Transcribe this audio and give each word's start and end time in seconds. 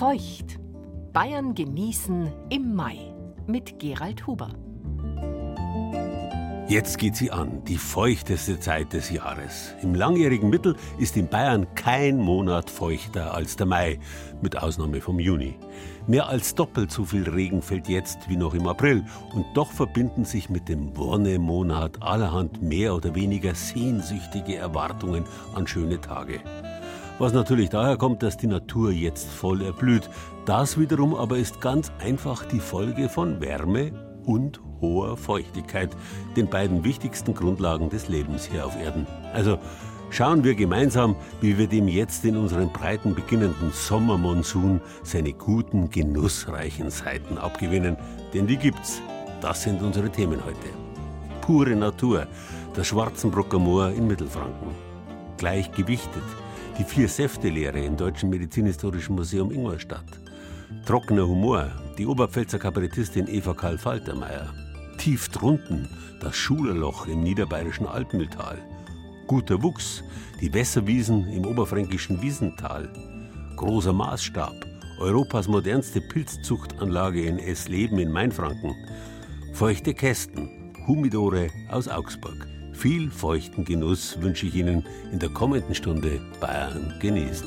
Feucht. 0.00 0.58
Bayern 1.12 1.54
genießen 1.54 2.32
im 2.48 2.74
Mai 2.74 3.12
mit 3.46 3.78
Gerald 3.78 4.26
Huber. 4.26 4.48
Jetzt 6.68 6.96
geht 6.96 7.16
sie 7.16 7.30
an, 7.30 7.62
die 7.64 7.76
feuchteste 7.76 8.58
Zeit 8.58 8.94
des 8.94 9.10
Jahres. 9.10 9.74
Im 9.82 9.94
langjährigen 9.94 10.48
Mittel 10.48 10.74
ist 10.96 11.18
in 11.18 11.28
Bayern 11.28 11.66
kein 11.74 12.16
Monat 12.16 12.70
feuchter 12.70 13.34
als 13.34 13.56
der 13.56 13.66
Mai, 13.66 13.98
mit 14.40 14.56
Ausnahme 14.56 15.02
vom 15.02 15.20
Juni. 15.20 15.56
Mehr 16.06 16.28
als 16.28 16.54
doppelt 16.54 16.90
so 16.90 17.04
viel 17.04 17.28
Regen 17.28 17.60
fällt 17.60 17.86
jetzt 17.86 18.26
wie 18.30 18.36
noch 18.38 18.54
im 18.54 18.66
April 18.68 19.04
und 19.34 19.44
doch 19.52 19.70
verbinden 19.70 20.24
sich 20.24 20.48
mit 20.48 20.70
dem 20.70 20.96
Wonnemonat 20.96 22.02
allerhand 22.02 22.62
mehr 22.62 22.94
oder 22.94 23.14
weniger 23.14 23.54
sehnsüchtige 23.54 24.56
Erwartungen 24.56 25.24
an 25.54 25.66
schöne 25.66 26.00
Tage. 26.00 26.40
Was 27.20 27.34
natürlich 27.34 27.68
daher 27.68 27.98
kommt, 27.98 28.22
dass 28.22 28.38
die 28.38 28.46
Natur 28.46 28.92
jetzt 28.92 29.28
voll 29.28 29.60
erblüht. 29.60 30.08
Das 30.46 30.80
wiederum 30.80 31.14
aber 31.14 31.36
ist 31.36 31.60
ganz 31.60 31.92
einfach 32.02 32.46
die 32.46 32.60
Folge 32.60 33.10
von 33.10 33.42
Wärme 33.42 33.92
und 34.24 34.58
hoher 34.80 35.18
Feuchtigkeit, 35.18 35.90
den 36.34 36.48
beiden 36.48 36.82
wichtigsten 36.82 37.34
Grundlagen 37.34 37.90
des 37.90 38.08
Lebens 38.08 38.46
hier 38.46 38.64
auf 38.64 38.74
Erden. 38.74 39.06
Also 39.34 39.58
schauen 40.08 40.44
wir 40.44 40.54
gemeinsam, 40.54 41.14
wie 41.42 41.58
wir 41.58 41.66
dem 41.66 41.88
jetzt 41.88 42.24
in 42.24 42.38
unseren 42.38 42.72
breiten 42.72 43.14
beginnenden 43.14 43.70
Sommermonsun 43.70 44.80
seine 45.02 45.34
guten, 45.34 45.90
genussreichen 45.90 46.88
Seiten 46.88 47.36
abgewinnen. 47.36 47.98
Denn 48.32 48.46
die 48.46 48.56
gibt's. 48.56 49.02
Das 49.42 49.62
sind 49.62 49.82
unsere 49.82 50.08
Themen 50.08 50.42
heute. 50.42 50.56
Pure 51.42 51.76
Natur, 51.76 52.26
das 52.72 52.86
Schwarzenbrucker 52.86 53.58
Moor 53.58 53.90
in 53.90 54.06
Mittelfranken. 54.06 54.68
Gleichgewichtet, 55.36 56.24
die 56.80 56.84
Vier-Säfte-Lehre 56.84 57.84
im 57.84 57.94
Deutschen 57.94 58.30
Medizinhistorischen 58.30 59.14
Museum 59.14 59.50
Ingolstadt. 59.50 60.18
Trockener 60.86 61.28
Humor, 61.28 61.70
die 61.98 62.06
Oberpfälzer 62.06 62.58
Kabarettistin 62.58 63.28
Eva 63.28 63.52
Karl 63.52 63.76
Faltermeier. 63.76 64.54
Tief 64.96 65.28
drunten, 65.28 65.90
das 66.22 66.34
Schulerloch 66.34 67.06
im 67.06 67.22
niederbayerischen 67.22 67.86
Altmühltal. 67.86 68.56
Guter 69.26 69.62
Wuchs, 69.62 70.02
die 70.40 70.54
Wässerwiesen 70.54 71.28
im 71.28 71.44
oberfränkischen 71.44 72.22
Wiesental. 72.22 72.88
Großer 73.56 73.92
Maßstab, 73.92 74.54
Europas 75.00 75.48
modernste 75.48 76.00
Pilzzuchtanlage 76.00 77.26
in 77.26 77.38
Essleben 77.38 77.98
in 77.98 78.10
Mainfranken. 78.10 78.74
Feuchte 79.52 79.92
Kästen, 79.92 80.72
Humidore 80.86 81.50
aus 81.70 81.88
Augsburg. 81.88 82.46
Viel 82.80 83.10
feuchten 83.10 83.66
Genuss 83.66 84.22
wünsche 84.22 84.46
ich 84.46 84.54
Ihnen 84.54 84.86
in 85.12 85.18
der 85.18 85.28
kommenden 85.28 85.74
Stunde 85.74 86.18
Bayern 86.40 86.94
genießen. 86.98 87.46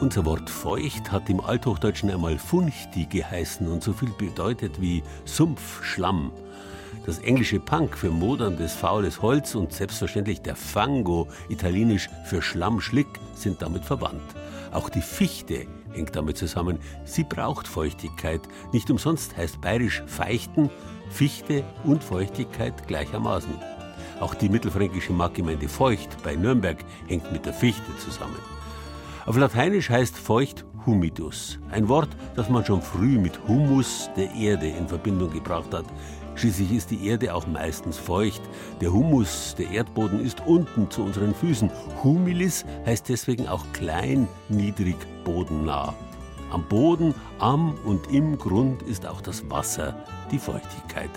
Unser 0.00 0.26
Wort 0.26 0.50
feucht 0.50 1.10
hat 1.10 1.30
im 1.30 1.40
Althochdeutschen 1.40 2.10
einmal 2.10 2.36
funchti 2.36 3.06
geheißen 3.06 3.66
und 3.66 3.82
so 3.82 3.94
viel 3.94 4.10
bedeutet 4.18 4.82
wie 4.82 5.02
Sumpf, 5.24 5.82
Schlamm. 5.82 6.30
Das 7.04 7.18
englische 7.18 7.60
Punk 7.60 7.96
für 7.96 8.10
moderndes, 8.10 8.72
faules 8.72 9.22
Holz 9.22 9.54
und 9.54 9.72
selbstverständlich 9.72 10.42
der 10.42 10.56
Fango, 10.56 11.28
italienisch 11.48 12.08
für 12.24 12.42
Schlammschlick, 12.42 13.06
sind 13.34 13.62
damit 13.62 13.84
verwandt. 13.84 14.22
Auch 14.72 14.88
die 14.88 15.02
Fichte 15.02 15.66
hängt 15.92 16.16
damit 16.16 16.36
zusammen. 16.36 16.78
Sie 17.04 17.24
braucht 17.24 17.68
Feuchtigkeit. 17.68 18.40
Nicht 18.72 18.90
umsonst 18.90 19.36
heißt 19.36 19.60
bayerisch 19.60 20.02
Feichten 20.06 20.70
Fichte 21.10 21.64
und 21.84 22.02
Feuchtigkeit 22.02 22.86
gleichermaßen. 22.88 23.54
Auch 24.20 24.34
die 24.34 24.48
mittelfränkische 24.48 25.12
Marktgemeinde 25.12 25.68
Feucht 25.68 26.22
bei 26.22 26.34
Nürnberg 26.34 26.78
hängt 27.06 27.30
mit 27.32 27.46
der 27.46 27.52
Fichte 27.52 27.96
zusammen. 27.98 28.38
Auf 29.26 29.36
Lateinisch 29.36 29.90
heißt 29.90 30.16
feucht 30.16 30.64
humidus, 30.86 31.58
ein 31.70 31.88
Wort, 31.88 32.08
das 32.36 32.48
man 32.48 32.64
schon 32.64 32.80
früh 32.80 33.18
mit 33.18 33.40
Humus 33.48 34.08
der 34.16 34.32
Erde 34.34 34.68
in 34.68 34.86
Verbindung 34.86 35.30
gebracht 35.30 35.74
hat. 35.74 35.84
Schließlich 36.36 36.72
ist 36.72 36.90
die 36.90 37.06
Erde 37.06 37.34
auch 37.34 37.46
meistens 37.46 37.96
feucht. 37.96 38.42
Der 38.82 38.92
Humus, 38.92 39.54
der 39.58 39.70
Erdboden, 39.70 40.20
ist 40.20 40.42
unten 40.46 40.90
zu 40.90 41.02
unseren 41.02 41.34
Füßen. 41.34 41.70
Humilis 42.04 42.66
heißt 42.84 43.08
deswegen 43.08 43.48
auch 43.48 43.64
klein, 43.72 44.28
niedrig, 44.50 44.96
bodennah. 45.24 45.94
Am 46.52 46.62
Boden, 46.68 47.14
am 47.38 47.74
und 47.84 48.12
im 48.12 48.38
Grund 48.38 48.82
ist 48.82 49.06
auch 49.06 49.20
das 49.20 49.48
Wasser, 49.50 49.96
die 50.30 50.38
Feuchtigkeit. 50.38 51.10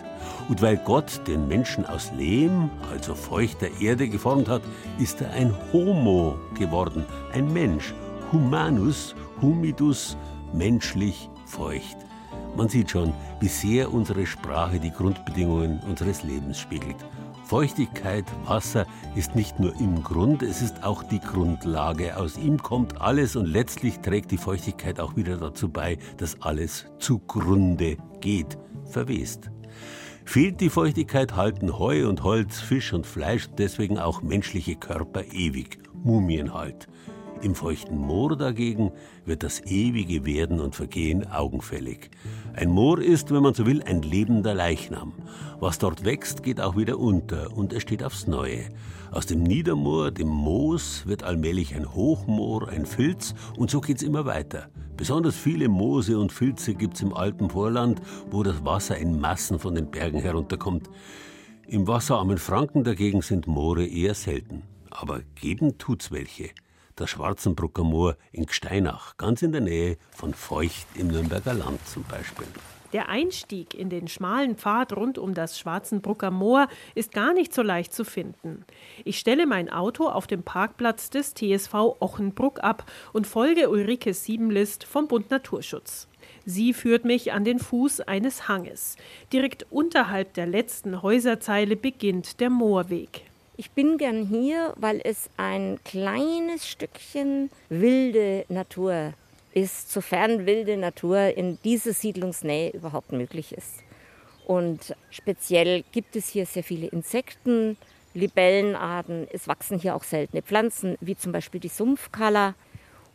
Und 0.48 0.62
weil 0.62 0.78
Gott 0.78 1.22
den 1.28 1.48
Menschen 1.48 1.86
aus 1.86 2.12
Lehm, 2.18 2.70
also 2.90 3.14
feuchter 3.14 3.68
Erde, 3.80 4.08
geformt 4.08 4.48
hat, 4.48 4.62
ist 5.00 5.22
er 5.22 5.32
ein 5.32 5.54
Homo 5.72 6.36
geworden, 6.58 7.06
ein 7.34 7.52
Mensch. 7.52 7.94
Humanus, 8.32 9.16
humidus, 9.42 10.18
menschlich 10.54 11.30
feucht. 11.46 12.09
Man 12.56 12.68
sieht 12.68 12.92
schon, 12.92 13.14
wie 13.40 13.48
sehr 13.48 13.94
unsere 13.94 14.26
Sprache 14.26 14.80
die 14.80 14.92
Grundbedingungen 14.92 15.80
unseres 15.88 16.24
Lebens 16.24 16.60
spiegelt. 16.60 16.98
Feuchtigkeit, 17.46 18.26
Wasser 18.46 18.86
ist 19.16 19.36
nicht 19.36 19.60
nur 19.60 19.76
im 19.80 20.04
Grund, 20.04 20.44
es 20.44 20.62
ist 20.62 20.84
auch 20.84 21.02
die 21.02 21.20
Grundlage. 21.20 22.16
Aus 22.16 22.38
ihm 22.38 22.62
kommt 22.62 23.02
alles 23.02 23.36
und 23.36 23.48
letztlich 23.48 24.00
trägt 24.02 24.30
die 24.30 24.38
Feuchtigkeit 24.38 25.00
auch 25.00 25.16
wieder 25.16 25.38
dazu 25.38 25.70
bei, 25.70 25.98
dass 26.18 26.42
alles 26.44 26.86
zugrunde 27.00 27.98
geht, 28.20 28.58
verwest. 28.86 29.50
Fehlt 30.26 30.62
die 30.62 30.70
Feuchtigkeit, 30.70 31.36
halten 31.36 31.80
Heu 31.80 32.08
und 32.08 32.24
Holz, 32.24 32.60
Fisch 32.60 32.94
und 32.94 33.08
Fleisch, 33.08 33.50
deswegen 33.58 33.98
auch 33.98 34.22
menschliche 34.22 34.76
Körper 34.76 35.24
ewig, 35.32 35.80
Mumienhalt. 36.04 36.88
Im 37.42 37.56
feuchten 37.56 37.98
Moor 37.98 38.36
dagegen 38.36 38.92
wird 39.26 39.44
das 39.44 39.62
ewige 39.66 40.26
Werden 40.26 40.60
und 40.60 40.76
Vergehen 40.76 41.26
augenfällig. 41.32 42.10
Ein 42.54 42.70
Moor 42.70 43.00
ist, 43.00 43.32
wenn 43.32 43.42
man 43.42 43.54
so 43.54 43.66
will, 43.66 43.82
ein 43.84 44.02
lebender 44.02 44.54
Leichnam. 44.54 45.14
Was 45.62 45.80
dort 45.80 46.04
wächst, 46.04 46.44
geht 46.44 46.60
auch 46.60 46.76
wieder 46.76 47.00
unter 47.00 47.56
und 47.56 47.72
es 47.72 47.82
steht 47.84 48.04
aufs 48.04 48.28
Neue. 48.28 48.66
Aus 49.12 49.26
dem 49.26 49.44
Niedermoor, 49.44 50.12
dem 50.12 50.28
Moos, 50.28 51.08
wird 51.08 51.24
allmählich 51.24 51.74
ein 51.76 51.96
Hochmoor, 51.96 52.68
ein 52.68 52.86
Filz 52.86 53.34
und 53.56 53.72
so 53.72 53.80
geht's 53.80 54.04
immer 54.04 54.26
weiter. 54.26 54.68
Besonders 54.98 55.38
viele 55.38 55.70
Moose 55.70 56.20
und 56.20 56.34
Filze 56.34 56.76
gibt's 56.76 57.02
im 57.02 57.14
Alpenvorland, 57.14 58.02
wo 58.32 58.44
das 58.44 58.66
Wasser 58.66 58.98
in 58.98 59.18
Massen 59.18 59.60
von 59.60 59.76
den 59.76 59.90
Bergen 59.90 60.20
herunterkommt. 60.20 60.90
Im 61.68 61.88
wasserarmen 61.88 62.38
Franken 62.38 62.84
dagegen 62.84 63.22
sind 63.22 63.48
Moore 63.48 63.86
eher 63.86 64.14
selten. 64.14 64.64
Aber 64.92 65.22
geben 65.36 65.78
tut's 65.78 66.12
welche 66.12 66.50
das 67.00 67.10
Schwarzenbrucker 67.10 67.84
Moor 67.84 68.18
in 68.32 68.46
Gsteinach, 68.46 69.18
ganz 69.18 69.42
in 69.42 69.52
der 69.52 69.62
Nähe 69.62 69.98
von 70.12 70.34
Feucht 70.34 70.88
im 70.96 71.08
Nürnberger 71.08 71.54
Land 71.54 71.86
zum 71.88 72.04
Beispiel. 72.04 72.48
Der 72.92 73.08
Einstieg 73.08 73.76
in 73.76 73.90
den 73.90 74.08
schmalen 74.08 74.56
Pfad 74.56 74.94
rund 74.94 75.20
um 75.20 75.36
das 75.36 75.60
Schwarzenbrucker 75.60 76.32
Moor 76.32 76.68
ist 76.96 77.12
gar 77.12 77.34
nicht 77.34 77.54
so 77.54 77.62
leicht 77.62 77.94
zu 77.94 78.04
finden. 78.04 78.66
Ich 79.06 79.20
stelle 79.20 79.46
mein 79.46 79.70
Auto 79.70 80.08
auf 80.08 80.26
dem 80.26 80.42
Parkplatz 80.42 81.12
des 81.12 81.36
TSV 81.36 81.74
Ochenbruck 82.00 82.64
ab 82.64 82.90
und 83.14 83.28
folge 83.28 83.70
Ulrike 83.70 84.14
Siebenlist 84.16 84.84
vom 84.84 85.08
Bund 85.08 85.30
Naturschutz. 85.30 86.08
Sie 86.46 86.74
führt 86.74 87.06
mich 87.06 87.32
an 87.32 87.44
den 87.44 87.60
Fuß 87.60 88.02
eines 88.02 88.48
Hanges. 88.48 88.96
Direkt 89.32 89.68
unterhalb 89.70 90.34
der 90.34 90.48
letzten 90.48 91.04
Häuserzeile 91.04 91.76
beginnt 91.76 92.40
der 92.40 92.50
Moorweg. 92.50 93.29
Ich 93.60 93.72
bin 93.72 93.98
gern 93.98 94.26
hier, 94.26 94.74
weil 94.78 95.02
es 95.04 95.30
ein 95.36 95.80
kleines 95.84 96.66
Stückchen 96.66 97.50
wilde 97.68 98.46
Natur 98.48 99.12
ist, 99.54 99.92
sofern 99.92 100.46
wilde 100.46 100.78
Natur 100.78 101.36
in 101.36 101.60
dieser 101.66 101.92
Siedlungsnähe 101.92 102.70
überhaupt 102.70 103.12
möglich 103.12 103.52
ist. 103.52 103.84
Und 104.48 104.96
speziell 105.10 105.84
gibt 105.92 106.16
es 106.16 106.30
hier 106.30 106.46
sehr 106.46 106.64
viele 106.64 106.88
Insekten, 106.88 107.76
Libellenarten. 108.14 109.28
Es 109.34 109.50
wachsen 109.50 109.78
hier 109.78 109.94
auch 109.94 110.06
seltene 110.06 110.42
Pflanzen, 110.42 110.96
wie 111.02 111.18
zum 111.18 111.34
Beispiel 111.34 111.60
die 111.60 111.68
Sumpfkala. 111.68 112.56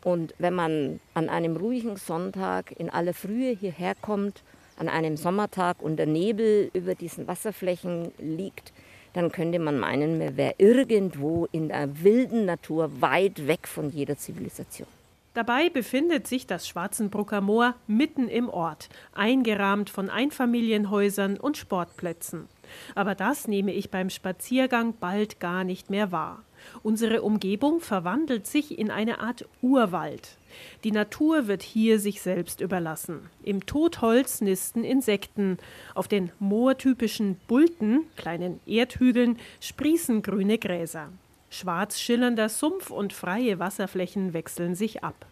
Und 0.02 0.34
wenn 0.36 0.52
man 0.52 1.00
an 1.14 1.30
einem 1.30 1.56
ruhigen 1.56 1.96
Sonntag 1.96 2.78
in 2.78 2.90
aller 2.90 3.14
Frühe 3.14 3.56
hierher 3.56 3.94
kommt, 3.94 4.42
an 4.76 4.90
einem 4.90 5.16
Sommertag 5.16 5.80
und 5.80 5.96
der 5.96 6.04
Nebel 6.04 6.68
über 6.74 6.94
diesen 6.94 7.26
Wasserflächen 7.28 8.12
liegt, 8.18 8.74
dann 9.14 9.32
könnte 9.32 9.58
man 9.58 9.78
meinen, 9.78 10.18
man 10.18 10.36
wäre 10.36 10.54
irgendwo 10.58 11.48
in 11.50 11.68
der 11.68 12.02
wilden 12.02 12.44
Natur 12.44 13.00
weit 13.00 13.46
weg 13.46 13.66
von 13.66 13.90
jeder 13.90 14.18
Zivilisation. 14.18 14.88
Dabei 15.34 15.68
befindet 15.68 16.28
sich 16.28 16.46
das 16.46 16.68
Schwarzenbrucker 16.68 17.40
Moor 17.40 17.74
mitten 17.88 18.28
im 18.28 18.48
Ort, 18.48 18.88
eingerahmt 19.14 19.90
von 19.90 20.08
Einfamilienhäusern 20.08 21.38
und 21.38 21.56
Sportplätzen. 21.56 22.48
Aber 22.94 23.16
das 23.16 23.48
nehme 23.48 23.72
ich 23.72 23.90
beim 23.90 24.10
Spaziergang 24.10 24.94
bald 25.00 25.40
gar 25.40 25.64
nicht 25.64 25.90
mehr 25.90 26.12
wahr. 26.12 26.44
Unsere 26.82 27.22
Umgebung 27.22 27.80
verwandelt 27.80 28.46
sich 28.46 28.78
in 28.78 28.90
eine 28.90 29.20
Art 29.20 29.46
Urwald. 29.62 30.36
Die 30.84 30.92
Natur 30.92 31.46
wird 31.46 31.62
hier 31.62 31.98
sich 31.98 32.22
selbst 32.22 32.60
überlassen. 32.60 33.28
Im 33.42 33.66
Totholz 33.66 34.40
nisten 34.40 34.84
Insekten. 34.84 35.58
Auf 35.94 36.08
den 36.08 36.30
moortypischen 36.38 37.36
Bulten, 37.48 38.00
kleinen 38.16 38.60
Erdhügeln, 38.66 39.38
sprießen 39.60 40.22
grüne 40.22 40.58
Gräser. 40.58 41.10
Schwarz 41.50 42.00
schillernder 42.00 42.48
Sumpf 42.48 42.90
und 42.90 43.12
freie 43.12 43.58
Wasserflächen 43.58 44.32
wechseln 44.32 44.74
sich 44.74 45.04
ab. 45.04 45.26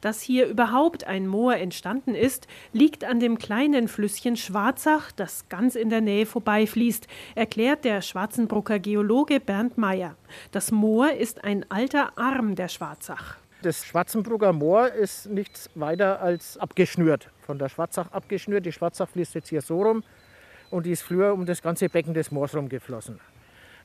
Dass 0.00 0.20
hier 0.20 0.46
überhaupt 0.46 1.04
ein 1.06 1.26
Moor 1.26 1.56
entstanden 1.56 2.14
ist, 2.14 2.46
liegt 2.72 3.04
an 3.04 3.20
dem 3.20 3.38
kleinen 3.38 3.88
Flüsschen 3.88 4.36
Schwarzach, 4.36 5.12
das 5.12 5.48
ganz 5.48 5.74
in 5.74 5.90
der 5.90 6.00
Nähe 6.00 6.26
vorbeifließt, 6.26 7.06
erklärt 7.34 7.84
der 7.84 8.02
Schwarzenbrucker 8.02 8.78
Geologe 8.78 9.40
Bernd 9.40 9.78
Meyer. 9.78 10.16
Das 10.52 10.70
Moor 10.70 11.12
ist 11.12 11.44
ein 11.44 11.64
alter 11.70 12.16
Arm 12.18 12.54
der 12.54 12.68
Schwarzach. 12.68 13.36
Das 13.62 13.84
Schwarzenbrugger 13.84 14.52
Moor 14.52 14.92
ist 14.92 15.26
nichts 15.26 15.70
weiter 15.74 16.20
als 16.20 16.58
abgeschnürt, 16.58 17.30
von 17.40 17.58
der 17.58 17.68
Schwarzach 17.68 18.12
abgeschnürt. 18.12 18.66
Die 18.66 18.72
Schwarzach 18.72 19.08
fließt 19.08 19.34
jetzt 19.34 19.48
hier 19.48 19.62
so 19.62 19.82
rum 19.82 20.04
und 20.70 20.86
die 20.86 20.92
ist 20.92 21.02
früher 21.02 21.32
um 21.32 21.46
das 21.46 21.62
ganze 21.62 21.88
Becken 21.88 22.14
des 22.14 22.30
Moors 22.30 22.54
rumgeflossen. 22.54 23.18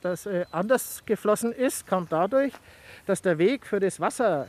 Dass 0.02 0.26
äh, 0.26 0.44
anders 0.50 1.02
geflossen 1.06 1.52
ist, 1.52 1.86
kam 1.86 2.06
dadurch, 2.08 2.52
dass 3.06 3.22
der 3.22 3.38
Weg 3.38 3.66
für 3.66 3.80
das 3.80 3.98
Wasser 3.98 4.46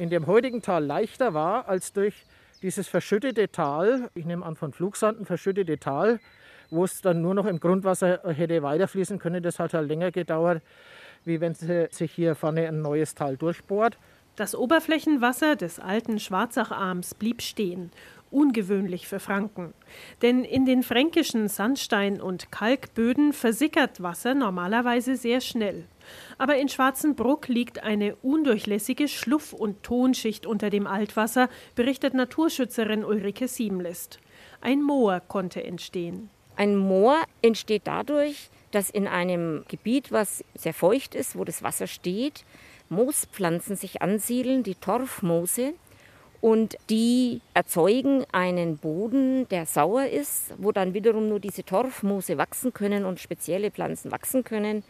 in 0.00 0.08
dem 0.08 0.26
heutigen 0.26 0.62
Tal 0.62 0.82
leichter 0.82 1.34
war 1.34 1.68
als 1.68 1.92
durch 1.92 2.24
dieses 2.62 2.88
verschüttete 2.88 3.52
Tal, 3.52 4.08
ich 4.14 4.24
nehme 4.24 4.46
an 4.46 4.56
von 4.56 4.72
Flugsanden 4.72 5.26
verschüttete 5.26 5.78
Tal, 5.78 6.20
wo 6.70 6.84
es 6.84 7.02
dann 7.02 7.20
nur 7.20 7.34
noch 7.34 7.44
im 7.44 7.60
Grundwasser 7.60 8.20
hätte 8.24 8.62
weiterfließen 8.62 9.18
können. 9.18 9.42
Das 9.42 9.58
hat 9.58 9.74
halt 9.74 9.88
länger 9.88 10.10
gedauert, 10.10 10.62
wie 11.26 11.42
wenn 11.42 11.52
sich 11.54 12.12
hier 12.12 12.34
vorne 12.34 12.66
ein 12.66 12.80
neues 12.80 13.14
Tal 13.14 13.36
durchbohrt. 13.36 13.98
Das 14.36 14.54
Oberflächenwasser 14.54 15.54
des 15.54 15.78
alten 15.78 16.18
Schwarzacharms 16.18 17.14
blieb 17.14 17.42
stehen 17.42 17.90
ungewöhnlich 18.30 19.08
für 19.08 19.20
Franken. 19.20 19.74
Denn 20.22 20.44
in 20.44 20.66
den 20.66 20.82
fränkischen 20.82 21.48
Sandstein- 21.48 22.20
und 22.20 22.50
Kalkböden 22.52 23.32
versickert 23.32 24.02
Wasser 24.02 24.34
normalerweise 24.34 25.16
sehr 25.16 25.40
schnell. 25.40 25.86
Aber 26.38 26.56
in 26.56 26.68
Schwarzenbruck 26.68 27.48
liegt 27.48 27.82
eine 27.82 28.16
undurchlässige 28.16 29.08
Schluff- 29.08 29.52
und 29.52 29.82
Tonschicht 29.82 30.46
unter 30.46 30.70
dem 30.70 30.86
Altwasser, 30.86 31.48
berichtet 31.74 32.14
Naturschützerin 32.14 33.04
Ulrike 33.04 33.48
Siemlist. 33.48 34.18
Ein 34.60 34.82
Moor 34.82 35.20
konnte 35.20 35.62
entstehen. 35.64 36.30
Ein 36.56 36.76
Moor 36.76 37.16
entsteht 37.42 37.82
dadurch, 37.84 38.50
dass 38.70 38.90
in 38.90 39.08
einem 39.08 39.64
Gebiet, 39.68 40.12
was 40.12 40.44
sehr 40.54 40.74
feucht 40.74 41.14
ist, 41.14 41.36
wo 41.36 41.44
das 41.44 41.62
Wasser 41.62 41.86
steht, 41.86 42.44
Moospflanzen 42.88 43.76
sich 43.76 44.02
ansiedeln, 44.02 44.62
die 44.62 44.74
Torfmoose, 44.74 45.74
und 46.40 46.76
die 46.88 47.42
erzeugen 47.52 48.24
einen 48.32 48.78
Boden, 48.78 49.46
der 49.50 49.66
sauer 49.66 50.06
ist, 50.06 50.54
wo 50.56 50.72
dann 50.72 50.94
wiederum 50.94 51.28
nur 51.28 51.38
diese 51.38 51.64
Torfmoose 51.64 52.38
wachsen 52.38 52.72
können 52.72 53.04
und 53.04 53.20
spezielle 53.20 53.70
Pflanzen 53.70 54.10
wachsen 54.10 54.42
können. 54.42 54.82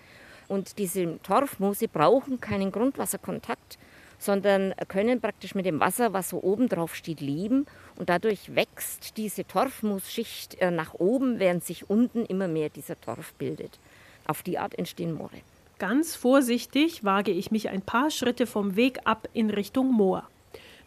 Und 0.47 0.79
diese 0.79 1.19
Torfmoose 1.23 1.89
brauchen 1.89 2.41
keinen 2.41 2.71
Grundwasserkontakt, 2.71 3.79
sondern 4.19 4.75
können 4.87 5.21
praktisch 5.21 5.55
mit 5.57 5.67
dem 5.67 5.81
Wasser, 5.81 6.13
was 6.13 6.29
so 6.29 6.41
oben 6.41 6.69
drauf 6.69 6.95
steht, 6.95 7.21
leben. 7.21 7.67
Und 7.97 8.09
dadurch 8.09 8.55
wächst 8.55 9.17
diese 9.17 9.45
Torfmoosschicht 9.45 10.61
äh, 10.61 10.71
nach 10.71 10.95
oben, 10.95 11.41
während 11.41 11.65
sich 11.65 11.91
unten 11.91 12.25
immer 12.27 12.47
mehr 12.47 12.69
dieser 12.69 13.01
Torf 13.01 13.33
bildet. 13.35 13.81
Auf 14.27 14.43
die 14.43 14.59
Art 14.59 14.79
entstehen 14.79 15.15
Moore. 15.15 15.41
Ganz 15.81 16.15
vorsichtig 16.15 17.03
wage 17.05 17.33
ich 17.33 17.51
mich 17.51 17.71
ein 17.71 17.83
paar 17.83 18.11
Schritte 18.11 18.47
vom 18.47 18.77
Weg 18.77 19.01
ab 19.05 19.29
in 19.33 19.51
Richtung 19.51 19.91
Moor. 19.93 20.29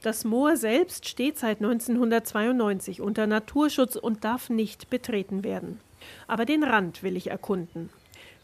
Das 0.03 0.25
Moor 0.25 0.57
selbst 0.57 1.07
steht 1.07 1.39
seit 1.39 1.61
1992 1.61 2.99
unter 2.99 3.25
Naturschutz 3.25 3.95
und 3.95 4.25
darf 4.25 4.49
nicht 4.49 4.89
betreten 4.89 5.45
werden. 5.45 5.79
Aber 6.27 6.43
den 6.43 6.65
Rand 6.65 7.03
will 7.03 7.15
ich 7.15 7.29
erkunden. 7.29 7.89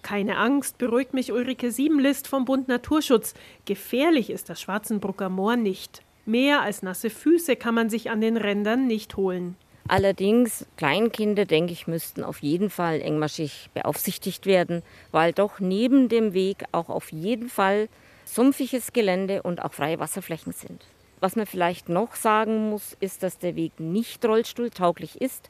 Keine 0.02 0.38
Angst, 0.38 0.78
beruhigt 0.78 1.14
mich 1.14 1.34
Ulrike 1.34 1.74
Siebenlist 1.74 2.30
vom 2.30 2.46
Bund 2.46 2.70
Naturschutz. 2.70 3.34
Gefährlich 3.66 4.30
ist 4.30 4.48
das 4.48 4.62
Schwarzenbrucker 4.62 5.28
Moor 5.28 5.58
nicht. 5.58 6.02
Mehr 6.26 6.62
als 6.62 6.82
nasse 6.82 7.10
Füße 7.10 7.58
kann 7.58 7.76
man 7.76 7.90
sich 7.90 8.10
an 8.10 8.22
den 8.22 8.38
Rändern 8.38 8.88
nicht 8.88 9.18
holen. 9.18 9.58
Allerdings, 9.90 10.66
Kleinkinder, 10.78 11.44
denke 11.44 11.74
ich, 11.74 11.88
müssten 11.88 12.24
auf 12.24 12.40
jeden 12.40 12.70
Fall 12.70 13.02
engmaschig 13.02 13.70
beaufsichtigt 13.74 14.46
werden, 14.46 14.82
weil 15.12 15.34
doch 15.34 15.60
neben 15.60 16.08
dem 16.08 16.34
Weg 16.34 16.64
auch 16.72 16.88
auf 16.88 17.12
jeden 17.12 17.50
Fall 17.50 17.90
sumpfiges 18.24 18.94
Gelände 18.94 19.44
und 19.44 19.62
auch 19.62 19.74
freie 19.74 20.00
Wasserflächen 20.00 20.54
sind. 20.54 20.86
Was 21.20 21.36
man 21.36 21.46
vielleicht 21.46 21.90
noch 21.90 22.16
sagen 22.16 22.70
muss, 22.70 22.96
ist, 23.00 23.24
dass 23.24 23.38
der 23.38 23.56
Weg 23.56 23.80
nicht 23.80 24.24
rollstuhltauglich 24.24 25.20
ist 25.22 25.50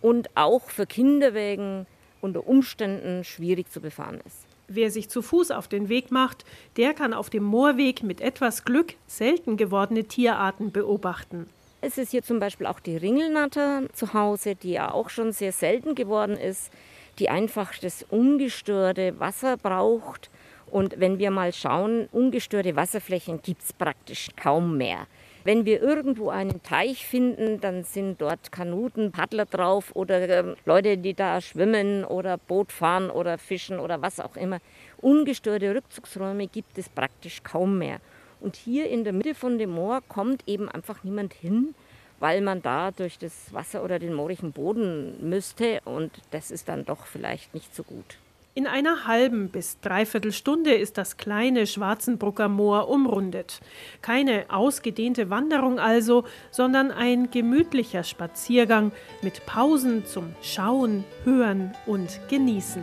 und 0.00 0.30
auch 0.36 0.70
für 0.70 0.86
Kinderwägen 0.86 1.86
unter 2.20 2.46
Umständen 2.46 3.24
schwierig 3.24 3.70
zu 3.70 3.80
befahren 3.80 4.20
ist. 4.24 4.46
Wer 4.68 4.90
sich 4.90 5.08
zu 5.08 5.22
Fuß 5.22 5.50
auf 5.50 5.66
den 5.66 5.88
Weg 5.88 6.10
macht, 6.10 6.44
der 6.76 6.92
kann 6.92 7.14
auf 7.14 7.30
dem 7.30 7.42
Moorweg 7.42 8.02
mit 8.02 8.20
etwas 8.20 8.64
Glück 8.64 8.94
selten 9.06 9.56
gewordene 9.56 10.04
Tierarten 10.04 10.72
beobachten. 10.72 11.48
Es 11.80 11.96
ist 11.96 12.10
hier 12.10 12.22
zum 12.22 12.38
Beispiel 12.38 12.66
auch 12.66 12.80
die 12.80 12.96
Ringelnatter 12.96 13.84
zu 13.92 14.12
Hause, 14.12 14.56
die 14.56 14.72
ja 14.72 14.92
auch 14.92 15.10
schon 15.10 15.32
sehr 15.32 15.52
selten 15.52 15.94
geworden 15.94 16.36
ist, 16.36 16.70
die 17.18 17.28
einfach 17.28 17.72
das 17.78 18.04
ungestörte 18.10 19.18
Wasser 19.18 19.56
braucht 19.56 20.30
und 20.70 21.00
wenn 21.00 21.18
wir 21.18 21.30
mal 21.30 21.52
schauen, 21.52 22.08
ungestörte 22.12 22.76
Wasserflächen 22.76 23.42
gibt 23.42 23.62
es 23.62 23.72
praktisch 23.72 24.28
kaum 24.36 24.76
mehr. 24.76 25.06
Wenn 25.44 25.64
wir 25.64 25.80
irgendwo 25.80 26.28
einen 26.28 26.62
Teich 26.62 27.06
finden, 27.06 27.60
dann 27.60 27.84
sind 27.84 28.20
dort 28.20 28.52
Kanuten, 28.52 29.12
Paddler 29.12 29.46
drauf 29.46 29.92
oder 29.94 30.20
äh, 30.28 30.54
Leute, 30.66 30.98
die 30.98 31.14
da 31.14 31.40
schwimmen 31.40 32.04
oder 32.04 32.36
Boot 32.36 32.70
fahren 32.70 33.08
oder 33.08 33.38
fischen 33.38 33.78
oder 33.78 34.02
was 34.02 34.20
auch 34.20 34.36
immer. 34.36 34.58
Ungestörte 34.98 35.74
Rückzugsräume 35.74 36.48
gibt 36.48 36.76
es 36.76 36.88
praktisch 36.88 37.42
kaum 37.42 37.78
mehr. 37.78 38.00
Und 38.40 38.56
hier 38.56 38.90
in 38.90 39.04
der 39.04 39.12
Mitte 39.12 39.34
von 39.34 39.58
dem 39.58 39.70
Moor 39.70 40.02
kommt 40.06 40.42
eben 40.46 40.68
einfach 40.68 41.02
niemand 41.02 41.32
hin, 41.32 41.74
weil 42.20 42.40
man 42.40 42.60
da 42.60 42.90
durch 42.90 43.18
das 43.18 43.52
Wasser 43.52 43.82
oder 43.82 43.98
den 43.98 44.14
moorigen 44.14 44.52
Boden 44.52 45.28
müsste 45.28 45.80
und 45.84 46.10
das 46.30 46.50
ist 46.50 46.68
dann 46.68 46.84
doch 46.84 47.06
vielleicht 47.06 47.54
nicht 47.54 47.74
so 47.74 47.84
gut. 47.84 48.18
In 48.58 48.66
einer 48.66 49.06
halben 49.06 49.50
bis 49.50 49.78
dreiviertel 49.78 50.32
Stunde 50.32 50.74
ist 50.74 50.98
das 50.98 51.16
kleine 51.16 51.64
Schwarzenbrucker 51.64 52.48
Moor 52.48 52.88
umrundet. 52.88 53.60
Keine 54.02 54.46
ausgedehnte 54.48 55.30
Wanderung 55.30 55.78
also, 55.78 56.24
sondern 56.50 56.90
ein 56.90 57.30
gemütlicher 57.30 58.02
Spaziergang 58.02 58.90
mit 59.22 59.46
Pausen 59.46 60.04
zum 60.06 60.34
Schauen, 60.42 61.04
Hören 61.22 61.70
und 61.86 62.18
Genießen. 62.30 62.82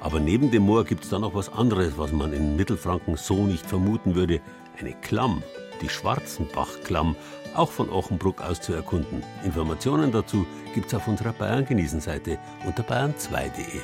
Aber 0.00 0.20
neben 0.20 0.50
dem 0.50 0.64
Moor 0.64 0.84
gibt 0.84 1.04
es 1.04 1.08
da 1.08 1.18
noch 1.18 1.34
was 1.34 1.50
anderes, 1.50 1.96
was 1.96 2.12
man 2.12 2.34
in 2.34 2.56
Mittelfranken 2.56 3.16
so 3.16 3.46
nicht 3.46 3.64
vermuten 3.64 4.14
würde. 4.14 4.42
Eine 4.78 4.92
Klamm, 5.00 5.42
die 5.80 5.88
Schwarzenbachklamm, 5.88 7.16
auch 7.54 7.70
von 7.70 7.88
Ochenbruck 7.88 8.42
aus 8.42 8.60
zu 8.60 8.74
erkunden. 8.74 9.22
Informationen 9.46 10.12
dazu 10.12 10.46
gibt 10.74 10.88
es 10.88 10.94
auf 10.94 11.08
unserer 11.08 11.32
Bayern 11.32 11.64
genießen 11.64 12.02
Seite 12.02 12.38
unter 12.66 12.82
bayern2.de. 12.82 13.80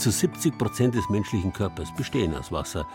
Bis 0.00 0.14
zu 0.14 0.18
70 0.18 0.56
Prozent 0.56 0.94
des 0.94 1.10
menschlichen 1.10 1.52
Körpers 1.52 1.94
bestehen 1.94 2.34
aus 2.34 2.50
Wasser. 2.50 2.86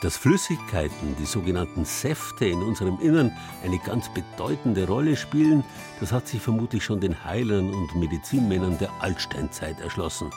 Dass 0.00 0.16
Flüssigkeiten, 0.16 1.14
die 1.18 1.26
sogenannten 1.26 1.84
Säfte 1.84 2.46
in 2.46 2.62
unserem 2.62 2.98
Innern, 2.98 3.36
eine 3.62 3.78
ganz 3.78 4.08
bedeutende 4.08 4.86
Rolle 4.86 5.16
spielen, 5.16 5.64
das 6.00 6.12
hat 6.12 6.26
sich 6.26 6.40
vermutlich 6.40 6.82
schon 6.82 6.98
den 6.98 7.26
Heilern 7.26 7.68
und 7.74 7.94
Medizinmännern 7.94 8.78
der 8.78 8.90
Altsteinzeit 9.00 9.78
erschlossen. 9.80 10.30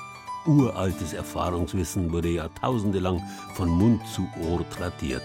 Uraltes 0.45 1.13
Erfahrungswissen 1.13 2.12
wurde 2.12 2.31
jahrtausende 2.31 3.00
lang 3.00 3.24
von 3.53 3.69
Mund 3.69 4.05
zu 4.05 4.27
Ohr 4.41 4.69
tradiert. 4.72 5.24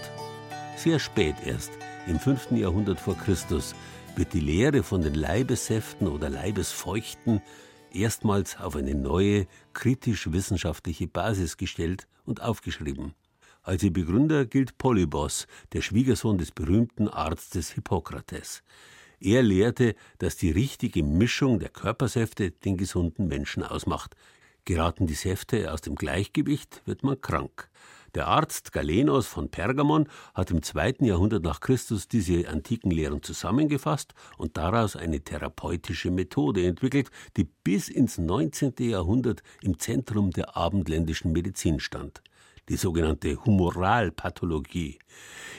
Sehr 0.77 0.99
spät 0.99 1.35
erst, 1.45 1.71
im 2.07 2.21
5. 2.21 2.51
Jahrhundert 2.51 3.01
vor 3.01 3.17
Christus, 3.17 3.75
wird 4.15 4.31
die 4.31 4.39
Lehre 4.39 4.83
von 4.83 5.01
den 5.01 5.15
Leibessäften 5.15 6.07
oder 6.07 6.29
Leibesfeuchten 6.29 7.41
erstmals 7.93 8.57
auf 8.57 8.75
eine 8.75 8.95
neue, 8.95 9.47
kritisch-wissenschaftliche 9.73 11.07
Basis 11.07 11.57
gestellt 11.57 12.07
und 12.25 12.41
aufgeschrieben. 12.41 13.13
Als 13.61 13.83
ihr 13.83 13.93
Begründer 13.93 14.45
gilt 14.45 14.77
Polybos, 14.77 15.47
der 15.73 15.81
Schwiegersohn 15.81 16.37
des 16.37 16.51
berühmten 16.51 17.07
Arztes 17.07 17.71
Hippokrates. 17.71 18.63
Er 19.19 19.43
lehrte, 19.43 19.95
dass 20.17 20.37
die 20.37 20.51
richtige 20.51 21.03
Mischung 21.03 21.59
der 21.59 21.69
Körpersäfte 21.69 22.51
den 22.51 22.77
gesunden 22.77 23.27
Menschen 23.27 23.63
ausmacht. 23.63 24.15
Geraten 24.63 25.07
die 25.07 25.13
Säfte 25.13 25.73
aus 25.73 25.81
dem 25.81 25.95
Gleichgewicht, 25.95 26.81
wird 26.85 27.03
man 27.03 27.19
krank. 27.19 27.69
Der 28.15 28.27
Arzt 28.27 28.71
Galenos 28.71 29.27
von 29.27 29.49
Pergamon 29.49 30.07
hat 30.33 30.49
im 30.51 30.63
zweiten 30.63 31.05
Jahrhundert 31.05 31.43
nach 31.43 31.59
Christus 31.59 32.07
diese 32.07 32.47
antiken 32.47 32.91
Lehren 32.91 33.21
zusammengefasst 33.21 34.13
und 34.37 34.57
daraus 34.57 34.95
eine 34.95 35.21
therapeutische 35.21 36.09
Methode 36.09 36.65
entwickelt, 36.65 37.11
die 37.37 37.43
bis 37.43 37.87
ins 37.87 38.17
19. 38.17 38.73
Jahrhundert 38.79 39.43
im 39.61 39.77
Zentrum 39.77 40.31
der 40.31 40.57
abendländischen 40.57 41.31
Medizin 41.31 41.79
stand 41.79 42.21
die 42.69 42.77
sogenannte 42.77 43.43
Humoralpathologie. 43.43 44.99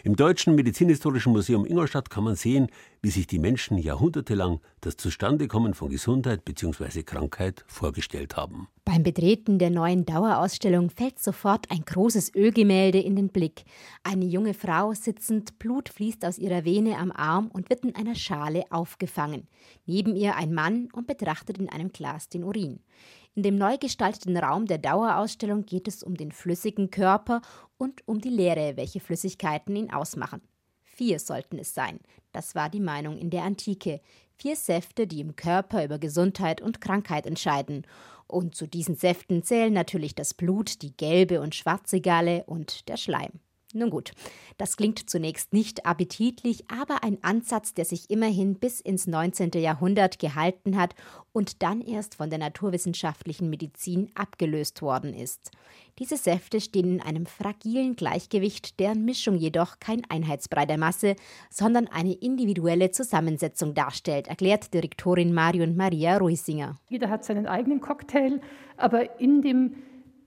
Im 0.02 0.16
Deutschen 0.16 0.54
Medizinhistorischen 0.54 1.32
Museum 1.32 1.66
Ingolstadt 1.66 2.08
kann 2.08 2.24
man 2.24 2.34
sehen, 2.34 2.68
wie 3.02 3.10
sich 3.10 3.26
die 3.26 3.38
Menschen 3.38 3.76
jahrhundertelang 3.76 4.60
das 4.80 4.96
Zustandekommen 4.96 5.74
von 5.74 5.90
Gesundheit 5.90 6.44
bzw. 6.44 7.02
Krankheit 7.02 7.64
vorgestellt 7.66 8.36
haben. 8.36 8.68
Beim 8.84 9.02
Betreten 9.02 9.58
der 9.58 9.70
neuen 9.70 10.06
Dauerausstellung 10.06 10.88
fällt 10.90 11.18
sofort 11.18 11.70
ein 11.70 11.84
großes 11.84 12.34
Ölgemälde 12.34 12.98
in 12.98 13.14
den 13.14 13.28
Blick. 13.28 13.64
Eine 14.02 14.24
junge 14.24 14.54
Frau 14.54 14.94
sitzend, 14.94 15.58
Blut 15.58 15.90
fließt 15.90 16.24
aus 16.24 16.38
ihrer 16.38 16.64
Vene 16.64 16.96
am 16.96 17.12
Arm 17.12 17.48
und 17.48 17.68
wird 17.68 17.84
in 17.84 17.94
einer 17.94 18.14
Schale 18.14 18.64
aufgefangen. 18.70 19.48
Neben 19.84 20.16
ihr 20.16 20.36
ein 20.36 20.54
Mann 20.54 20.88
und 20.92 21.06
betrachtet 21.06 21.58
in 21.58 21.68
einem 21.68 21.92
Glas 21.92 22.28
den 22.28 22.44
Urin. 22.44 22.80
In 23.34 23.44
dem 23.44 23.56
neu 23.56 23.78
gestalteten 23.78 24.36
Raum 24.36 24.66
der 24.66 24.78
Dauerausstellung 24.78 25.64
geht 25.64 25.86
es 25.86 26.02
um 26.02 26.16
den 26.16 26.32
flüssigen 26.32 26.90
Körper 26.90 27.42
und 27.78 28.06
um 28.06 28.20
die 28.20 28.28
Leere, 28.28 28.76
welche 28.76 29.00
Flüssigkeiten 29.00 29.76
ihn 29.76 29.92
ausmachen. 29.92 30.42
Vier 30.82 31.18
sollten 31.18 31.58
es 31.58 31.72
sein. 31.72 32.00
Das 32.32 32.54
war 32.54 32.68
die 32.68 32.80
Meinung 32.80 33.16
in 33.16 33.30
der 33.30 33.44
Antike. 33.44 34.00
Vier 34.34 34.56
Säfte, 34.56 35.06
die 35.06 35.20
im 35.20 35.36
Körper 35.36 35.84
über 35.84 35.98
Gesundheit 35.98 36.60
und 36.60 36.80
Krankheit 36.80 37.26
entscheiden. 37.26 37.86
Und 38.26 38.54
zu 38.54 38.66
diesen 38.66 38.96
Säften 38.96 39.42
zählen 39.42 39.72
natürlich 39.72 40.14
das 40.14 40.34
Blut, 40.34 40.82
die 40.82 40.96
gelbe 40.96 41.40
und 41.40 41.54
schwarze 41.54 42.00
Galle 42.00 42.44
und 42.44 42.88
der 42.88 42.96
Schleim. 42.96 43.40
Nun 43.72 43.90
gut, 43.90 44.10
das 44.58 44.76
klingt 44.76 45.08
zunächst 45.08 45.52
nicht 45.52 45.86
appetitlich, 45.86 46.64
aber 46.68 47.04
ein 47.04 47.22
Ansatz, 47.22 47.72
der 47.72 47.84
sich 47.84 48.10
immerhin 48.10 48.56
bis 48.56 48.80
ins 48.80 49.06
19. 49.06 49.52
Jahrhundert 49.54 50.18
gehalten 50.18 50.76
hat 50.76 50.96
und 51.32 51.62
dann 51.62 51.80
erst 51.80 52.16
von 52.16 52.30
der 52.30 52.40
naturwissenschaftlichen 52.40 53.48
Medizin 53.48 54.10
abgelöst 54.16 54.82
worden 54.82 55.14
ist. 55.14 55.52
Diese 56.00 56.16
Säfte 56.16 56.60
stehen 56.60 56.94
in 56.94 57.00
einem 57.00 57.26
fragilen 57.26 57.94
Gleichgewicht, 57.94 58.80
deren 58.80 59.04
Mischung 59.04 59.36
jedoch 59.36 59.78
kein 59.78 60.02
Einheitsbrei 60.08 60.66
der 60.66 60.78
Masse, 60.78 61.14
sondern 61.48 61.86
eine 61.86 62.14
individuelle 62.14 62.90
Zusammensetzung 62.90 63.74
darstellt, 63.74 64.26
erklärt 64.26 64.74
Direktorin 64.74 65.32
Marion 65.32 65.76
Maria 65.76 66.16
Ruisinger. 66.16 66.80
Jeder 66.88 67.08
hat 67.08 67.24
seinen 67.24 67.46
eigenen 67.46 67.80
Cocktail, 67.80 68.40
aber 68.76 69.20
in 69.20 69.42
dem 69.42 69.74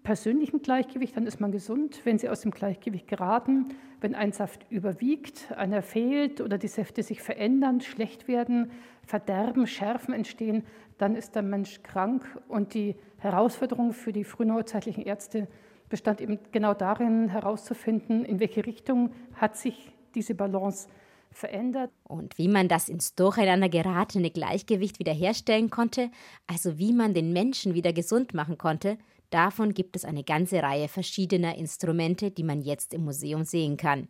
persönlichen 0.04 0.62
Gleichgewicht, 0.62 1.16
dann 1.16 1.26
ist 1.26 1.40
man 1.40 1.52
gesund. 1.52 2.02
Wenn 2.04 2.20
sie 2.20 2.30
aus 2.30 2.42
dem 2.42 2.52
Gleichgewicht 2.52 3.08
geraten, 3.08 3.70
wenn 4.02 4.16
ein 4.16 4.32
Saft 4.32 4.66
überwiegt, 4.70 5.52
einer 5.54 5.82
fehlt 5.82 6.42
oder 6.42 6.58
die 6.58 6.68
Säfte 6.68 7.04
sich 7.04 7.22
verändern, 7.22 7.82
schlecht 7.82 8.28
werden, 8.28 8.72
verderben, 9.06 9.66
Schärfen 9.66 10.14
entstehen, 10.14 10.64
dann 10.98 11.16
ist 11.16 11.36
der 11.36 11.42
Mensch 11.42 11.82
krank. 11.84 12.26
Und 12.48 12.74
die 12.74 12.96
Herausforderung 13.18 13.94
für 13.94 14.14
die 14.14 14.24
frühneuzeitlichen 14.24 15.04
Ärzte 15.04 15.48
bestand 15.90 16.22
eben 16.22 16.40
genau 16.52 16.74
darin, 16.74 17.30
herauszufinden, 17.30 18.26
in 18.26 18.40
welche 18.40 18.66
Richtung 18.66 19.12
hat 19.36 19.56
sich 19.58 19.92
diese 20.16 20.36
Balance 20.36 20.88
verändert. 21.32 21.92
Und 22.04 22.38
wie 22.38 22.48
man 22.48 22.68
das 22.68 22.90
ins 22.90 23.16
Durcheinander 23.16 23.70
geratene 23.70 24.30
Gleichgewicht 24.30 25.00
wiederherstellen 25.00 25.70
konnte, 25.70 26.10
also 26.48 26.78
wie 26.78 26.94
man 26.94 27.14
den 27.14 27.34
Menschen 27.34 27.74
wieder 27.74 27.94
gesund 27.94 28.34
machen 28.34 28.58
konnte, 28.58 28.98
Davon 29.34 29.74
gibt 29.74 29.96
es 29.96 30.06
eine 30.06 30.24
ganze 30.24 30.62
Reihe 30.62 30.88
verschiedener 30.88 31.58
Instrumente, 31.58 32.30
die 32.30 32.44
man 32.44 32.62
jetzt 32.62 32.94
im 32.94 33.04
Museum 33.04 33.46
sehen 33.46 33.78
kann. 33.78 34.08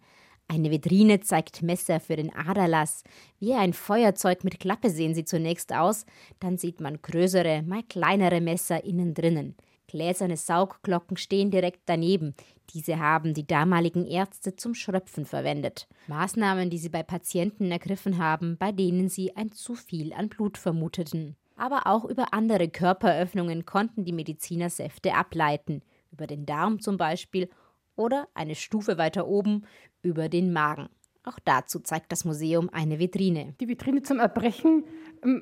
Eine 0.50 0.70
Vitrine 0.70 1.22
zeigt 1.22 1.62
Messer 1.62 2.01
für 2.01 2.18
den 2.18 2.36
Aderlass. 2.36 3.06
Wie 3.39 3.53
ein 3.53 3.72
Feuerzeug 3.72 4.44
mit 4.44 4.60
Klappe 4.60 4.89
sehen 4.89 5.15
sie 5.15 5.24
zunächst 5.24 5.72
aus, 5.72 6.06
dann 6.42 6.58
sieht 6.58 6.82
man 6.82 7.01
größere, 7.01 7.63
mal 7.63 7.84
kleinere 7.84 8.42
Messer 8.42 8.84
innen 8.84 9.13
drinnen. 9.13 9.56
Gläserne 9.88 10.36
Saugglocken 10.36 11.15
stehen 11.15 11.51
direkt 11.51 11.84
daneben. 11.86 12.36
Diese 12.74 13.00
haben 13.00 13.34
die 13.34 13.48
damaligen 13.48 14.06
Ärzte 14.06 14.58
zum 14.58 14.74
Schröpfen 14.74 15.25
verwendet. 15.25 15.88
Maßnahmen, 16.08 16.70
die 16.70 16.80
sie 16.80 16.89
bei 16.89 17.03
Patienten 17.03 17.72
ergriffen 17.72 18.18
haben, 18.18 18.58
bei 18.58 18.74
denen 18.74 19.08
sie 19.08 19.38
ein 19.38 19.53
zu 19.53 19.74
viel 19.75 20.12
an 20.12 20.27
Blut 20.27 20.58
vermuteten. 20.58 21.38
Aber 21.55 21.88
auch 21.88 22.05
über 22.05 22.33
andere 22.33 22.69
Körperöffnungen 22.69 23.65
konnten 23.65 24.05
die 24.05 24.13
Mediziner 24.13 24.69
Säfte 24.69 25.13
ableiten, 25.13 25.81
über 26.12 26.27
den 26.27 26.45
Darm 26.45 26.79
zum 26.79 26.98
Beispiel 26.98 27.50
oder 27.95 28.27
eine 28.33 28.55
Stufe 28.55 28.98
weiter 28.98 29.27
oben 29.27 29.65
über 30.01 30.29
den 30.29 30.51
Magen. 30.51 30.89
Auch 31.24 31.39
dazu 31.43 31.79
zeigt 31.79 32.12
das 32.12 32.25
Museum 32.25 32.69
eine 32.69 33.00
Vitrine. 33.00 33.55
Die 33.62 33.67
Vitrine 33.67 34.01
zum 34.01 34.19
Erbrechen 34.19 34.83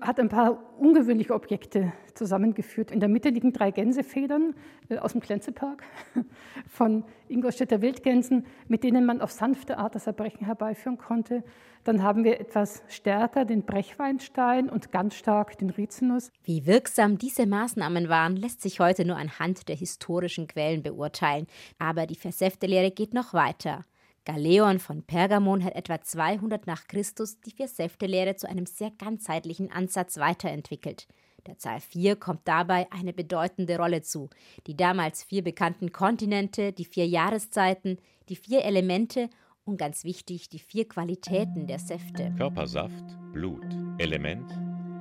hat 0.01 0.19
ein 0.19 0.29
paar 0.29 0.59
ungewöhnliche 0.77 1.33
Objekte 1.33 1.93
zusammengeführt. 2.13 2.91
In 2.91 2.99
der 2.99 3.09
Mitte 3.09 3.29
liegen 3.29 3.53
drei 3.53 3.71
Gänsefedern 3.71 4.53
äh, 4.89 4.97
aus 4.97 5.13
dem 5.13 5.21
Glänzepark 5.21 5.83
von 6.67 7.03
Ingolstädter 7.27 7.81
Wildgänsen, 7.81 8.45
mit 8.67 8.83
denen 8.83 9.05
man 9.05 9.21
auf 9.21 9.31
sanfte 9.31 9.77
Art 9.77 9.95
das 9.95 10.07
Erbrechen 10.07 10.45
herbeiführen 10.45 10.97
konnte. 10.97 11.43
Dann 11.83 12.03
haben 12.03 12.23
wir 12.23 12.39
etwas 12.39 12.83
stärker 12.89 13.43
den 13.45 13.63
Brechweinstein 13.65 14.69
und 14.69 14.91
ganz 14.91 15.15
stark 15.15 15.57
den 15.57 15.71
Rizinus. 15.71 16.31
Wie 16.43 16.67
wirksam 16.67 17.17
diese 17.17 17.47
Maßnahmen 17.47 18.07
waren, 18.07 18.35
lässt 18.35 18.61
sich 18.61 18.79
heute 18.79 19.03
nur 19.03 19.17
anhand 19.17 19.67
der 19.67 19.75
historischen 19.75 20.47
Quellen 20.47 20.83
beurteilen. 20.83 21.47
Aber 21.79 22.05
die 22.05 22.15
Versäftelehre 22.15 22.91
geht 22.91 23.15
noch 23.15 23.33
weiter. 23.33 23.85
Galeon 24.23 24.79
von 24.79 25.03
Pergamon 25.03 25.63
hat 25.63 25.75
etwa 25.75 25.99
200 25.99 26.67
nach 26.67 26.87
Christus 26.87 27.41
die 27.41 27.51
Vier-Säfte-Lehre 27.51 28.35
zu 28.35 28.47
einem 28.47 28.67
sehr 28.67 28.91
ganzheitlichen 28.91 29.71
Ansatz 29.71 30.17
weiterentwickelt. 30.17 31.07
Der 31.47 31.57
Zahl 31.57 31.79
4 31.79 32.17
kommt 32.17 32.47
dabei 32.47 32.87
eine 32.91 33.13
bedeutende 33.13 33.77
Rolle 33.77 34.03
zu. 34.03 34.29
Die 34.67 34.77
damals 34.77 35.23
vier 35.23 35.43
bekannten 35.43 35.91
Kontinente, 35.91 36.71
die 36.71 36.85
vier 36.85 37.07
Jahreszeiten, 37.07 37.97
die 38.29 38.35
vier 38.35 38.63
Elemente 38.63 39.27
und 39.63 39.77
ganz 39.77 40.03
wichtig 40.03 40.49
die 40.49 40.59
vier 40.59 40.87
Qualitäten 40.87 41.65
der 41.65 41.79
Säfte. 41.79 42.31
Körpersaft, 42.37 43.17
Blut, 43.33 43.65
Element, 43.97 44.51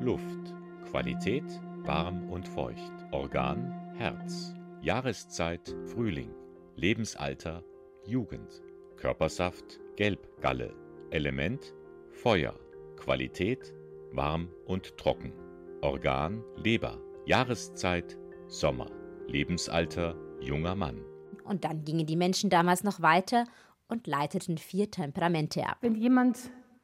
Luft, 0.01 0.55
Qualität, 0.91 1.45
warm 1.83 2.31
und 2.31 2.49
feucht, 2.49 2.93
Organ, 3.11 3.95
Herz, 3.97 4.55
Jahreszeit, 4.81 5.77
Frühling, 5.87 6.33
Lebensalter, 6.77 7.63
Jugend, 8.07 8.63
Körpersaft, 9.01 9.81
Gelbgalle, 9.97 10.75
Element, 11.11 11.75
Feuer, 12.13 12.55
Qualität, 12.97 13.75
warm 14.13 14.49
und 14.67 14.99
trocken, 14.99 15.33
Organ, 15.81 16.45
Leber, 16.57 16.99
Jahreszeit, 17.25 18.19
Sommer, 18.47 18.91
Lebensalter, 19.27 20.15
junger 20.41 20.75
Mann. 20.75 21.03
Und 21.45 21.65
dann 21.65 21.85
gingen 21.85 22.07
die 22.07 22.17
Menschen 22.17 22.51
damals 22.51 22.85
noch 22.85 23.01
weiter 23.01 23.47
und 23.89 24.07
leiteten 24.07 24.59
vier 24.59 24.91
Temperamente 24.91 25.67
ab. 25.67 25.79
Wenn 25.81 25.95
jemand 25.95 26.39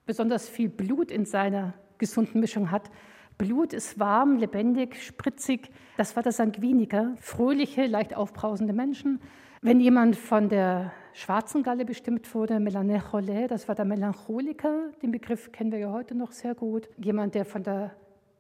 besonders 0.07 0.49
viel 0.49 0.71
Blut 0.71 1.11
in 1.11 1.27
seiner 1.27 1.75
gesunden 1.99 2.41
Mischung 2.41 2.71
hat, 2.71 2.91
Blut 3.37 3.75
ist 3.75 3.99
warm, 3.99 4.39
lebendig, 4.39 4.97
spritzig. 5.03 5.71
Das 5.99 6.17
war 6.17 6.23
der 6.23 6.33
Sanguiniker, 6.33 7.15
fröhliche, 7.21 7.87
leicht 7.87 8.17
aufbrausende 8.17 8.73
Menschen. 8.73 9.21
Wenn 9.61 9.81
jemand 9.81 10.17
von 10.17 10.49
der 10.49 10.93
schwarzen 11.17 11.63
Galle 11.63 11.85
bestimmt 11.85 12.33
wurde, 12.35 12.61
Melancholie, 12.61 13.49
das 13.49 13.67
war 13.69 13.75
der 13.75 13.85
Melancholiker, 13.85 14.91
den 15.03 15.11
Begriff 15.11 15.51
kennen 15.51 15.73
wir 15.73 15.79
ja 15.79 15.93
heute 15.93 16.15
noch 16.15 16.33
sehr 16.33 16.55
gut. 16.55 16.89
Jemand, 16.99 17.35
der 17.35 17.45
von 17.45 17.63
der 17.63 17.93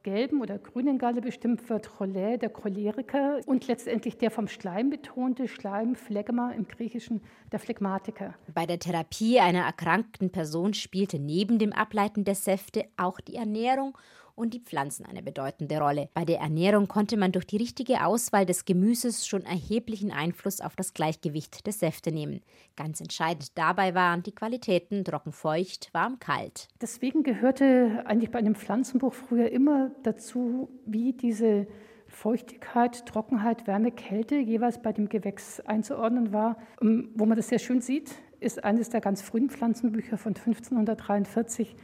gelben 0.02 0.40
oder 0.40 0.58
grünen 0.58 0.98
Galle 0.98 1.20
bestimmt 1.20 1.68
wird, 1.68 1.88
Cholä, 1.98 2.38
der 2.38 2.50
Choleriker 2.50 3.40
und 3.46 3.66
letztendlich 3.66 4.16
der 4.16 4.30
vom 4.30 4.46
Schleim 4.46 4.88
betonte 4.88 5.48
Schleim, 5.48 5.96
Phlegma 5.96 6.52
im 6.52 6.68
Griechischen, 6.68 7.22
der 7.50 7.58
Phlegmatiker. 7.58 8.34
Bei 8.54 8.66
der 8.66 8.78
Therapie 8.78 9.40
einer 9.40 9.64
erkrankten 9.64 10.30
Person 10.30 10.74
spielte 10.74 11.18
neben 11.18 11.58
dem 11.58 11.72
Ableiten 11.72 12.22
der 12.22 12.36
Säfte 12.36 12.84
auch 12.96 13.18
die 13.18 13.34
Ernährung 13.34 13.98
und 14.36 14.54
die 14.54 14.60
Pflanzen 14.60 15.04
eine 15.06 15.22
bedeutende 15.22 15.78
Rolle. 15.78 16.08
Bei 16.14 16.24
der 16.24 16.38
Ernährung 16.38 16.86
konnte 16.86 17.16
man 17.16 17.32
durch 17.32 17.46
die 17.46 17.56
richtige 17.56 18.04
Auswahl 18.04 18.46
des 18.46 18.64
Gemüses 18.64 19.26
schon 19.26 19.44
erheblichen 19.44 20.12
Einfluss 20.12 20.60
auf 20.60 20.76
das 20.76 20.94
Gleichgewicht 20.94 21.66
der 21.66 21.72
Säfte 21.72 22.12
nehmen. 22.12 22.42
Ganz 22.76 23.00
entscheidend 23.00 23.58
dabei 23.58 23.94
waren 23.94 24.22
die 24.22 24.34
Qualitäten 24.34 25.04
trockenfeucht, 25.04 25.92
warm-kalt. 25.92 26.68
Deswegen 26.80 27.22
gehörte 27.22 28.04
eigentlich 28.06 28.30
bei 28.30 28.38
einem 28.38 28.54
Pflanzenbuch 28.54 29.14
früher 29.14 29.50
immer 29.50 29.90
dazu, 30.02 30.68
wie 30.84 31.12
diese 31.12 31.66
Feuchtigkeit, 32.08 33.06
Trockenheit, 33.06 33.66
Wärme, 33.66 33.90
Kälte 33.90 34.36
jeweils 34.36 34.80
bei 34.80 34.92
dem 34.92 35.08
Gewächs 35.08 35.60
einzuordnen 35.60 36.32
war. 36.32 36.56
Ähm, 36.80 37.10
wo 37.14 37.26
man 37.26 37.36
das 37.36 37.48
sehr 37.48 37.58
schön 37.58 37.80
sieht, 37.80 38.14
ist 38.40 38.62
eines 38.64 38.90
der 38.90 39.00
ganz 39.00 39.22
frühen 39.22 39.50
Pflanzenbücher 39.50 40.18
von 40.18 40.34
1543 40.34 41.74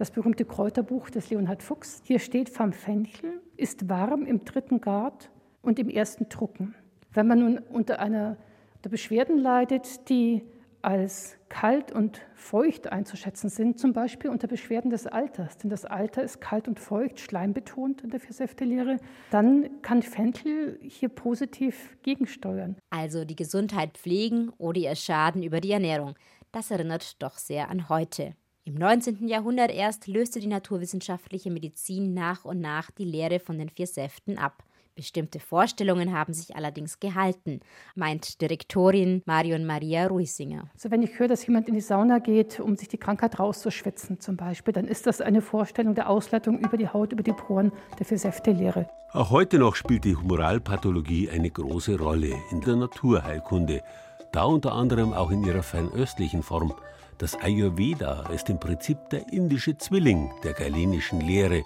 das 0.00 0.10
berühmte 0.10 0.44
Kräuterbuch 0.44 1.10
des 1.10 1.30
Leonhard 1.30 1.62
Fuchs. 1.62 2.02
Hier 2.04 2.18
steht, 2.18 2.48
vom 2.48 2.72
Fenchel 2.72 3.40
ist 3.56 3.88
warm 3.88 4.26
im 4.26 4.44
dritten 4.44 4.80
Grad, 4.80 5.30
und 5.62 5.78
im 5.78 5.88
ersten 5.88 6.28
Drucken. 6.28 6.74
Wenn 7.12 7.26
man 7.26 7.40
nun 7.40 7.58
unter 7.58 8.00
einer 8.00 8.36
der 8.84 8.90
Beschwerden 8.90 9.38
leidet, 9.38 10.08
die 10.08 10.42
als 10.82 11.36
kalt 11.50 11.92
und 11.92 12.22
feucht 12.34 12.90
einzuschätzen 12.90 13.50
sind, 13.50 13.78
zum 13.78 13.92
Beispiel 13.92 14.30
unter 14.30 14.46
Beschwerden 14.46 14.90
des 14.90 15.06
Alters, 15.06 15.58
denn 15.58 15.68
das 15.68 15.84
Alter 15.84 16.22
ist 16.22 16.40
kalt 16.40 16.68
und 16.68 16.80
feucht, 16.80 17.20
schleimbetont 17.20 18.00
in 18.00 18.08
der 18.08 18.20
Viersäfte-Lehre, 18.20 18.96
dann 19.30 19.82
kann 19.82 20.00
Fenchel 20.00 20.78
hier 20.80 21.10
positiv 21.10 21.98
gegensteuern. 22.02 22.76
Also 22.88 23.26
die 23.26 23.36
Gesundheit 23.36 23.98
pflegen 23.98 24.50
oder 24.56 24.80
ihr 24.80 24.96
Schaden 24.96 25.42
über 25.42 25.60
die 25.60 25.72
Ernährung. 25.72 26.14
Das 26.50 26.70
erinnert 26.70 27.22
doch 27.22 27.36
sehr 27.36 27.68
an 27.68 27.90
heute. 27.90 28.34
Im 28.70 28.76
19. 28.76 29.26
Jahrhundert 29.26 29.72
erst 29.72 30.06
löste 30.06 30.38
die 30.38 30.46
naturwissenschaftliche 30.46 31.50
Medizin 31.50 32.14
nach 32.14 32.44
und 32.44 32.60
nach 32.60 32.92
die 32.92 33.04
Lehre 33.04 33.40
von 33.40 33.58
den 33.58 33.68
vier 33.68 33.88
Säften 33.88 34.38
ab. 34.38 34.62
Bestimmte 34.94 35.40
Vorstellungen 35.40 36.12
haben 36.12 36.32
sich 36.32 36.54
allerdings 36.54 37.00
gehalten, 37.00 37.58
meint 37.96 38.40
Direktorin 38.40 39.22
Marion 39.26 39.66
Maria 39.66 40.06
Ruisinger. 40.06 40.70
Also 40.72 40.92
wenn 40.92 41.02
ich 41.02 41.18
höre, 41.18 41.26
dass 41.26 41.44
jemand 41.44 41.66
in 41.66 41.74
die 41.74 41.80
Sauna 41.80 42.20
geht, 42.20 42.60
um 42.60 42.76
sich 42.76 42.86
die 42.86 42.98
Krankheit 42.98 43.40
rauszuschwitzen 43.40 44.20
zum 44.20 44.36
Beispiel, 44.36 44.72
dann 44.72 44.86
ist 44.86 45.04
das 45.08 45.20
eine 45.20 45.42
Vorstellung 45.42 45.96
der 45.96 46.08
Ausleitung 46.08 46.60
über 46.60 46.76
die 46.76 46.86
Haut, 46.86 47.12
über 47.12 47.24
die 47.24 47.32
Poren 47.32 47.72
der 47.98 48.06
Vier-Säfte-Lehre. 48.06 48.88
Auch 49.12 49.30
heute 49.30 49.58
noch 49.58 49.74
spielt 49.74 50.04
die 50.04 50.14
Humoralpathologie 50.14 51.28
eine 51.28 51.50
große 51.50 51.98
Rolle 51.98 52.36
in 52.52 52.60
der 52.60 52.76
Naturheilkunde. 52.76 53.82
Da 54.30 54.44
unter 54.44 54.74
anderem 54.74 55.12
auch 55.12 55.32
in 55.32 55.42
ihrer 55.42 55.64
fernöstlichen 55.64 56.44
Form. 56.44 56.72
Das 57.20 57.38
Ayurveda 57.40 58.30
ist 58.34 58.48
im 58.48 58.58
Prinzip 58.58 58.98
der 59.10 59.32
indische 59.32 59.76
Zwilling 59.78 60.32
der 60.42 60.54
galenischen 60.54 61.20
Lehre 61.20 61.62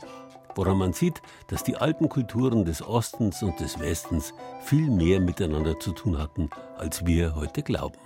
woran 0.57 0.79
man 0.79 0.93
sieht, 0.93 1.21
dass 1.49 1.65
die 1.65 1.77
alten 1.77 2.09
Kulturen 2.09 2.65
des 2.65 2.83
Ostens 2.87 3.43
und 3.43 3.59
des 3.61 3.79
Westens 3.81 4.33
viel 4.63 4.91
mehr 4.91 5.21
miteinander 5.21 5.79
zu 5.81 5.93
tun 5.93 6.19
hatten, 6.19 6.51
als 6.77 7.05
wir 7.07 7.35
heute 7.35 7.63
glauben. 7.63 7.99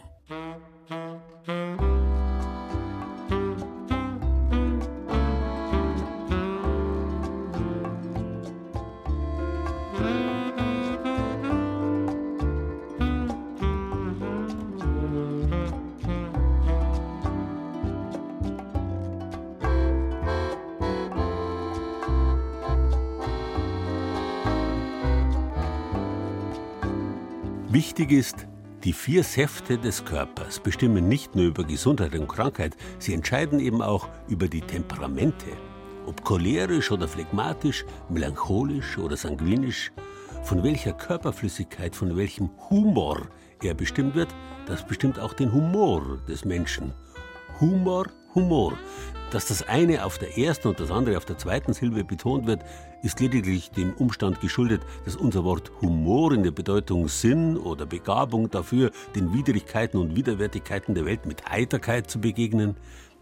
Wichtig 27.79 28.11
ist, 28.11 28.49
die 28.83 28.93
vier 28.93 29.23
Säfte 29.23 29.79
des 29.79 30.05
Körpers 30.05 30.59
bestimmen 30.59 31.07
nicht 31.07 31.37
nur 31.37 31.45
über 31.45 31.63
Gesundheit 31.63 32.13
und 32.17 32.27
Krankheit, 32.27 32.77
sie 32.99 33.15
entscheiden 33.15 33.61
eben 33.61 33.83
auch 33.83 34.09
über 34.27 34.49
die 34.49 34.63
Temperamente. 34.63 35.47
Ob 36.05 36.25
cholerisch 36.25 36.91
oder 36.91 37.07
phlegmatisch, 37.07 37.85
melancholisch 38.09 38.99
oder 38.99 39.17
sanguinisch, 39.17 39.93
von 40.43 40.65
welcher 40.65 40.93
Körperflüssigkeit, 40.93 41.95
von 41.95 42.17
welchem 42.17 42.51
Humor 42.69 43.29
er 43.63 43.75
bestimmt 43.75 44.17
wird, 44.17 44.35
das 44.67 44.85
bestimmt 44.85 45.21
auch 45.21 45.33
den 45.33 45.53
Humor 45.53 46.19
des 46.27 46.45
Menschen. 46.45 46.93
Humor, 47.61 48.07
Humor. 48.35 48.73
Dass 49.31 49.47
das 49.47 49.69
eine 49.69 50.07
auf 50.07 50.17
der 50.17 50.39
ersten 50.39 50.69
und 50.69 50.81
das 50.81 50.91
andere 50.91 51.19
auf 51.19 51.27
der 51.27 51.37
zweiten 51.37 51.75
Silbe 51.75 52.03
betont 52.03 52.47
wird, 52.47 52.65
ist 53.03 53.21
lediglich 53.21 53.71
dem 53.71 53.93
Umstand 53.93 54.41
geschuldet, 54.41 54.81
dass 55.05 55.17
unser 55.17 55.45
Wort 55.45 55.71
Humor 55.83 56.33
in 56.33 56.45
der 56.45 56.51
Bedeutung 56.51 57.09
Sinn 57.09 57.59
oder 57.59 57.85
Begabung 57.85 58.51
dafür, 58.51 58.91
den 59.15 59.35
Widrigkeiten 59.35 60.01
und 60.01 60.17
Widerwärtigkeiten 60.17 60.95
der 60.95 61.05
Welt 61.05 61.27
mit 61.27 61.45
Heiterkeit 61.47 62.11
zu 62.11 62.23
begegnen, 62.23 62.77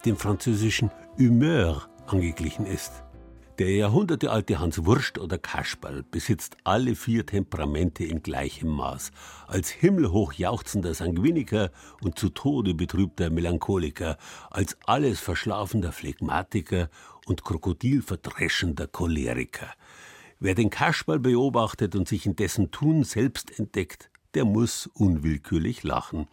dem 0.04 0.16
französischen 0.16 0.92
Humeur 1.18 1.88
angeglichen 2.06 2.66
ist. 2.66 3.02
Der 3.58 3.70
jahrhundertealte 3.70 4.58
Hans 4.58 4.84
Wurst 4.84 5.16
oder 5.16 5.38
Kasperl 5.38 6.04
besitzt 6.10 6.58
alle 6.64 6.94
vier 6.94 7.24
Temperamente 7.24 8.04
in 8.04 8.22
gleichem 8.22 8.68
Maß. 8.68 9.12
Als 9.46 9.70
himmelhoch 9.70 10.34
jauchzender 10.34 10.92
Sanguiniker 10.92 11.70
und 12.02 12.18
zu 12.18 12.28
Tode 12.28 12.74
betrübter 12.74 13.30
Melancholiker, 13.30 14.18
als 14.50 14.76
alles 14.84 15.20
verschlafender 15.20 15.92
Phlegmatiker 15.92 16.90
und 17.24 17.44
krokodilverdreschender 17.44 18.88
Choleriker. 18.88 19.72
Wer 20.38 20.54
den 20.54 20.68
Kasperl 20.68 21.18
beobachtet 21.18 21.96
und 21.96 22.06
sich 22.06 22.26
in 22.26 22.36
dessen 22.36 22.70
Tun 22.70 23.04
selbst 23.04 23.58
entdeckt, 23.58 24.10
der 24.34 24.44
muss 24.44 24.86
unwillkürlich 24.92 25.82
lachen. 25.82 26.28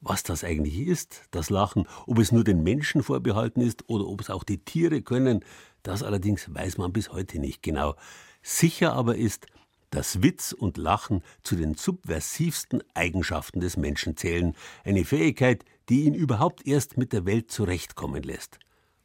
Was 0.00 0.22
das 0.22 0.44
eigentlich 0.44 0.78
ist, 0.78 1.22
das 1.30 1.50
Lachen, 1.50 1.88
ob 2.06 2.18
es 2.18 2.30
nur 2.30 2.44
den 2.44 2.62
Menschen 2.62 3.02
vorbehalten 3.02 3.60
ist 3.60 3.88
oder 3.88 4.06
ob 4.06 4.20
es 4.20 4.30
auch 4.30 4.44
die 4.44 4.58
Tiere 4.58 5.02
können, 5.02 5.44
das 5.86 6.02
allerdings 6.02 6.52
weiß 6.52 6.78
man 6.78 6.92
bis 6.92 7.12
heute 7.12 7.38
nicht 7.38 7.62
genau. 7.62 7.94
Sicher 8.42 8.92
aber 8.92 9.16
ist, 9.16 9.46
dass 9.90 10.22
Witz 10.22 10.52
und 10.52 10.76
Lachen 10.76 11.22
zu 11.42 11.54
den 11.56 11.74
subversivsten 11.74 12.82
Eigenschaften 12.94 13.60
des 13.60 13.76
Menschen 13.76 14.16
zählen, 14.16 14.54
eine 14.84 15.04
Fähigkeit, 15.04 15.64
die 15.88 16.04
ihn 16.04 16.14
überhaupt 16.14 16.66
erst 16.66 16.98
mit 16.98 17.12
der 17.12 17.24
Welt 17.24 17.50
zurechtkommen 17.50 18.22
lässt. 18.22 18.58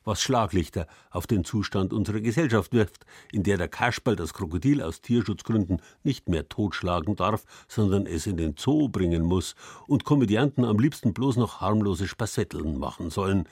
Was 0.03 0.23
Schlaglichter 0.23 0.87
auf 1.11 1.27
den 1.27 1.43
Zustand 1.43 1.93
unserer 1.93 2.21
Gesellschaft 2.21 2.73
wirft, 2.73 3.05
in 3.31 3.43
der 3.43 3.57
der 3.57 3.67
Kasperl 3.67 4.15
das 4.15 4.33
Krokodil 4.33 4.81
aus 4.81 5.01
Tierschutzgründen 5.01 5.79
nicht 6.03 6.27
mehr 6.27 6.49
totschlagen 6.49 7.15
darf, 7.15 7.45
sondern 7.67 8.07
es 8.07 8.25
in 8.25 8.37
den 8.37 8.55
Zoo 8.57 8.89
bringen 8.89 9.21
muss 9.21 9.53
und 9.85 10.03
Komödianten 10.03 10.65
am 10.65 10.79
liebsten 10.79 11.13
bloß 11.13 11.35
noch 11.35 11.61
harmlose 11.61 12.07
Spassetteln 12.07 12.79
machen 12.79 13.11
sollen. 13.11 13.47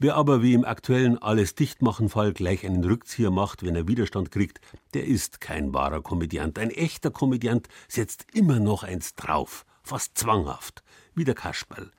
Wer 0.00 0.14
aber 0.14 0.42
wie 0.44 0.54
im 0.54 0.64
aktuellen 0.64 1.18
Alles 1.18 1.56
dichtmachen 1.56 2.08
Fall 2.08 2.32
gleich 2.32 2.64
einen 2.64 2.84
Rückzieher 2.84 3.32
macht, 3.32 3.64
wenn 3.64 3.74
er 3.74 3.88
Widerstand 3.88 4.30
kriegt, 4.30 4.60
der 4.94 5.04
ist 5.04 5.40
kein 5.40 5.74
wahrer 5.74 6.02
Komödiant. 6.02 6.56
Ein 6.60 6.70
echter 6.70 7.10
Komödiant 7.10 7.66
setzt 7.88 8.26
immer 8.32 8.60
noch 8.60 8.84
eins 8.84 9.16
drauf, 9.16 9.66
fast 9.82 10.16
zwanghaft, 10.16 10.84
wie 11.16 11.24
der 11.24 11.34
Kasperl. 11.34 11.90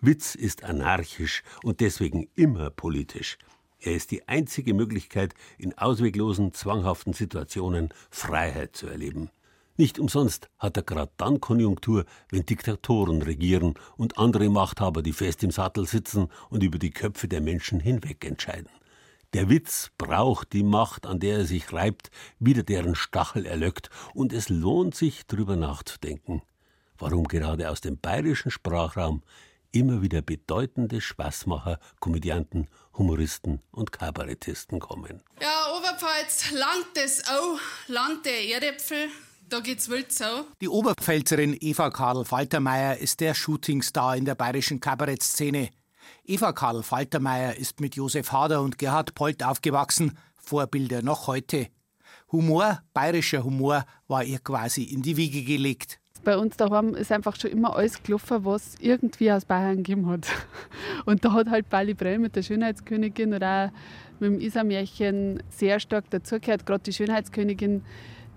Witz 0.00 0.36
ist 0.36 0.62
anarchisch 0.62 1.42
und 1.64 1.80
deswegen 1.80 2.28
immer 2.36 2.70
politisch. 2.70 3.36
Er 3.80 3.96
ist 3.96 4.12
die 4.12 4.28
einzige 4.28 4.72
Möglichkeit, 4.72 5.34
in 5.58 5.76
ausweglosen, 5.76 6.54
zwanghaften 6.54 7.14
Situationen 7.14 7.92
Freiheit 8.10 8.76
zu 8.76 8.86
erleben. 8.86 9.30
Nicht 9.76 9.98
umsonst 9.98 10.50
hat 10.58 10.76
er 10.76 10.82
gerade 10.82 11.12
dann 11.16 11.40
Konjunktur, 11.40 12.04
wenn 12.30 12.44
Diktatoren 12.44 13.22
regieren 13.22 13.74
und 13.96 14.18
andere 14.18 14.48
Machthaber, 14.50 15.02
die 15.02 15.12
fest 15.12 15.42
im 15.42 15.50
Sattel 15.50 15.86
sitzen 15.86 16.28
und 16.50 16.62
über 16.62 16.78
die 16.78 16.90
Köpfe 16.90 17.28
der 17.28 17.40
Menschen 17.40 17.80
hinweg 17.80 18.24
entscheiden. 18.24 18.70
Der 19.32 19.48
Witz 19.48 19.90
braucht 19.96 20.52
die 20.52 20.64
Macht, 20.64 21.06
an 21.06 21.20
der 21.20 21.38
er 21.38 21.44
sich 21.44 21.72
reibt, 21.72 22.10
wieder 22.40 22.64
deren 22.64 22.96
Stachel 22.96 23.46
erlöckt, 23.46 23.88
und 24.12 24.32
es 24.32 24.48
lohnt 24.48 24.96
sich, 24.96 25.26
drüber 25.26 25.54
nachzudenken, 25.54 26.42
warum 26.98 27.28
gerade 27.28 27.70
aus 27.70 27.80
dem 27.80 27.96
bayerischen 27.96 28.50
Sprachraum 28.50 29.22
immer 29.72 30.02
wieder 30.02 30.20
bedeutende 30.20 31.00
Spaßmacher, 31.00 31.78
Komödianten, 32.00 32.66
Humoristen 32.98 33.62
und 33.70 33.92
Kabarettisten 33.92 34.80
kommen. 34.80 35.22
Ja, 35.40 35.76
Oberpfalz, 35.76 36.50
Land 36.50 36.96
des 36.96 37.28
Au, 37.28 37.58
Land 37.86 38.26
der 38.26 38.44
Erdäpfel, 38.48 39.08
da 39.50 39.60
geht's 39.60 39.88
wild 39.88 40.12
so. 40.12 40.24
Die 40.60 40.68
Oberpfälzerin 40.68 41.56
Eva 41.60 41.90
Karl 41.90 42.24
Faltermeier 42.24 42.96
ist 42.98 43.20
der 43.20 43.34
Shootingstar 43.34 44.16
in 44.16 44.24
der 44.24 44.34
bayerischen 44.34 44.80
Kabarettszene. 44.80 45.70
Eva 46.24 46.52
Karl 46.52 46.82
Faltermeier 46.82 47.56
ist 47.56 47.80
mit 47.80 47.96
Josef 47.96 48.32
Hader 48.32 48.62
und 48.62 48.78
Gerhard 48.78 49.14
Polt 49.14 49.42
aufgewachsen, 49.42 50.16
Vorbilder 50.36 51.02
noch 51.02 51.26
heute. 51.26 51.68
Humor, 52.30 52.80
bayerischer 52.94 53.42
Humor, 53.42 53.84
war 54.06 54.22
ihr 54.22 54.38
quasi 54.38 54.84
in 54.84 55.02
die 55.02 55.16
Wiege 55.16 55.42
gelegt. 55.42 55.98
Bei 56.22 56.36
uns 56.36 56.56
daheim 56.56 56.94
ist 56.94 57.10
einfach 57.10 57.34
schon 57.34 57.50
immer 57.50 57.74
alles 57.74 58.02
gelaufen, 58.02 58.44
was 58.44 58.74
irgendwie 58.78 59.32
aus 59.32 59.46
Bayern 59.46 59.78
gegeben 59.78 60.06
hat. 60.06 60.28
Und 61.06 61.24
da 61.24 61.32
hat 61.32 61.48
halt 61.48 61.68
Bali 61.70 61.94
Brell 61.94 62.18
mit 62.18 62.36
der 62.36 62.42
Schönheitskönigin 62.42 63.34
oder 63.34 63.72
auch 63.72 64.20
mit 64.20 64.32
dem 64.32 64.40
Isarmärchen 64.40 65.42
sehr 65.48 65.80
stark 65.80 66.10
dazugehört. 66.10 66.66
Gerade 66.66 66.82
die 66.82 66.92
Schönheitskönigin 66.92 67.82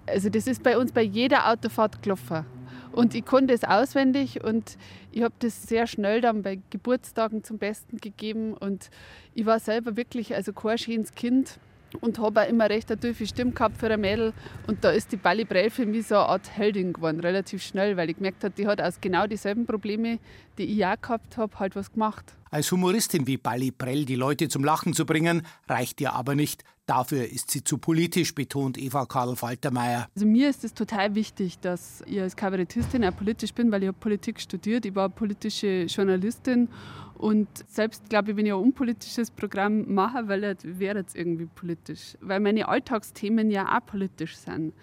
also 0.08 0.30
das 0.30 0.48
ist 0.48 0.64
bei 0.64 0.78
uns 0.78 0.92
bei 0.92 1.02
jeder 1.02 1.50
Autofahrt 1.50 2.02
gelaufen. 2.02 2.46
Und 2.92 3.16
ich 3.16 3.26
konnte 3.26 3.54
es 3.54 3.64
auswendig 3.64 4.44
und 4.44 4.78
ich 5.12 5.24
habe 5.24 5.34
das 5.40 5.64
sehr 5.64 5.88
schnell 5.88 6.22
dann 6.22 6.44
bei 6.44 6.60
Geburtstagen 6.70 7.44
zum 7.44 7.58
Besten 7.58 7.98
gegeben. 7.98 8.54
Und 8.54 8.92
ich 9.34 9.46
war 9.48 9.60
selber 9.60 9.98
wirklich 9.98 10.36
also 10.36 10.54
kein 10.54 10.78
schönes 10.78 11.14
Kind 11.16 11.58
und 12.02 12.20
habe 12.20 12.42
auch 12.42 12.48
immer 12.48 12.70
recht 12.70 12.92
eine 12.92 13.00
tiefe 13.00 13.26
Stimme 13.26 13.52
gehabt 13.52 13.78
für 13.78 13.90
ein 13.90 14.00
Mädel. 14.00 14.34
Und 14.68 14.84
da 14.84 14.92
ist 14.92 15.12
die 15.12 15.18
Bali 15.18 15.44
Brell 15.44 15.72
für 15.72 15.86
mich 15.86 16.08
so 16.08 16.16
eine 16.16 16.26
Art 16.26 16.56
Heldin 16.56 16.94
geworden, 16.94 17.20
relativ 17.20 17.64
schnell, 17.64 17.98
weil 17.98 18.10
ich 18.12 18.18
gemerkt 18.18 18.44
habe, 18.44 18.54
die 18.56 18.68
hat 18.68 18.82
aus 18.82 19.02
genau 19.02 19.26
dieselben 19.26 19.66
Probleme, 19.66 20.20
die 20.58 20.64
ich 20.64 20.86
auch 20.86 21.00
gehabt 21.02 21.38
habe, 21.38 21.60
halt 21.60 21.76
was 21.76 21.92
gemacht. 21.92 22.36
Als 22.50 22.72
Humoristin 22.72 23.26
wie 23.26 23.38
Bali 23.38 23.72
Prell 23.72 24.06
die 24.06 24.16
Leute 24.16 24.48
zum 24.48 24.64
Lachen 24.64 24.94
zu 24.94 25.06
bringen, 25.06 25.42
reicht 25.68 26.00
ihr 26.02 26.14
aber 26.14 26.36
nicht. 26.36 26.64
Dafür 26.86 27.26
ist 27.26 27.50
sie 27.50 27.64
zu 27.64 27.78
politisch, 27.78 28.36
betont 28.36 28.78
Eva 28.78 29.06
Karl 29.06 29.36
Faltermeier. 29.36 30.08
Also 30.16 30.28
mir 30.28 30.50
ist 30.50 30.64
es 30.64 30.74
total 30.74 31.16
wichtig, 31.16 31.60
dass 31.60 32.04
ich 32.06 32.20
als 32.20 32.36
Kabarettistin 32.36 33.06
auch 33.06 33.16
politisch 33.16 33.54
bin, 33.54 33.72
weil 33.72 33.84
ich 33.84 33.88
habe 33.88 33.98
Politik 33.98 34.40
studiert. 34.40 34.86
Ich 34.86 34.94
war 34.94 35.10
politische 35.10 35.84
Journalistin 35.84 36.68
und 37.16 37.48
selbst 37.70 38.10
glaube 38.10 38.32
ich, 38.32 38.38
wenn 38.38 38.46
ich 38.46 38.52
ein 38.52 38.60
unpolitisches 38.60 39.32
Programm 39.32 39.94
mache, 39.94 40.28
weil 40.28 40.58
wäre 40.64 41.00
es 41.00 41.16
irgendwie 41.16 41.46
politisch, 41.46 42.18
weil 42.20 42.42
meine 42.42 42.68
Alltagsthemen 42.68 43.50
ja 43.50 43.78
auch 43.78 43.86
politisch 43.86 44.36
sind. 44.36 44.74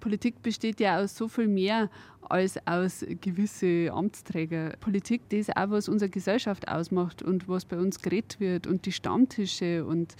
Politik 0.00 0.42
besteht 0.42 0.80
ja 0.80 0.98
aus 0.98 1.16
so 1.16 1.28
viel 1.28 1.48
mehr 1.48 1.90
als 2.30 2.58
aus 2.66 3.04
gewisse 3.20 3.90
Amtsträger. 3.92 4.74
Politik, 4.80 5.22
das 5.30 5.40
ist 5.40 5.56
auch, 5.56 5.70
was 5.70 5.88
unsere 5.88 6.10
Gesellschaft 6.10 6.68
ausmacht 6.68 7.22
und 7.22 7.48
was 7.48 7.64
bei 7.64 7.76
uns 7.76 8.00
geredet 8.00 8.38
wird 8.40 8.66
und 8.66 8.86
die 8.86 8.92
Stammtische 8.92 9.84
und, 9.84 10.14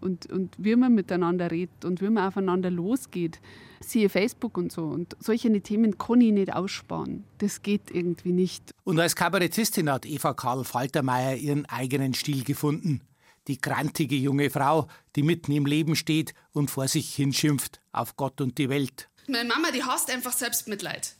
und, 0.00 0.26
und 0.26 0.54
wie 0.58 0.76
man 0.76 0.94
miteinander 0.94 1.50
redet 1.50 1.84
und 1.84 2.00
wie 2.00 2.08
man 2.08 2.28
aufeinander 2.28 2.70
losgeht. 2.70 3.40
Siehe 3.80 4.08
Facebook 4.08 4.56
und 4.56 4.72
so. 4.72 4.84
Und 4.84 5.16
solche 5.20 5.60
Themen 5.60 5.98
kann 5.98 6.20
ich 6.20 6.32
nicht 6.32 6.52
aussparen. 6.52 7.24
Das 7.38 7.62
geht 7.62 7.90
irgendwie 7.90 8.32
nicht. 8.32 8.72
Und 8.84 8.98
als 9.00 9.16
Kabarettistin 9.16 9.90
hat 9.90 10.06
Eva 10.06 10.34
Karl 10.34 10.64
Faltermeier 10.64 11.36
ihren 11.36 11.66
eigenen 11.66 12.14
Stil 12.14 12.44
gefunden. 12.44 13.00
Die 13.48 13.60
grantige 13.60 14.16
junge 14.16 14.50
Frau, 14.50 14.88
die 15.14 15.22
mitten 15.22 15.52
im 15.52 15.66
Leben 15.66 15.94
steht 15.94 16.34
und 16.52 16.70
vor 16.70 16.88
sich 16.88 17.14
hinschimpft 17.14 17.80
auf 17.92 18.16
Gott 18.16 18.40
und 18.40 18.58
die 18.58 18.68
Welt. 18.68 19.08
Meine 19.28 19.48
Mama, 19.48 19.70
die 19.70 19.82
hasst 19.82 20.10
einfach 20.10 20.32
Selbstmitleid. 20.32 21.14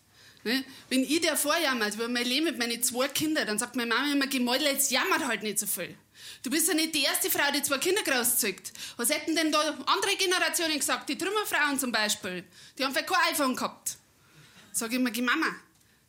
Ne? 0.45 0.65
Wenn 0.89 1.03
ich 1.03 1.21
der 1.21 1.37
vorjammert 1.37 1.95
über 1.95 2.09
mein 2.09 2.25
Leben 2.25 2.45
mit 2.45 2.59
meinen 2.59 2.83
zwei 2.83 3.09
Kindern, 3.09 3.47
dann 3.47 3.59
sagt 3.59 3.75
meine 3.75 3.93
Mama 3.93 4.13
immer, 4.13 4.27
Gemäudel, 4.29 4.69
jetzt 4.69 4.91
jammert 4.91 5.27
halt 5.27 5.43
nicht 5.43 5.59
so 5.59 5.67
viel. 5.67 5.97
Du 6.43 6.51
bist 6.51 6.69
ja 6.69 6.75
nicht 6.75 6.95
die 6.95 7.03
erste 7.03 7.31
Frau, 7.31 7.51
die 7.53 7.63
zwei 7.63 7.79
Kinder 7.79 8.03
großzieht. 8.03 8.73
Was 8.97 9.11
hätten 9.11 9.35
denn 9.35 9.51
da 9.51 9.59
andere 9.87 10.17
Generationen 10.17 10.79
gesagt? 10.79 11.09
Die 11.09 11.19
Trümmerfrauen 11.19 11.79
zum 11.79 11.91
Beispiel. 11.91 12.45
Die 12.79 12.85
haben 12.85 12.93
vielleicht 12.93 13.09
kein 13.09 13.33
iPhone 13.33 13.57
gehabt. 13.57 13.97
Sag 14.73 14.91
ich 14.91 14.97
immer, 14.97 15.11
Mama, 15.11 15.57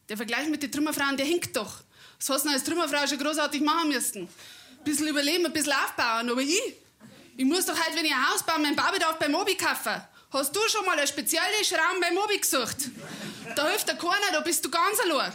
der 0.07 0.17
Vergleich 0.17 0.47
mit 0.47 0.61
den 0.61 0.71
Trümmerfrauen, 0.71 1.17
der 1.17 1.25
hinkt 1.25 1.55
doch. 1.55 1.81
Das 2.19 2.29
hast 2.29 2.45
du 2.45 2.49
als 2.49 2.63
Trümmerfrau 2.63 3.07
schon 3.07 3.17
großartig 3.17 3.61
machen 3.61 3.89
müssen. 3.89 4.23
Ein 4.23 4.83
bisschen 4.83 5.07
überleben, 5.07 5.45
ein 5.45 5.53
bisschen 5.53 5.73
aufbauen. 5.73 6.29
Aber 6.29 6.41
ich, 6.41 6.61
ich 7.37 7.45
muss 7.45 7.65
doch 7.65 7.79
halt, 7.79 7.95
wenn 7.95 8.05
ich 8.05 8.13
ein 8.13 8.29
Haus 8.29 8.43
baue, 8.43 8.59
meinen 8.59 8.75
Baubedarf 8.75 9.17
beim 9.19 9.31
Mobi 9.31 9.55
kaufen. 9.55 10.01
Hast 10.29 10.53
du 10.53 10.59
schon 10.67 10.85
mal 10.85 10.97
einen 10.97 11.07
speziellen 11.07 11.63
Schraum 11.63 12.01
beim 12.01 12.13
Mobi 12.13 12.37
gesucht? 12.37 12.89
Da 13.55 13.69
hilft 13.69 13.87
dir 13.87 13.95
keiner, 13.95 14.31
da 14.33 14.41
bist 14.41 14.63
du 14.65 14.69
ganz 14.69 14.99
allein. 14.99 15.31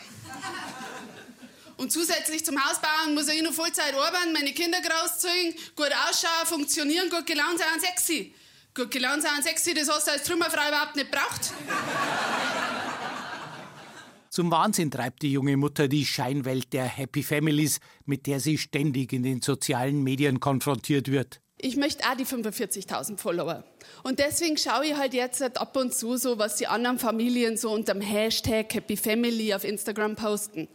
Und 1.78 1.90
zusätzlich 1.90 2.44
zum 2.44 2.62
Hausbauen 2.62 3.14
muss 3.14 3.26
ich 3.28 3.42
noch 3.42 3.54
Vollzeit 3.54 3.94
arbeiten, 3.94 4.34
meine 4.34 4.52
Kinder 4.52 4.78
großziehen, 4.82 5.54
gut 5.74 5.90
ausschauen, 6.08 6.46
funktionieren, 6.46 7.08
gut 7.08 7.26
gelaunt 7.26 7.58
sein 7.58 7.68
und 7.74 7.80
sexy. 7.80 8.34
Gut 8.74 8.90
gelaunt 8.90 9.22
sein 9.22 9.32
und 9.38 9.42
sexy, 9.42 9.72
das 9.72 9.88
hast 9.88 10.08
du 10.08 10.12
als 10.12 10.24
Trümmerfrau 10.24 10.68
überhaupt 10.68 10.96
nicht 10.96 11.10
braucht. 11.10 11.54
Zum 14.28 14.50
Wahnsinn 14.50 14.90
treibt 14.90 15.22
die 15.22 15.32
junge 15.32 15.56
Mutter 15.56 15.88
die 15.88 16.04
Scheinwelt 16.04 16.72
der 16.74 16.84
Happy 16.84 17.22
Families, 17.22 17.80
mit 18.04 18.26
der 18.26 18.40
sie 18.40 18.58
ständig 18.58 19.14
in 19.14 19.22
den 19.22 19.40
sozialen 19.40 20.02
Medien 20.02 20.38
konfrontiert 20.38 21.10
wird 21.10 21.40
ich 21.62 21.76
möchte 21.76 22.04
auch 22.04 22.16
die 22.16 22.26
45.000 22.26 23.16
Follower. 23.16 23.62
Und 24.02 24.18
deswegen 24.18 24.58
schaue 24.58 24.84
ich 24.84 24.96
halt 24.96 25.14
jetzt 25.14 25.42
ab 25.42 25.76
und 25.76 25.94
zu 25.94 26.16
so, 26.16 26.36
was 26.36 26.56
die 26.56 26.66
anderen 26.66 26.98
Familien 26.98 27.56
so 27.56 27.70
unter 27.70 27.94
dem 27.94 28.02
Hashtag 28.02 28.74
Happy 28.74 28.96
Family 28.96 29.54
auf 29.54 29.62
Instagram 29.62 30.16
posten. 30.16 30.68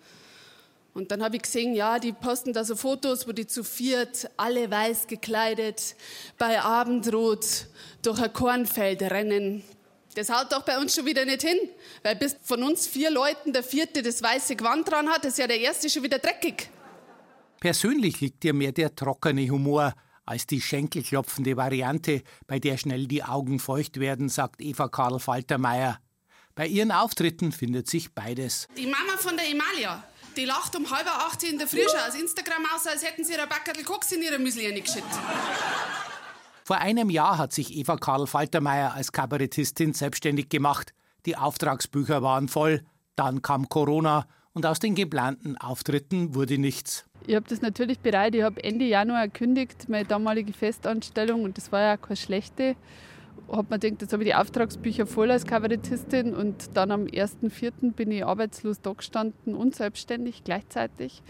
Und 0.93 1.11
dann 1.11 1.21
habe 1.21 1.35
ich 1.35 1.41
gesehen, 1.43 1.75
ja, 1.75 1.99
die 1.99 2.13
posten 2.13 2.53
da 2.53 2.63
so 2.63 2.75
Fotos, 2.75 3.27
wo 3.27 3.33
die 3.33 3.45
zu 3.45 3.65
viert, 3.65 4.31
alle 4.37 4.71
weiß 4.71 5.07
gekleidet, 5.07 5.95
bei 6.37 6.59
Abendrot 6.61 7.67
durch 8.01 8.19
ein 8.21 8.31
Kornfeld 8.31 9.03
rennen. 9.03 9.63
Das 10.15 10.29
haut 10.29 10.53
doch 10.53 10.63
bei 10.63 10.79
uns 10.79 10.95
schon 10.95 11.05
wieder 11.05 11.25
nicht 11.25 11.43
hin, 11.43 11.59
weil 12.01 12.15
bis 12.15 12.37
von 12.41 12.63
uns 12.63 12.87
vier 12.87 13.11
Leuten 13.11 13.51
der 13.51 13.61
vierte 13.61 14.01
das 14.01 14.23
weiße 14.23 14.55
Gewand 14.55 14.89
dran 14.89 15.09
hat, 15.09 15.25
ist 15.25 15.37
ja 15.37 15.47
der 15.47 15.59
erste 15.59 15.89
schon 15.89 16.01
wieder 16.01 16.17
dreckig. 16.17 16.69
Persönlich 17.59 18.21
liegt 18.21 18.41
dir 18.41 18.53
mehr 18.53 18.71
der 18.71 18.95
trockene 18.95 19.47
Humor 19.49 19.93
als 20.27 20.45
die 20.45 20.61
schenkelklopfende 20.61 21.57
Variante, 21.57 22.21
bei 22.45 22.59
der 22.59 22.77
schnell 22.77 23.07
die 23.07 23.23
Augen 23.23 23.59
feucht 23.59 23.99
werden, 23.99 24.29
sagt 24.29 24.61
Eva 24.61 24.89
Karl 24.89 25.19
Faltermeier. 25.19 25.99
Bei 26.53 26.67
ihren 26.67 26.91
Auftritten 26.91 27.51
findet 27.51 27.87
sich 27.89 28.13
beides. 28.13 28.67
Die 28.77 28.87
Mama 28.87 29.17
von 29.17 29.37
der 29.37 29.49
Emalia, 29.49 30.03
die 30.35 30.45
lacht 30.45 30.75
um 30.75 30.89
halb 30.91 31.07
acht 31.07 31.43
in 31.43 31.57
der 31.57 31.67
Früh 31.67 31.87
schon 31.89 31.99
aus 32.07 32.19
Instagram 32.19 32.65
aus, 32.75 32.85
als 32.85 33.03
hätten 33.03 33.23
sie 33.23 33.33
ihre 33.33 33.47
Backerl 33.47 33.83
Koks 33.83 34.11
in 34.11 34.21
ihre 34.21 34.37
Müsli 34.37 34.69
geschickt. 34.81 35.07
Vor 36.65 36.79
einem 36.79 37.09
Jahr 37.09 37.37
hat 37.37 37.53
sich 37.53 37.73
Eva 37.73 37.95
Karl 37.95 38.27
Faltermeier 38.27 38.93
als 38.93 39.13
Kabarettistin 39.13 39.93
selbstständig 39.93 40.49
gemacht. 40.49 40.93
Die 41.25 41.37
Auftragsbücher 41.37 42.21
waren 42.21 42.49
voll. 42.49 42.83
Dann 43.15 43.41
kam 43.41 43.69
Corona 43.69 44.27
und 44.57 44.65
aus 44.65 44.79
den 44.79 44.95
geplanten 44.95 45.55
Auftritten 45.55 46.33
wurde 46.33 46.57
nichts. 46.57 47.05
Ich 47.27 47.35
habe 47.35 47.45
das 47.47 47.61
natürlich 47.61 47.99
bereit. 47.99 48.33
Ich 48.33 48.41
habe 48.41 48.63
Ende 48.63 48.85
Januar 48.85 49.27
gekündigt, 49.27 49.87
meine 49.87 50.05
damalige 50.05 50.51
Festanstellung, 50.51 51.43
und 51.43 51.57
das 51.57 51.71
war 51.71 51.81
ja 51.81 51.95
keine 51.95 52.17
schlechte. 52.17 52.75
Habe 53.51 53.67
mir 53.69 53.77
gedacht, 53.79 54.01
jetzt 54.01 54.13
habe 54.13 54.23
ich 54.23 54.29
die 54.29 54.35
Auftragsbücher 54.35 55.05
voll 55.05 55.29
als 55.29 55.45
Kabarettistin 55.45 56.33
und 56.33 56.75
dann 56.75 56.89
am 56.89 57.03
1.4. 57.03 57.93
bin 57.93 58.09
ich 58.09 58.25
arbeitslos 58.25 58.81
da 58.81 58.93
gestanden 58.93 59.53
und 59.53 59.75
selbstständig 59.75 60.43
gleichzeitig. 60.43 61.21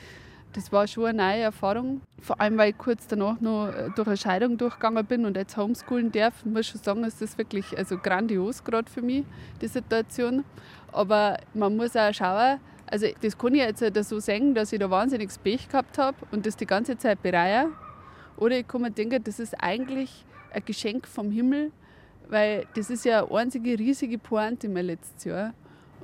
Das 0.54 0.72
war 0.72 0.88
schon 0.88 1.08
eine 1.08 1.18
neue 1.18 1.42
Erfahrung. 1.42 2.00
Vor 2.22 2.40
allem, 2.40 2.58
weil 2.58 2.70
ich 2.72 2.78
kurz 2.78 3.08
danach 3.08 3.42
noch 3.42 3.68
äh, 3.68 3.90
durch 3.94 4.08
eine 4.08 4.16
Scheidung 4.16 4.58
durchgegangen 4.58 5.06
bin 5.06 5.26
und 5.26 5.36
jetzt 5.36 5.58
homeschoolen 5.58 6.14
darf. 6.14 6.34
Ich 6.46 6.52
muss 6.52 6.68
schon 6.68 6.82
sagen, 6.82 7.04
ist 7.04 7.22
das 7.22 7.38
wirklich 7.38 7.78
also 7.78 7.98
grandios 7.98 8.64
gerade 8.64 8.90
für 8.90 9.02
mich, 9.02 9.26
die 9.62 9.68
Situation. 9.68 10.46
Aber 10.94 11.38
man 11.54 11.76
muss 11.76 11.94
auch 11.98 12.14
schauen, 12.14 12.60
also 12.88 13.08
das 13.22 13.38
kann 13.38 13.54
ich 13.56 13.62
jetzt 13.62 13.82
halt 13.82 14.04
so 14.06 14.20
sagen, 14.20 14.54
dass 14.54 14.72
ich 14.72 14.80
da 14.80 14.90
wahnsinniges 14.90 15.38
Pech 15.38 15.68
gehabt 15.68 15.98
habe 15.98 16.18
und 16.32 16.46
das 16.46 16.56
die 16.56 16.66
ganze 16.66 16.98
Zeit 16.98 17.22
bereue. 17.22 17.70
Oder 18.38 18.60
ich 18.60 18.68
kann 18.68 18.82
mir 18.82 18.92
denken, 18.92 19.24
das 19.24 19.40
ist 19.40 19.54
eigentlich 19.56 20.26
ein 20.52 20.64
Geschenk 20.66 21.08
vom 21.08 21.32
Himmel, 21.32 21.72
weil 22.30 22.66
das 22.76 22.90
ist 22.90 23.06
ja 23.06 23.26
eine 23.26 23.36
einzige 23.36 23.78
riesige 23.78 24.18
Pointe 24.18 24.70
mein 24.70 24.86
letztes 24.86 25.26
Jahr. 25.26 25.54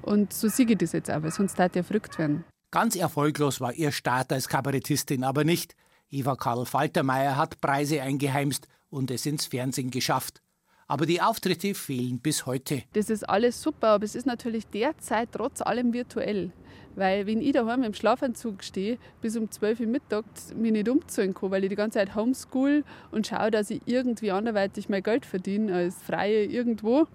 Und 0.01 0.33
so 0.33 0.49
sehe 0.49 0.65
ich 0.65 0.77
das 0.77 0.91
jetzt 0.91 1.09
auch, 1.09 1.23
weil 1.23 1.31
sonst 1.31 1.57
darf 1.57 1.75
ich 1.75 1.85
verrückt 1.85 2.17
werden. 2.17 2.43
Ganz 2.71 2.95
erfolglos 2.95 3.61
war 3.61 3.73
ihr 3.73 3.91
Start 3.91 4.33
als 4.33 4.47
Kabarettistin 4.47 5.23
aber 5.23 5.43
nicht. 5.43 5.75
Eva 6.09 6.35
Karl 6.35 6.65
Faltermeier 6.65 7.37
hat 7.37 7.61
Preise 7.61 8.01
eingeheimst 8.01 8.67
und 8.89 9.11
es 9.11 9.25
ins 9.25 9.45
Fernsehen 9.45 9.91
geschafft. 9.91 10.41
Aber 10.87 11.05
die 11.05 11.21
Auftritte 11.21 11.73
fehlen 11.73 12.19
bis 12.19 12.45
heute. 12.45 12.83
Das 12.93 13.09
ist 13.09 13.27
alles 13.27 13.61
super, 13.61 13.89
aber 13.89 14.05
es 14.05 14.15
ist 14.15 14.25
natürlich 14.25 14.67
derzeit 14.67 15.29
trotz 15.31 15.61
allem 15.61 15.93
virtuell. 15.93 16.51
Weil 16.95 17.25
wenn 17.25 17.41
ich 17.41 17.53
daheim 17.53 17.84
im 17.84 17.93
Schlafanzug 17.93 18.63
stehe, 18.63 18.97
bis 19.21 19.36
um 19.36 19.49
12 19.49 19.82
Uhr 19.82 19.88
mittags 19.88 20.53
mich 20.53 20.71
nicht 20.71 20.89
umziehen 20.89 21.34
kann, 21.34 21.51
weil 21.51 21.63
ich 21.63 21.69
die 21.69 21.75
ganze 21.75 21.99
Zeit 21.99 22.15
homeschool 22.15 22.84
und 23.12 23.27
schaue, 23.27 23.51
dass 23.51 23.69
ich 23.69 23.82
irgendwie 23.86 24.32
anderweitig 24.32 24.89
mein 24.89 25.03
Geld 25.03 25.25
verdiene 25.25 25.75
als 25.75 25.95
Freie 26.01 26.45
irgendwo, 26.45 27.08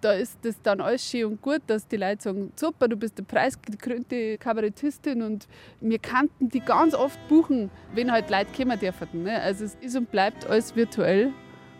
da 0.00 0.12
ist 0.12 0.38
das 0.42 0.60
dann 0.62 0.80
alles 0.80 1.08
schön 1.08 1.24
und 1.24 1.42
gut, 1.42 1.62
dass 1.66 1.88
die 1.88 1.96
Leute 1.96 2.22
sagen, 2.22 2.52
super, 2.54 2.86
du 2.86 2.96
bist 2.96 3.18
eine 3.18 3.26
preisgekrönte 3.26 4.38
Kabarettistin 4.38 5.22
und 5.22 5.48
wir 5.80 5.98
kannten 5.98 6.48
die 6.48 6.60
ganz 6.60 6.94
oft 6.94 7.18
buchen, 7.28 7.70
wenn 7.94 8.12
halt 8.12 8.30
Leute 8.30 8.46
kommen 8.56 8.78
dürfen. 8.78 9.24
Ne? 9.24 9.40
Also 9.40 9.64
es 9.64 9.76
ist 9.80 9.96
und 9.96 10.10
bleibt 10.10 10.46
alles 10.48 10.76
virtuell 10.76 11.32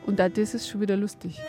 und 0.06 0.20
auch 0.20 0.28
das 0.28 0.54
ist 0.54 0.68
schon 0.68 0.80
wieder 0.80 0.96
lustig. 0.96 1.40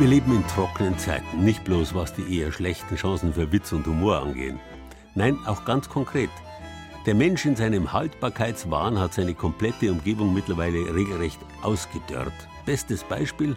Wir 0.00 0.08
leben 0.08 0.34
in 0.34 0.46
trockenen 0.46 0.96
Zeiten, 0.96 1.44
nicht 1.44 1.62
bloß 1.64 1.94
was 1.94 2.14
die 2.14 2.38
eher 2.38 2.50
schlechten 2.52 2.96
Chancen 2.96 3.34
für 3.34 3.52
Witz 3.52 3.70
und 3.72 3.86
Humor 3.86 4.22
angehen. 4.22 4.58
Nein, 5.14 5.38
auch 5.44 5.66
ganz 5.66 5.90
konkret. 5.90 6.30
Der 7.04 7.14
Mensch 7.14 7.44
in 7.44 7.54
seinem 7.54 7.92
Haltbarkeitswahn 7.92 8.98
hat 8.98 9.12
seine 9.12 9.34
komplette 9.34 9.92
Umgebung 9.92 10.32
mittlerweile 10.32 10.94
regelrecht 10.94 11.38
ausgedörrt. 11.60 12.32
Bestes 12.64 13.04
Beispiel 13.04 13.56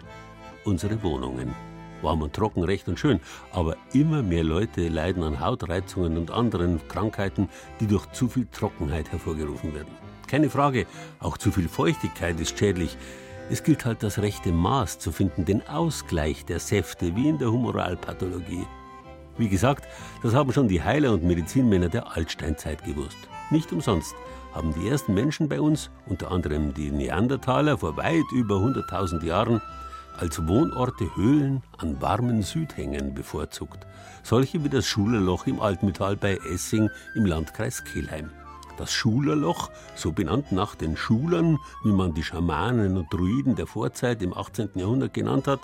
unsere 0.66 1.02
Wohnungen. 1.02 1.54
Warm 2.02 2.20
und 2.20 2.34
trocken, 2.34 2.62
recht 2.62 2.88
und 2.88 3.00
schön, 3.00 3.20
aber 3.50 3.78
immer 3.94 4.22
mehr 4.22 4.44
Leute 4.44 4.88
leiden 4.88 5.22
an 5.22 5.40
Hautreizungen 5.40 6.18
und 6.18 6.30
anderen 6.30 6.86
Krankheiten, 6.88 7.48
die 7.80 7.86
durch 7.86 8.04
zu 8.12 8.28
viel 8.28 8.46
Trockenheit 8.52 9.10
hervorgerufen 9.10 9.74
werden. 9.74 9.94
Keine 10.26 10.50
Frage, 10.50 10.84
auch 11.20 11.38
zu 11.38 11.50
viel 11.50 11.68
Feuchtigkeit 11.68 12.38
ist 12.38 12.58
schädlich, 12.58 12.98
es 13.50 13.62
gilt 13.62 13.84
halt 13.84 14.02
das 14.02 14.18
rechte 14.18 14.52
Maß 14.52 14.98
zu 14.98 15.12
finden, 15.12 15.44
den 15.44 15.66
Ausgleich 15.68 16.44
der 16.44 16.60
Säfte, 16.60 17.14
wie 17.14 17.28
in 17.28 17.38
der 17.38 17.52
Humoralpathologie. 17.52 18.66
Wie 19.36 19.48
gesagt, 19.48 19.86
das 20.22 20.34
haben 20.34 20.52
schon 20.52 20.68
die 20.68 20.82
Heiler 20.82 21.12
und 21.12 21.24
Medizinmänner 21.24 21.88
der 21.88 22.16
Altsteinzeit 22.16 22.84
gewusst. 22.84 23.18
Nicht 23.50 23.72
umsonst 23.72 24.14
haben 24.54 24.72
die 24.74 24.88
ersten 24.88 25.14
Menschen 25.14 25.48
bei 25.48 25.60
uns, 25.60 25.90
unter 26.06 26.30
anderem 26.30 26.72
die 26.72 26.90
Neandertaler 26.90 27.78
vor 27.78 27.96
weit 27.96 28.30
über 28.32 28.56
100.000 28.56 29.24
Jahren, 29.24 29.60
als 30.16 30.46
Wohnorte 30.46 31.16
Höhlen 31.16 31.62
an 31.78 32.00
warmen 32.00 32.42
Südhängen 32.42 33.14
bevorzugt. 33.14 33.84
Solche 34.22 34.62
wie 34.62 34.68
das 34.68 34.86
Schulerloch 34.86 35.46
im 35.48 35.60
Altmetall 35.60 36.16
bei 36.16 36.38
Essing 36.52 36.88
im 37.16 37.26
Landkreis 37.26 37.82
Kelheim. 37.84 38.30
Das 38.76 38.92
Schulerloch, 38.92 39.70
so 39.94 40.10
benannt 40.10 40.50
nach 40.50 40.74
den 40.74 40.96
Schulern, 40.96 41.58
wie 41.84 41.92
man 41.92 42.12
die 42.12 42.24
Schamanen 42.24 42.96
und 42.96 43.12
Druiden 43.12 43.54
der 43.54 43.68
Vorzeit 43.68 44.20
im 44.20 44.34
18. 44.36 44.70
Jahrhundert 44.74 45.14
genannt 45.14 45.46
hat, 45.46 45.60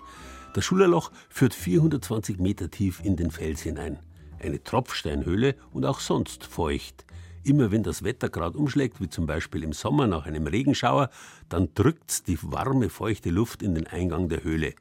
das 0.55 0.65
Schulerloch 0.65 1.11
führt 1.29 1.55
420 1.55 2.39
Meter 2.39 2.71
tief 2.71 3.01
in 3.05 3.17
den 3.17 3.33
Fels 3.33 3.63
hinein. 3.63 3.99
Eine 4.41 4.63
Tropfsteinhöhle 4.63 5.57
und 5.73 5.85
auch 5.85 5.99
sonst 6.01 6.45
feucht. 6.45 7.05
Immer 7.43 7.73
wenn 7.73 7.83
das 7.83 8.05
Wetter 8.05 8.29
gerade 8.29 8.59
umschlägt, 8.59 9.01
wie 9.01 9.09
zum 9.09 9.27
Beispiel 9.27 9.65
im 9.65 9.73
Sommer 9.73 10.07
nach 10.07 10.27
einem 10.27 10.47
Regenschauer, 10.47 11.11
dann 11.49 11.71
drückt's 11.75 12.23
die 12.23 12.39
warme, 12.43 12.91
feuchte 12.91 13.31
Luft 13.31 13.63
in 13.63 13.75
den 13.75 13.87
Eingang 13.87 14.29
der 14.29 14.45
Höhle. 14.45 14.75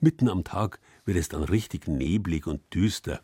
Mitten 0.00 0.28
am 0.28 0.44
Tag 0.44 0.78
wird 1.04 1.18
es 1.18 1.28
dann 1.28 1.42
richtig 1.42 1.86
neblig 1.86 2.46
und 2.46 2.62
düster. 2.72 3.20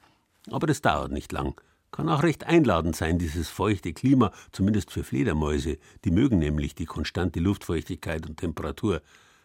Aber 0.51 0.67
das 0.67 0.83
dauert 0.83 1.13
nicht 1.13 1.33
lang. 1.33 1.61
Kann 1.95 2.09
auch 2.09 2.25
recht 2.25 2.43
einladend 2.43 2.97
sein, 2.97 3.21
dieses 3.21 3.49
feuchte 3.49 3.93
Klima, 3.93 4.33
zumindest 4.51 4.91
für 4.91 5.05
Fledermäuse. 5.05 5.79
Die 6.05 6.11
mögen 6.11 6.41
nämlich 6.41 6.75
die 6.75 6.87
konstante 6.87 7.39
Luftfeuchtigkeit 7.39 8.27
und 8.27 8.39
Temperatur. 8.39 9.01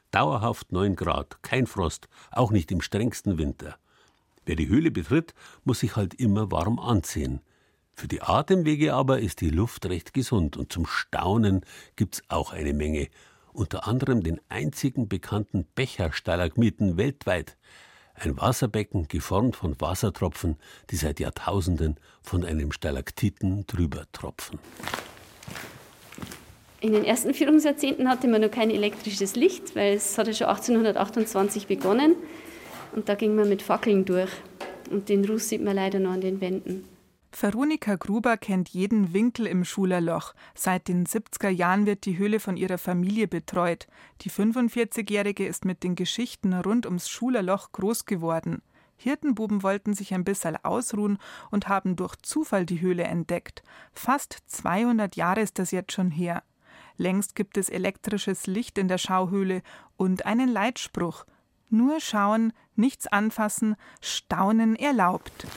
Dauerhaft 0.09 0.71
9 0.71 0.95
Grad, 0.95 1.43
kein 1.43 1.67
Frost, 1.67 2.09
auch 2.31 2.49
nicht 2.49 2.71
im 2.71 2.81
strengsten 2.81 3.37
Winter. 3.37 3.77
Wer 4.47 4.55
die 4.55 4.67
Höhle 4.67 4.89
betritt, 4.89 5.35
muss 5.63 5.81
sich 5.81 5.95
halt 5.95 6.15
immer 6.15 6.51
warm 6.51 6.79
anziehen. 6.79 7.41
Für 7.93 8.07
die 8.07 8.23
Atemwege 8.23 8.95
aber 8.95 9.19
ist 9.19 9.41
die 9.41 9.51
Luft 9.51 9.85
recht 9.85 10.15
gesund 10.15 10.57
und 10.57 10.73
zum 10.73 10.87
Staunen 10.87 11.63
gibt's 11.97 12.23
auch 12.29 12.51
eine 12.51 12.73
Menge. 12.73 13.09
Unter 13.53 13.87
anderem 13.87 14.23
den 14.23 14.41
einzigen 14.49 15.07
bekannten 15.07 15.67
Becherstalagmiten 15.75 16.97
weltweit. 16.97 17.57
Ein 18.21 18.37
Wasserbecken 18.37 19.07
geformt 19.07 19.55
von 19.55 19.79
Wassertropfen, 19.79 20.57
die 20.91 20.97
seit 20.97 21.21
Jahrtausenden 21.21 21.95
von 22.21 22.43
einem 22.43 22.73
Stalaktiten 22.73 23.65
drüber 23.65 24.03
tropfen. 24.11 24.59
In 26.81 26.93
den 26.93 27.05
ersten 27.05 27.33
Führungsjahrzehnten 27.33 28.09
hatte 28.09 28.27
man 28.27 28.41
noch 28.41 28.51
kein 28.51 28.71
elektrisches 28.71 29.35
Licht, 29.35 29.75
weil 29.75 29.95
es 29.95 30.17
hatte 30.17 30.33
schon 30.33 30.47
1828 30.47 31.67
begonnen. 31.67 32.15
Und 32.93 33.07
da 33.07 33.15
ging 33.15 33.35
man 33.35 33.47
mit 33.47 33.61
Fackeln 33.61 34.03
durch. 34.03 34.31
Und 34.89 35.07
den 35.07 35.23
Ruß 35.23 35.49
sieht 35.49 35.63
man 35.63 35.75
leider 35.75 35.99
noch 35.99 36.11
an 36.11 36.21
den 36.21 36.41
Wänden. 36.41 36.85
Veronika 37.31 37.95
Gruber 37.95 38.37
kennt 38.37 38.69
jeden 38.69 39.13
Winkel 39.13 39.45
im 39.45 39.63
Schulerloch. 39.63 40.33
Seit 40.55 40.87
den 40.87 41.05
70er 41.05 41.49
Jahren 41.49 41.85
wird 41.85 42.05
die 42.05 42.17
Höhle 42.17 42.39
von 42.39 42.57
ihrer 42.57 42.77
Familie 42.77 43.27
betreut. 43.27 43.87
Die 44.21 44.31
45-Jährige 44.31 45.45
ist 45.45 45.63
mit 45.63 45.83
den 45.83 45.95
Geschichten 45.95 46.53
rund 46.53 46.85
ums 46.85 47.07
Schulerloch 47.07 47.71
groß 47.71 48.05
geworden. 48.05 48.61
Hirtenbuben 48.97 49.63
wollten 49.63 49.93
sich 49.93 50.13
ein 50.13 50.25
bisschen 50.25 50.57
ausruhen 50.63 51.19
und 51.51 51.69
haben 51.69 51.95
durch 51.95 52.15
Zufall 52.17 52.65
die 52.65 52.81
Höhle 52.81 53.03
entdeckt. 53.03 53.63
Fast 53.93 54.39
200 54.47 55.15
Jahre 55.15 55.41
ist 55.41 55.59
das 55.59 55.71
jetzt 55.71 55.93
schon 55.93 56.11
her. 56.11 56.43
Längst 56.97 57.35
gibt 57.35 57.57
es 57.57 57.69
elektrisches 57.69 58.45
Licht 58.47 58.77
in 58.77 58.89
der 58.89 58.97
Schauhöhle 58.97 59.61
und 59.95 60.25
einen 60.25 60.49
Leitspruch. 60.49 61.25
Nur 61.69 62.01
schauen, 62.01 62.51
nichts 62.75 63.07
anfassen, 63.07 63.75
staunen 64.01 64.75
erlaubt. 64.75 65.47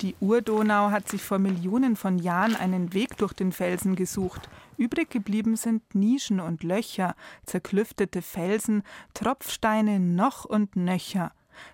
Die 0.00 0.14
Urdonau 0.20 0.92
hat 0.92 1.08
sich 1.08 1.22
vor 1.22 1.40
Millionen 1.40 1.96
von 1.96 2.20
Jahren 2.20 2.54
einen 2.54 2.92
Weg 2.94 3.16
durch 3.16 3.32
den 3.32 3.50
Felsen 3.50 3.96
gesucht. 3.96 4.48
Übrig 4.76 5.10
geblieben 5.10 5.56
sind 5.56 5.92
Nischen 5.92 6.38
und 6.38 6.62
Löcher, 6.62 7.16
zerklüftete 7.46 8.22
Felsen, 8.22 8.84
Tropfsteine 9.14 9.98
noch 9.98 10.44
und 10.44 10.76
nöcher. 10.76 11.32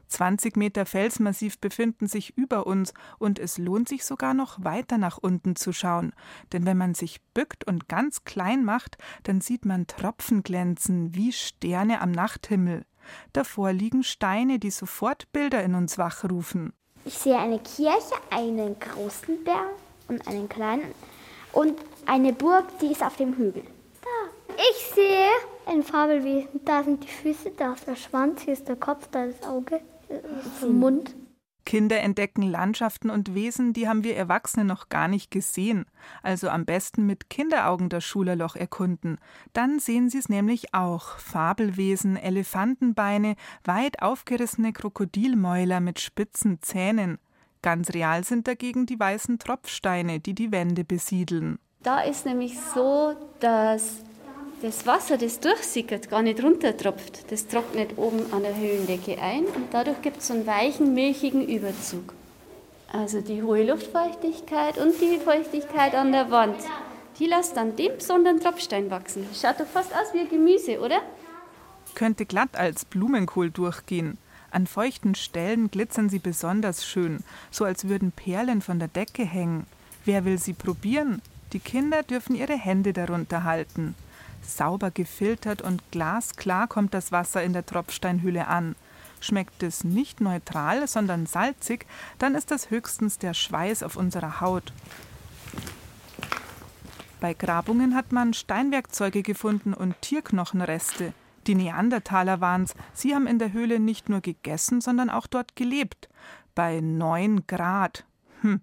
20 0.08 0.56
Meter 0.56 0.87
Felsmassiv 0.87 1.58
befinden 1.58 2.06
sich 2.06 2.38
über 2.38 2.66
uns 2.66 2.94
und 3.18 3.38
es 3.38 3.58
lohnt 3.58 3.90
sich 3.90 4.06
sogar 4.06 4.32
noch 4.32 4.64
weiter 4.64 4.96
nach 4.96 5.18
unten 5.18 5.54
zu 5.54 5.74
schauen. 5.74 6.14
Denn 6.54 6.64
wenn 6.64 6.78
man 6.78 6.94
sich 6.94 7.20
bückt 7.34 7.66
und 7.66 7.88
ganz 7.88 8.24
klein 8.24 8.64
macht, 8.64 8.96
dann 9.24 9.42
sieht 9.42 9.66
man 9.66 9.87
Tropfen 9.87 10.42
glänzen 10.42 11.14
wie 11.14 11.30
Sterne 11.30 12.00
am 12.00 12.10
Nachthimmel. 12.10 12.87
Davor 13.34 13.74
liegen 13.74 14.02
Steine, 14.02 14.58
die 14.58 14.70
sofort 14.70 15.30
Bilder 15.32 15.62
in 15.62 15.74
uns 15.74 15.98
wachrufen. 15.98 16.72
Ich 17.05 17.19
sehe 17.19 17.37
eine 17.37 17.59
Kirche, 17.59 18.14
einen 18.31 18.77
großen 18.79 19.45
Berg 19.45 19.75
und 20.09 20.27
einen 20.27 20.49
kleinen 20.49 20.95
und 21.53 21.79
eine 22.07 22.33
Burg, 22.33 22.64
die 22.81 22.93
ist 22.93 23.03
auf 23.03 23.17
dem 23.17 23.37
Hügel. 23.37 23.62
Da. 24.03 24.55
Ich 24.71 24.95
sehe 24.95 25.29
ein 25.67 25.83
Fabelwesen. 25.83 26.61
Da 26.64 26.83
sind 26.83 27.05
die 27.05 27.09
Füße, 27.09 27.53
da 27.57 27.75
ist 27.75 27.87
der 27.87 27.97
Schwanz, 27.97 28.43
hier 28.43 28.55
ist 28.55 28.69
der 28.69 28.77
Kopf, 28.77 29.09
da 29.11 29.25
ist 29.25 29.43
das 29.43 29.49
Auge, 29.49 29.81
hier 30.09 30.17
ist 30.17 30.62
der 30.62 30.69
Mund. 30.71 31.14
Kinder 31.64 32.00
entdecken 32.00 32.42
Landschaften 32.42 33.11
und 33.11 33.35
Wesen, 33.35 33.72
die 33.72 33.88
haben 33.88 34.05
wir 34.05 34.16
Erwachsene 34.16 34.64
noch 34.64 34.88
gar 34.88 35.09
nicht 35.09 35.31
gesehen. 35.31 35.87
Also 36.22 36.48
am 36.48 36.64
besten 36.64 37.07
mit 37.07 37.31
Kinderaugen 37.31 37.88
das 37.88 38.05
Schulerloch 38.05 38.57
erkunden. 38.57 39.18
Dann 39.53 39.79
sehen 39.79 40.11
sie 40.11 40.18
es 40.18 40.29
nämlich 40.29 40.74
auch. 40.74 41.18
Fabelwesen, 41.18 42.16
Elefantenbeine, 42.16 43.37
weit 43.64 44.03
aufgerissene 44.03 44.72
Krokodilmäuler 44.72 45.81
mit 45.81 46.00
spitzen 46.00 46.61
Zähnen. 46.61 47.18
Ganz 47.62 47.94
real 47.94 48.24
sind 48.24 48.46
dagegen 48.46 48.85
die 48.85 49.00
weißen 49.00 49.38
Tropfsteine, 49.38 50.20
die 50.20 50.35
die 50.35 50.53
Wände 50.53 50.85
besiedeln. 50.85 51.59
Da 51.83 52.00
ist 52.00 52.27
nämlich 52.27 52.59
so, 52.61 53.14
dass 53.40 54.03
das 54.62 54.87
Wasser, 54.87 55.19
das 55.19 55.40
durchsickert, 55.40 56.11
gar 56.11 56.23
nicht 56.23 56.43
runtertropft. 56.43 57.31
Das 57.31 57.47
trocknet 57.47 57.97
oben 57.97 58.33
an 58.33 58.43
der 58.43 58.57
Höhlendecke 58.57 59.21
ein 59.21 59.45
und 59.45 59.73
dadurch 59.73 60.01
gibt 60.03 60.19
es 60.19 60.29
so 60.29 60.35
einen 60.35 60.47
weichen, 60.47 60.95
milchigen 60.95 61.47
Überzug. 61.47 62.14
Also 62.93 63.21
die 63.21 63.43
hohe 63.43 63.64
Luftfeuchtigkeit 63.64 64.79
und 64.79 64.95
die 65.01 65.19
Feuchtigkeit 65.19 65.95
an 65.95 66.12
der 66.12 66.31
Wand, 66.31 66.57
die 67.19 67.27
lässt 67.27 67.57
dann 67.57 67.77
den 67.77 67.97
besonderen 67.97 68.40
Tropfstein 68.40 68.90
wachsen. 68.90 69.27
Schaut 69.35 69.61
doch 69.61 69.67
fast 69.67 69.93
aus 69.93 70.12
wie 70.12 70.27
Gemüse, 70.27 70.81
oder? 70.81 71.01
Könnte 71.95 72.27
glatt 72.27 72.57
als 72.57 72.85
Blumenkohl 72.85 73.51
durchgehen. 73.51 74.19
An 74.51 74.67
feuchten 74.69 75.17
Stellen 75.17 75.71
glitzern 75.71 76.09
sie 76.09 76.21
besonders 76.21 76.87
schön, 76.87 77.25
so 77.51 77.64
als 77.64 77.88
würden 77.88 78.12
Perlen 78.12 78.62
von 78.62 78.79
der 78.79 78.88
Decke 78.88 79.25
hängen. 79.25 79.67
Wer 80.05 80.25
will 80.25 80.38
sie 80.38 80.53
probieren? 80.53 81.23
Die 81.53 81.59
Kinder 81.59 82.03
dürfen 82.03 82.37
ihre 82.37 82.57
Hände 82.57 82.93
darunter 82.93 83.45
halten. 83.45 83.97
Sauber 84.44 84.90
gefiltert 84.90 85.62
und 85.62 85.83
glasklar 85.90 86.66
kommt 86.68 86.94
das 86.94 87.12
Wasser 87.12 87.42
in 87.42 87.52
der 87.52 87.66
Tropfsteinhülle 87.66 88.46
an. 88.46 88.76
Schmeckt 89.20 89.62
es 89.62 89.85
nicht 89.85 90.20
neutral, 90.20 90.87
sondern 90.87 91.26
salzig, 91.26 91.87
dann 92.18 92.35
ist 92.35 92.50
das 92.50 92.70
höchstens 92.70 93.18
der 93.18 93.35
Schweiß 93.35 93.83
auf 93.83 93.96
unserer 93.96 94.40
Haut. 94.40 94.72
Bei 97.20 97.33
Grabungen 97.33 97.94
hat 97.94 98.12
man 98.12 98.35
Steinwerkzeuge 98.35 99.22
gefunden 99.22 99.72
und 99.72 99.98
Tierknochenreste. 100.02 101.14
Die 101.46 101.54
Neandertaler 101.54 102.40
waren's. 102.40 102.74
Sie 102.92 103.14
haben 103.14 103.26
in 103.26 103.38
der 103.38 103.52
Höhle 103.52 103.80
nicht 103.80 104.11
nur 104.11 104.20
gegessen, 104.20 104.83
sondern 104.83 105.09
auch 105.09 105.26
dort 105.26 105.57
gelebt. 105.57 106.09
Bei 106.54 106.80
neun 106.80 107.46
Grad. 107.46 108.04
Hm, 108.42 108.61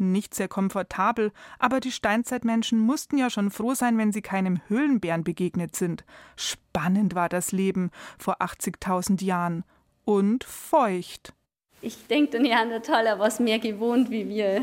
nicht 0.00 0.34
sehr 0.34 0.48
komfortabel, 0.48 1.32
aber 1.58 1.80
die 1.80 1.92
Steinzeitmenschen 1.92 2.78
mussten 2.78 3.18
ja 3.18 3.30
schon 3.30 3.50
froh 3.50 3.74
sein, 3.74 3.98
wenn 3.98 4.12
sie 4.12 4.22
keinem 4.22 4.60
Höhlenbären 4.68 5.24
begegnet 5.24 5.76
sind. 5.76 6.04
Spannend 6.36 7.14
war 7.14 7.28
das 7.28 7.52
Leben 7.52 7.90
vor 8.18 8.40
80.000 8.40 9.24
Jahren. 9.24 9.64
Und 10.04 10.44
feucht. 10.44 11.34
Ich 11.82 12.06
denke, 12.06 12.30
der 12.30 12.40
Neandertaler 12.40 13.18
war 13.18 13.26
es 13.26 13.40
mehr 13.40 13.58
gewohnt 13.58 14.10
wie 14.10 14.26
wir. 14.28 14.62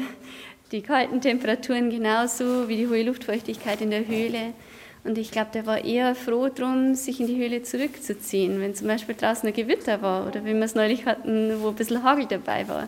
Die 0.71 0.81
kalten 0.81 1.21
Temperaturen 1.21 1.91
genauso 1.91 2.67
wie 2.67 2.77
die 2.77 2.87
hohe 2.87 3.03
Luftfeuchtigkeit 3.03 3.79
in 3.81 3.91
der 3.91 4.07
Höhle. 4.07 4.53
Und 5.03 5.19
ich 5.19 5.29
glaube, 5.29 5.51
der 5.53 5.67
war 5.67 5.85
eher 5.85 6.15
froh 6.15 6.49
drum, 6.49 6.95
sich 6.95 7.21
in 7.21 7.27
die 7.27 7.37
Höhle 7.37 7.61
zurückzuziehen, 7.61 8.59
wenn 8.59 8.73
zum 8.73 8.87
Beispiel 8.87 9.13
draußen 9.13 9.47
ein 9.47 9.53
Gewitter 9.53 10.01
war 10.01 10.25
oder 10.27 10.43
wie 10.43 10.53
wir 10.55 10.63
es 10.63 10.73
neulich 10.73 11.05
hatten, 11.05 11.61
wo 11.61 11.69
ein 11.69 11.75
bisschen 11.75 12.01
Hagel 12.01 12.25
dabei 12.25 12.67
war. 12.67 12.87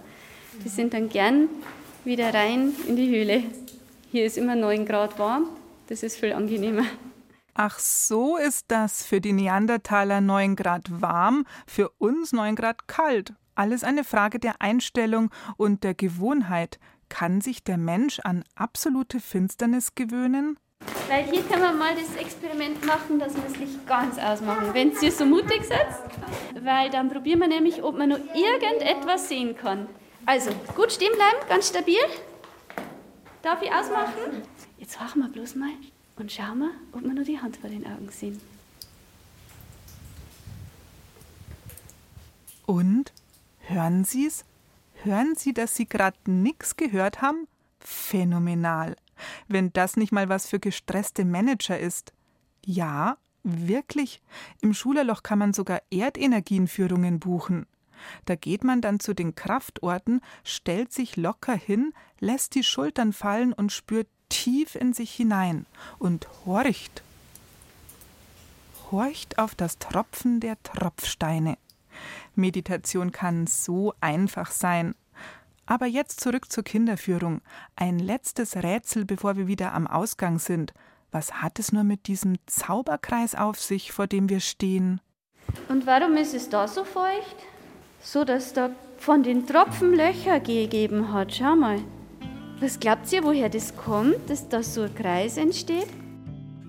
Die 0.66 0.70
sind 0.70 0.96
dann 0.96 1.10
gern 1.10 1.48
wieder 2.08 2.34
rein 2.34 2.74
in 2.88 2.96
die 2.96 3.10
Höhle. 3.10 3.44
Hier 4.12 4.26
ist 4.26 4.38
immer 4.38 4.56
9 4.56 4.86
Grad 4.86 5.20
warm, 5.20 5.50
das 5.88 6.04
ist 6.04 6.18
viel 6.18 6.34
angenehmer. 6.34 6.84
Ach, 7.54 7.78
so 7.80 8.38
ist 8.38 8.66
das 8.70 9.06
für 9.06 9.20
die 9.20 9.34
Neandertaler 9.34 10.22
9 10.22 10.56
Grad 10.56 11.02
warm, 11.02 11.46
für 11.68 11.90
uns 11.98 12.32
9 12.32 12.56
Grad 12.56 12.88
kalt. 12.88 13.34
Alles 13.56 13.84
eine 13.84 14.04
Frage 14.04 14.40
der 14.40 14.62
Einstellung 14.62 15.32
und 15.58 15.84
der 15.84 15.94
Gewohnheit. 15.94 16.80
Kann 17.10 17.42
sich 17.42 17.64
der 17.64 17.78
Mensch 17.78 18.20
an 18.20 18.44
absolute 18.56 19.20
Finsternis 19.20 19.96
gewöhnen? 19.96 20.58
Weil 21.10 21.24
hier 21.26 21.42
können 21.44 21.64
wir 21.64 21.74
mal 21.74 21.96
das 21.96 22.16
Experiment 22.16 22.86
machen, 22.86 23.20
dass 23.20 23.34
wir 23.36 23.44
das 23.44 23.58
Licht 23.58 23.86
ganz 23.88 24.18
ausmachen. 24.18 24.70
Wenn 24.74 24.92
ihr 25.02 25.12
so 25.12 25.26
mutig 25.26 25.64
seid, 25.66 25.88
weil 26.64 26.90
dann 26.90 27.10
probieren 27.10 27.40
wir 27.40 27.48
nämlich, 27.48 27.84
ob 27.84 27.98
man 27.98 28.10
noch 28.10 28.20
irgendetwas 28.36 29.28
sehen 29.28 29.58
kann. 29.58 29.88
Also, 30.28 30.52
gut 30.76 30.92
stehen 30.92 31.14
bleiben, 31.14 31.38
ganz 31.48 31.70
stabil. 31.70 32.02
Darf 33.42 33.62
ich 33.62 33.72
ausmachen? 33.72 34.44
Jetzt 34.78 35.00
wachen 35.00 35.22
wir 35.22 35.30
bloß 35.30 35.56
mal 35.56 35.70
und 36.18 36.30
schauen 36.30 36.60
wir, 36.60 36.72
ob 36.92 37.02
wir 37.02 37.14
nur 37.14 37.24
die 37.24 37.40
Hand 37.40 37.56
vor 37.56 37.70
den 37.70 37.88
Augen 37.88 38.10
sehen. 38.10 38.42
Und? 42.66 43.14
Hören 43.62 44.04
Sie's? 44.04 44.44
Hören 45.04 45.36
Sie, 45.38 45.54
dass 45.54 45.76
Sie 45.76 45.88
gerade 45.88 46.18
nichts 46.26 46.76
gehört 46.76 47.22
haben? 47.22 47.48
Phänomenal. 47.80 48.98
Wenn 49.48 49.72
das 49.72 49.96
nicht 49.96 50.12
mal 50.12 50.28
was 50.28 50.46
für 50.46 50.60
gestresste 50.60 51.24
Manager 51.24 51.80
ist. 51.80 52.12
Ja, 52.66 53.16
wirklich. 53.44 54.22
Im 54.60 54.74
Schulerloch 54.74 55.24
kann 55.24 55.40
man 55.40 55.54
sogar 55.54 55.82
Erdenergienführungen 55.90 57.22
buchen. 57.22 57.66
Da 58.26 58.36
geht 58.36 58.64
man 58.64 58.82
dann 58.82 59.00
zu 59.00 59.14
den 59.14 59.36
Kraftorten, 59.36 60.22
stellt 60.44 60.94
sich 60.94 61.16
locker 61.16 61.56
hin, 61.56 61.94
lässt 62.20 62.56
die 62.56 62.64
Schultern 62.64 63.14
fallen 63.14 63.54
und 63.54 63.72
spürt 63.72 64.08
tief 64.30 64.76
in 64.76 64.94
sich 64.94 65.14
hinein 65.14 65.66
und 66.00 66.28
horcht. 66.46 67.04
Horcht 68.92 69.38
auf 69.38 69.56
das 69.56 69.80
Tropfen 69.80 70.40
der 70.40 70.62
Tropfsteine. 70.64 71.58
Meditation 72.36 73.12
kann 73.12 73.48
so 73.48 73.94
einfach 74.00 74.52
sein. 74.52 74.96
Aber 75.66 75.86
jetzt 75.86 76.22
zurück 76.22 76.50
zur 76.52 76.64
Kinderführung. 76.64 77.42
Ein 77.76 78.00
letztes 78.00 78.56
Rätsel, 78.56 79.04
bevor 79.04 79.36
wir 79.36 79.48
wieder 79.48 79.74
am 79.74 79.86
Ausgang 79.86 80.40
sind. 80.40 80.74
Was 81.12 81.42
hat 81.42 81.60
es 81.60 81.74
nur 81.74 81.84
mit 81.84 82.08
diesem 82.08 82.36
Zauberkreis 82.46 83.36
auf 83.36 83.60
sich, 83.60 83.92
vor 83.92 84.08
dem 84.08 84.30
wir 84.30 84.40
stehen? 84.40 85.02
Und 85.68 85.86
warum 85.86 86.16
ist 86.16 86.34
es 86.34 86.50
da 86.50 86.68
so 86.68 86.84
feucht? 86.86 87.36
So, 88.10 88.24
dass 88.24 88.54
da 88.54 88.70
von 89.00 89.22
den 89.22 89.46
Tropfen 89.46 89.94
Löcher 89.94 90.40
gegeben 90.40 91.12
hat. 91.12 91.36
Schau 91.36 91.58
mal. 91.58 91.80
Was 92.62 92.80
glaubt 92.80 93.12
ihr, 93.12 93.22
woher 93.22 93.50
das 93.50 93.76
kommt, 93.76 94.30
dass 94.30 94.48
da 94.48 94.64
so 94.64 94.84
ein 94.84 94.96
Kreis 94.96 95.36
entsteht? 95.36 95.90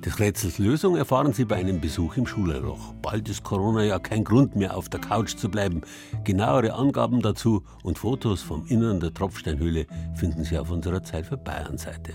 Des 0.04 0.18
Rätsels 0.18 0.58
Lösung 0.58 0.96
erfahren 0.96 1.32
Sie 1.32 1.44
bei 1.44 1.54
einem 1.54 1.80
Besuch 1.80 2.16
im 2.16 2.26
Schullerloch. 2.26 2.92
Bald 3.02 3.28
ist 3.28 3.44
Corona 3.44 3.84
ja 3.84 4.00
kein 4.00 4.24
Grund 4.24 4.56
mehr, 4.56 4.76
auf 4.76 4.88
der 4.88 4.98
Couch 4.98 5.36
zu 5.36 5.48
bleiben. 5.48 5.82
Genauere 6.24 6.74
Angaben 6.74 7.22
dazu 7.22 7.62
und 7.84 8.00
Fotos 8.00 8.42
vom 8.42 8.66
Innern 8.66 8.98
der 8.98 9.14
Tropfsteinhöhle 9.14 9.86
finden 10.16 10.42
Sie 10.42 10.58
auf 10.58 10.72
unserer 10.72 11.04
Zeit 11.04 11.26
für 11.26 11.36
Bayern-Seite. 11.36 12.14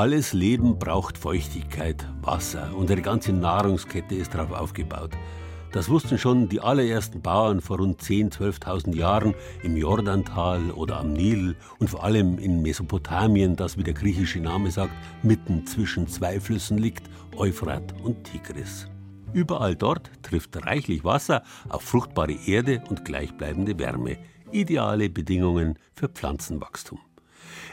Alles 0.00 0.32
Leben 0.32 0.78
braucht 0.78 1.18
Feuchtigkeit, 1.18 2.08
Wasser 2.22 2.74
und 2.74 2.90
eine 2.90 3.02
ganze 3.02 3.34
Nahrungskette 3.34 4.14
ist 4.14 4.32
darauf 4.32 4.50
aufgebaut. 4.52 5.10
Das 5.72 5.90
wussten 5.90 6.16
schon 6.16 6.48
die 6.48 6.62
allerersten 6.62 7.20
Bauern 7.20 7.60
vor 7.60 7.80
rund 7.80 8.00
10.000, 8.00 8.62
12.000 8.62 8.96
Jahren 8.96 9.34
im 9.62 9.76
Jordantal 9.76 10.70
oder 10.70 11.00
am 11.00 11.12
Nil 11.12 11.54
und 11.80 11.90
vor 11.90 12.02
allem 12.02 12.38
in 12.38 12.62
Mesopotamien, 12.62 13.56
das, 13.56 13.76
wie 13.76 13.82
der 13.82 13.92
griechische 13.92 14.40
Name 14.40 14.70
sagt, 14.70 14.94
mitten 15.22 15.66
zwischen 15.66 16.08
zwei 16.08 16.40
Flüssen 16.40 16.78
liegt, 16.78 17.10
Euphrat 17.36 17.94
und 18.02 18.24
Tigris. 18.24 18.88
Überall 19.34 19.76
dort 19.76 20.10
trifft 20.22 20.64
reichlich 20.64 21.04
Wasser 21.04 21.42
auf 21.68 21.82
fruchtbare 21.82 22.38
Erde 22.46 22.82
und 22.88 23.04
gleichbleibende 23.04 23.78
Wärme. 23.78 24.16
Ideale 24.50 25.10
Bedingungen 25.10 25.78
für 25.92 26.08
Pflanzenwachstum. 26.08 27.00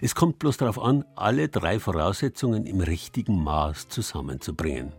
Es 0.02 0.16
kommt 0.16 0.40
bloß 0.40 0.58
darauf 0.58 0.80
an, 0.80 1.06
alle 1.16 1.50
drei 1.50 1.80
Voraussetzungen 1.80 2.66
im 2.66 2.82
richtigen 2.82 3.44
Maß 3.44 3.90
zusammenzubringen. 3.90 4.94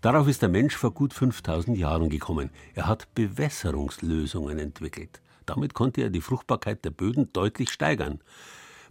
Darauf 0.00 0.28
ist 0.28 0.42
der 0.42 0.48
Mensch 0.48 0.76
vor 0.76 0.92
gut 0.92 1.14
5000 1.14 1.78
Jahren 1.78 2.08
gekommen. 2.08 2.50
Er 2.74 2.86
hat 2.86 3.14
Bewässerungslösungen 3.14 4.58
entwickelt. 4.58 5.20
Damit 5.46 5.74
konnte 5.74 6.02
er 6.02 6.10
die 6.10 6.20
Fruchtbarkeit 6.20 6.84
der 6.84 6.90
Böden 6.90 7.32
deutlich 7.32 7.70
steigern. 7.70 8.20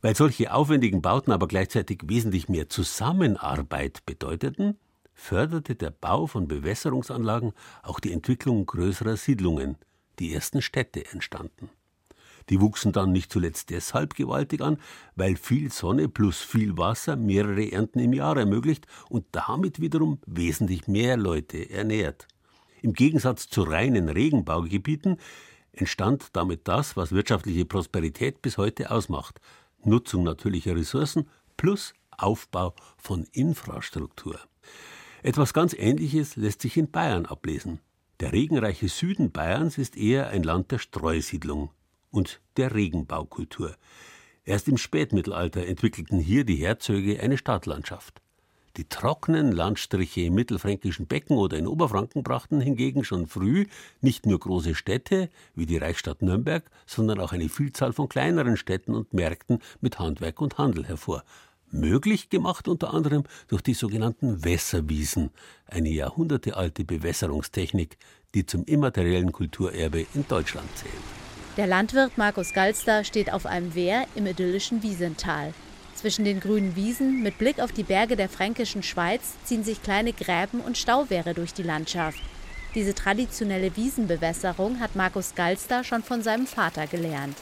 Weil 0.02 0.16
solche 0.16 0.54
aufwendigen 0.54 1.02
Bauten 1.02 1.32
aber 1.32 1.48
gleichzeitig 1.48 2.02
wesentlich 2.06 2.50
mehr 2.50 2.70
Zusammenarbeit 2.70 4.06
bedeuteten, 4.06 4.78
förderte 5.14 5.76
der 5.76 5.92
Bau 5.92 6.28
von 6.28 6.48
Bewässerungsanlagen 6.48 7.54
auch 7.84 8.00
die 8.00 8.12
Entwicklung 8.12 8.66
größerer 8.66 9.18
Siedlungen. 9.18 9.78
Die 10.20 10.34
ersten 10.34 10.62
Städte 10.62 11.06
entstanden. 11.12 11.70
Die 12.52 12.60
wuchsen 12.60 12.92
dann 12.92 13.14
nicht 13.14 13.32
zuletzt 13.32 13.70
deshalb 13.70 14.14
gewaltig 14.14 14.60
an, 14.60 14.78
weil 15.16 15.38
viel 15.38 15.72
Sonne 15.72 16.10
plus 16.10 16.42
viel 16.42 16.78
Wasser 16.78 17.16
mehrere 17.16 17.72
Ernten 17.72 18.00
im 18.00 18.12
Jahr 18.12 18.36
ermöglicht 18.36 18.88
und 19.08 19.26
damit 19.32 19.80
wiederum 19.80 20.20
wesentlich 20.26 20.86
mehr 20.86 21.16
Leute 21.16 21.70
ernährt. 21.70 22.28
Im 22.82 22.92
Gegensatz 22.92 23.48
zu 23.48 23.62
reinen 23.62 24.10
Regenbaugebieten 24.10 25.16
entstand 25.72 26.28
damit 26.34 26.68
das, 26.68 26.98
was 26.98 27.14
wirtschaftliche 27.14 27.64
Prosperität 27.64 28.42
bis 28.42 28.58
heute 28.58 28.92
ausmacht. 28.92 29.40
Nutzung 29.86 30.24
natürlicher 30.24 30.76
Ressourcen 30.76 31.30
plus 31.56 31.94
Aufbau 32.18 32.76
von 32.98 33.28
Infrastruktur. 33.32 34.38
Etwas 35.24 35.54
ganz 35.54 35.74
Ähnliches 35.74 36.36
lässt 36.36 36.62
sich 36.62 36.76
in 36.76 36.92
Bayern 36.92 37.28
ablesen. 37.28 37.80
Der 38.20 38.34
regenreiche 38.34 38.90
Süden 38.90 39.32
Bayerns 39.32 39.78
ist 39.78 39.96
eher 39.96 40.28
ein 40.28 40.44
Land 40.44 40.72
der 40.72 40.80
Streusiedlung 40.80 41.70
und 42.12 42.42
der 42.58 42.76
Regenbaukultur. 42.76 43.76
Erst 44.44 44.68
im 44.68 44.78
Spätmittelalter 44.78 45.66
entwickelten 45.66 46.20
hier 46.20 46.44
die 46.44 46.56
Herzöge 46.56 47.20
eine 47.20 47.38
Stadtlandschaft. 47.38 48.22
Die 48.78 48.86
trockenen 48.86 49.52
Landstriche 49.52 50.22
im 50.22 50.36
mittelfränkischen 50.36 51.06
Becken 51.06 51.38
oder 51.38 51.58
in 51.58 51.68
Oberfranken 51.68 52.24
brachten 52.24 52.62
hingegen 52.62 53.04
schon 53.04 53.28
früh 53.28 53.66
nicht 54.00 54.26
nur 54.26 54.40
große 54.40 54.76
Städte 54.76 55.30
wie 55.56 55.66
die 55.66 55.78
Reichsstadt 55.78 56.22
Nürnberg, 56.22 56.64
sondern 56.86 57.20
auch 57.20 57.34
eine 57.34 57.50
Vielzahl 57.50 57.92
von 57.92 58.08
kleineren 58.08 58.56
Städten 58.56 58.96
und 58.96 59.14
Märkten 59.14 59.60
mit 59.82 60.00
Handwerk 60.00 60.40
und 60.40 60.58
Handel 60.58 60.86
hervor. 60.86 61.24
Möglich 61.70 62.30
gemacht 62.30 62.68
unter 62.68 62.94
anderem 62.94 63.24
durch 63.48 63.62
die 63.62 63.74
sogenannten 63.74 64.44
Wässerwiesen, 64.44 65.32
eine 65.66 65.90
jahrhundertealte 65.90 66.86
Bewässerungstechnik, 66.86 67.98
die 68.34 68.46
zum 68.46 68.64
immateriellen 68.66 69.32
Kulturerbe 69.34 70.06
in 70.14 70.26
Deutschland 70.28 70.70
zählt. 70.78 71.21
Der 71.58 71.68
Landwirt 71.68 72.18
Markus 72.18 72.54
Galster 72.54 73.04
steht 73.04 73.34
auf 73.34 73.46
einem 73.46 73.76
Wehr 73.76 74.06
im 74.16 74.26
idyllischen 74.26 74.84
Wiesental. 74.84 75.54
Zwischen 75.96 76.24
den 76.24 76.40
grünen 76.40 76.78
Wiesen 76.78 77.22
mit 77.24 77.38
Blick 77.38 77.60
auf 77.60 77.74
die 77.74 77.84
Berge 77.84 78.16
der 78.16 78.30
fränkischen 78.30 78.84
Schweiz 78.84 79.34
ziehen 79.44 79.66
sich 79.66 79.84
kleine 79.84 80.14
Gräben 80.14 80.62
und 80.62 80.78
Stauwehre 80.78 81.34
durch 81.34 81.54
die 81.54 81.64
Landschaft. 81.64 82.20
Diese 82.74 82.96
traditionelle 82.96 83.76
Wiesenbewässerung 83.76 84.80
hat 84.80 84.96
Markus 84.96 85.36
Galster 85.36 85.84
schon 85.84 86.04
von 86.04 86.24
seinem 86.24 86.48
Vater 86.48 86.88
gelernt. 86.88 87.36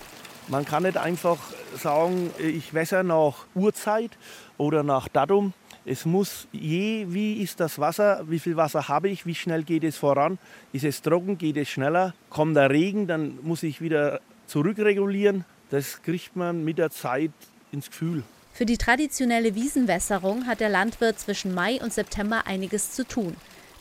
Man 0.47 0.65
kann 0.65 0.81
nicht 0.81 0.97
einfach 0.97 1.37
sagen, 1.77 2.31
ich 2.39 2.73
wässer 2.73 3.03
nach 3.03 3.45
Uhrzeit 3.53 4.17
oder 4.57 4.81
nach 4.81 5.07
Datum, 5.07 5.53
es 5.89 6.05
muss 6.05 6.47
je, 6.51 7.07
wie 7.09 7.41
ist 7.41 7.59
das 7.59 7.79
Wasser, 7.79 8.23
wie 8.27 8.37
viel 8.37 8.55
Wasser 8.55 8.87
habe 8.87 9.09
ich, 9.09 9.25
wie 9.25 9.33
schnell 9.33 9.63
geht 9.63 9.83
es 9.83 9.97
voran, 9.97 10.37
ist 10.71 10.85
es 10.85 11.01
trocken, 11.01 11.39
geht 11.39 11.57
es 11.57 11.67
schneller, 11.67 12.13
kommt 12.29 12.55
der 12.55 12.69
Regen, 12.69 13.07
dann 13.07 13.39
muss 13.41 13.63
ich 13.63 13.81
wieder 13.81 14.21
zurückregulieren. 14.45 15.45
Das 15.71 16.01
kriegt 16.03 16.35
man 16.35 16.63
mit 16.63 16.77
der 16.77 16.91
Zeit 16.91 17.31
ins 17.71 17.89
Gefühl. 17.89 18.23
Für 18.53 18.67
die 18.67 18.77
traditionelle 18.77 19.55
Wiesenwässerung 19.55 20.45
hat 20.45 20.59
der 20.59 20.69
Landwirt 20.69 21.19
zwischen 21.19 21.55
Mai 21.55 21.81
und 21.81 21.91
September 21.91 22.45
einiges 22.45 22.91
zu 22.91 23.07
tun. 23.07 23.35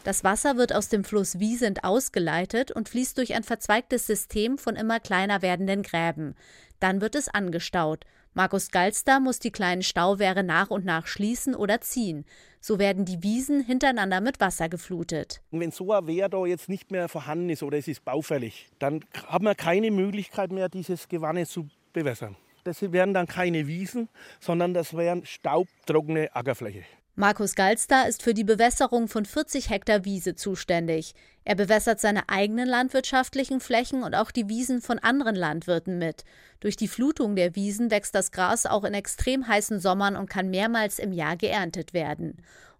Das 0.05 0.25
Wasser 0.25 0.57
wird 0.57 0.75
aus 0.75 0.89
dem 0.89 1.05
Fluss 1.05 1.39
Wiesent 1.39 1.85
ausgeleitet 1.85 2.71
und 2.71 2.89
fließt 2.89 3.19
durch 3.19 3.35
ein 3.35 3.43
verzweigtes 3.43 4.07
System 4.07 4.57
von 4.57 4.77
immer 4.77 5.01
kleiner 5.01 5.43
werdenden 5.43 5.83
Gräben. 5.83 6.37
Dann 6.81 7.03
wird 7.03 7.17
es 7.17 7.29
angestaut. 7.29 8.07
Markus 8.39 8.71
Galster 8.71 9.19
muss 9.19 9.41
die 9.41 9.51
kleinen 9.51 9.83
Stauwehre 9.83 10.45
nach 10.45 10.71
und 10.71 10.85
nach 10.85 11.09
schließen 11.09 11.57
oder 11.57 11.81
ziehen. 11.81 12.25
So 12.61 12.79
werden 12.79 13.05
die 13.05 13.21
Wiesen 13.25 13.65
hintereinander 13.65 14.21
mit 14.21 14.39
Wasser 14.39 14.69
geflutet. 14.69 15.43
Wenn 15.51 15.73
so 15.73 15.93
ein 15.93 16.07
Wehr 16.07 16.29
da 16.29 16.47
jetzt 16.47 16.69
nicht 16.69 16.93
mehr 16.93 17.09
vorhanden 17.09 17.51
ist 17.51 17.65
oder 17.65 17.79
es 17.79 17.89
ist 17.89 18.05
baufällig, 18.05 18.69
dann 18.79 19.05
haben 19.27 19.45
wir 19.45 19.57
keine 19.57 19.91
Möglichkeit 19.91 20.53
mehr, 20.53 20.69
dieses 20.69 21.09
Gewanne 21.09 21.49
zu 21.49 21.69
bewässern. 21.93 22.37
Das 22.63 22.81
wären 22.81 23.13
dann 23.13 23.27
keine 23.27 23.67
Wiesen, 23.67 24.09
sondern 24.39 24.73
das 24.73 24.97
wären 24.97 25.27
staubtrockene 25.27 26.29
Ackerfläche. 26.33 26.85
Markus 27.21 27.57
Galster 27.57 28.07
ist 28.07 28.23
für 28.23 28.33
die 28.33 28.45
Bewässerung 28.45 29.09
von 29.09 29.25
40 29.25 29.71
Hektar 29.71 30.05
Wiese 30.05 30.37
zuständig. 30.37 31.17
Er 31.45 31.57
bewässert 31.57 31.99
seine 31.99 32.29
eigenen 32.29 32.69
landwirtschaftlichen 32.69 33.59
Flächen 33.59 34.05
und 34.05 34.15
auch 34.15 34.31
die 34.31 34.49
Wiesen 34.49 34.81
von 34.81 35.01
anderen 35.01 35.35
Landwirten 35.35 35.99
mit. 35.99 36.23
Durch 36.61 36.77
die 36.77 36.87
Flutung 36.87 37.35
der 37.35 37.57
Wiesen 37.57 37.91
wächst 37.91 38.15
das 38.15 38.31
Gras 38.31 38.67
auch 38.67 38.85
in 38.85 38.95
extrem 38.95 39.49
heißen 39.49 39.81
Sommern 39.81 40.15
und 40.15 40.31
kann 40.31 40.49
mehrmals 40.49 41.01
im 41.01 41.11
Jahr 41.11 41.37
geerntet 41.37 41.93
werden. 41.93 42.37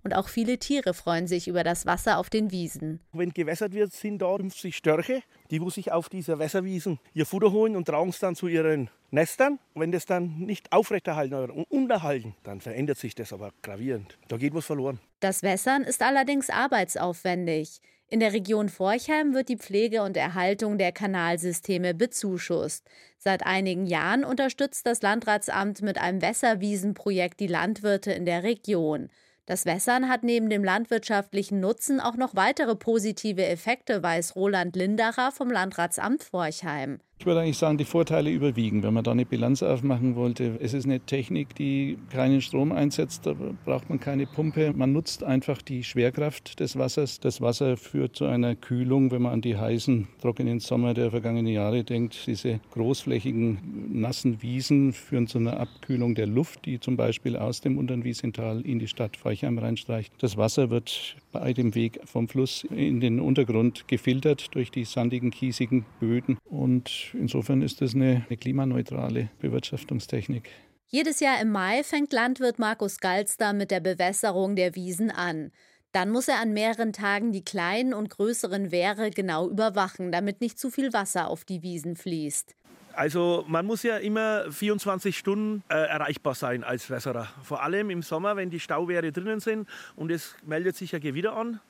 Und 0.09 0.15
auch 0.15 0.31
viele 0.31 0.57
Tiere 0.57 0.95
freuen 0.95 1.27
sich 1.27 1.49
über 1.49 1.63
das 1.63 1.85
Wasser 1.85 2.17
auf 2.17 2.31
den 2.31 2.51
Wiesen. 2.51 3.01
Wenn 3.13 3.29
gewässert 3.35 3.75
wird, 3.75 3.93
sind 3.93 4.23
da 4.23 4.35
50 4.35 4.75
Störche, 4.75 5.23
die 5.51 5.61
wo 5.61 5.69
sich 5.69 5.93
auf 5.93 6.09
dieser 6.09 6.39
Wässerwiesen 6.39 6.99
ihr 7.13 7.27
Futter 7.27 7.53
holen 7.53 7.77
und 7.77 7.89
tragen 7.89 8.09
es 8.09 8.19
dann 8.19 8.35
zu 8.35 8.49
ihren 8.49 8.89
Nestern. 9.11 9.59
wenn 9.75 9.93
das 9.93 10.07
dann 10.07 10.39
nicht 10.39 10.73
aufrechterhalten 10.73 11.35
oder 11.35 11.53
unterhalten, 11.71 12.35
dann 12.43 12.63
verändert 12.63 12.97
sich 12.97 13.15
das 13.17 13.35
aber 13.35 13.53
gravierend. 13.61 14.17
Da 14.29 14.39
geht 14.39 14.55
was 14.55 14.65
verloren. 14.65 14.99
Das 15.21 15.43
Wässern 15.43 15.83
ist 15.83 16.01
allerdings 16.01 16.49
arbeitsaufwendig. 16.49 17.83
In 18.09 18.21
der 18.21 18.33
Region 18.33 18.71
Forchheim 18.71 19.35
wird 19.35 19.51
die 19.51 19.59
Pflege 19.59 20.03
und 20.03 20.17
Erhaltung 20.17 20.79
der 20.79 20.93
Kanalsysteme 20.93 21.93
bezuschusst. 21.93 22.89
Seit 23.19 23.45
einigen 23.45 23.85
Jahren 23.85 24.25
unterstützt 24.25 24.87
das 24.87 25.03
Landratsamt 25.03 25.83
mit 25.83 25.99
einem 25.99 26.23
Wässerwiesenprojekt 26.23 27.41
die 27.41 27.47
Landwirte 27.47 28.13
in 28.13 28.25
der 28.25 28.43
Region. 28.43 29.11
Das 29.49 29.65
Wässern 29.65 30.11
hat 30.11 30.25
neben 30.25 30.51
dem 30.51 30.63
landwirtschaftlichen 30.63 31.59
Nutzen 31.59 32.01
auch 32.01 32.17
noch 32.17 32.37
weitere 32.37 32.77
positive 32.77 33.47
Effekte, 33.47 34.03
weiß 34.03 34.37
Roland 34.37 34.77
Lindacher 34.77 35.33
vom 35.33 35.51
Landratsamt 35.51 36.23
Forchheim. 36.23 37.01
Ich 37.21 37.27
würde 37.27 37.41
eigentlich 37.41 37.59
sagen, 37.59 37.79
die 37.79 37.85
Vorteile 37.85 38.31
überwiegen, 38.31 38.85
wenn 38.85 38.95
man 38.95 39.03
da 39.03 39.11
eine 39.11 39.27
Bilanz 39.27 39.65
aufmachen 39.65 40.15
wollte. 40.15 40.57
Es 40.61 40.73
ist 40.73 40.85
eine 40.85 41.01
Technik, 41.01 41.53
die 41.57 41.99
keinen 42.11 42.41
Strom 42.41 42.71
einsetzt, 42.71 43.27
da 43.27 43.35
braucht 43.65 43.91
man 43.91 43.99
keine 43.99 44.27
Pumpe. 44.27 44.73
Man 44.73 44.93
nutzt 44.93 45.25
einfach 45.25 45.61
die 45.61 45.83
Schwerkraft 45.83 46.61
des 46.61 46.79
Wassers. 46.79 47.19
Das 47.19 47.41
Wasser 47.41 47.77
führt 47.77 48.15
zu 48.15 48.27
einer 48.27 48.55
Kühlung, 48.55 49.11
wenn 49.11 49.23
man 49.23 49.33
an 49.33 49.41
die 49.41 49.57
heißen, 49.57 50.07
trockenen 50.23 50.61
Sommer 50.61 50.95
der 50.95 51.11
vergangenen 51.11 51.53
Jahre 51.53 51.83
denkt. 51.83 52.25
Diese 52.29 52.61
großflächigen, 52.71 53.91
nassen 53.93 54.41
Wiesen 54.41 54.93
führen 54.93 55.27
zu 55.27 55.39
einer 55.39 55.59
Abkühlung 55.59 56.15
der 56.15 56.29
Luft, 56.29 56.67
die 56.67 56.79
zum 56.79 56.97
Beispiel 56.97 57.37
aus 57.37 57.61
dem 57.61 57.79
Unteren 57.79 58.05
Wiesental 58.05 58.61
in 58.61 58.79
die 58.79 58.87
Stadt 58.87 59.17
Forchheim 59.17 59.59
reinstreicht. 59.59 60.13
Das 60.19 60.37
Wasser 60.37 60.71
wird 60.71 61.17
bei 61.33 61.53
dem 61.53 61.75
Weg 61.75 62.01
vom 62.05 62.29
Fluss 62.29 62.65
in 62.65 63.01
den 63.01 63.21
Untergrund 63.21 63.89
gefiltert 63.89 64.55
durch 64.55 64.71
die 64.71 64.85
sandigen, 64.85 65.31
kiesigen 65.31 65.87
Böden 66.01 66.39
und 66.45 67.15
insofern 67.15 67.63
ist 67.63 67.81
das 67.81 67.95
eine, 67.95 68.25
eine 68.29 68.37
klimaneutrale 68.37 69.31
Bewirtschaftungstechnik. 69.41 70.51
Jedes 70.87 71.21
Jahr 71.21 71.41
im 71.43 71.51
Mai 71.51 71.83
fängt 71.85 72.13
Landwirt 72.13 72.59
Markus 72.59 72.99
Galster 72.99 73.53
mit 73.53 73.71
der 73.71 73.81
Bewässerung 73.81 74.57
der 74.57 74.75
Wiesen 74.75 75.11
an. 75.11 75.53
Dann 75.93 76.11
muss 76.11 76.29
er 76.29 76.41
an 76.41 76.53
mehreren 76.53 76.93
Tagen 76.93 77.33
die 77.33 77.45
kleinen 77.45 77.93
und 77.95 78.11
größeren 78.11 78.71
Wehre 78.71 79.11
genau 79.11 79.49
überwachen, 79.49 80.13
damit 80.13 80.41
nicht 80.41 80.59
zu 80.59 80.71
viel 80.71 80.93
Wasser 80.93 81.29
auf 81.29 81.45
die 81.45 81.63
Wiesen 81.63 81.97
fließt. 81.97 82.55
Also 82.99 83.45
man 83.47 83.65
muss 83.65 83.85
ja 83.85 83.99
immer 83.99 84.51
24 84.51 85.17
Stunden 85.17 85.63
äh, 85.69 85.77
erreichbar 85.77 86.35
sein 86.35 86.65
als 86.65 86.91
Wässerer. 86.91 87.29
Vor 87.45 87.63
allem 87.63 87.91
im 87.91 88.03
Sommer, 88.03 88.35
wenn 88.35 88.51
die 88.51 88.59
Stauwehre 88.59 89.13
drinnen 89.13 89.39
sind 89.39 89.69
und 89.95 90.11
es 90.11 90.35
meldet 90.45 90.75
sich 90.75 90.91
ja 90.91 90.99
Gewitter 90.99 91.37
an, 91.37 91.61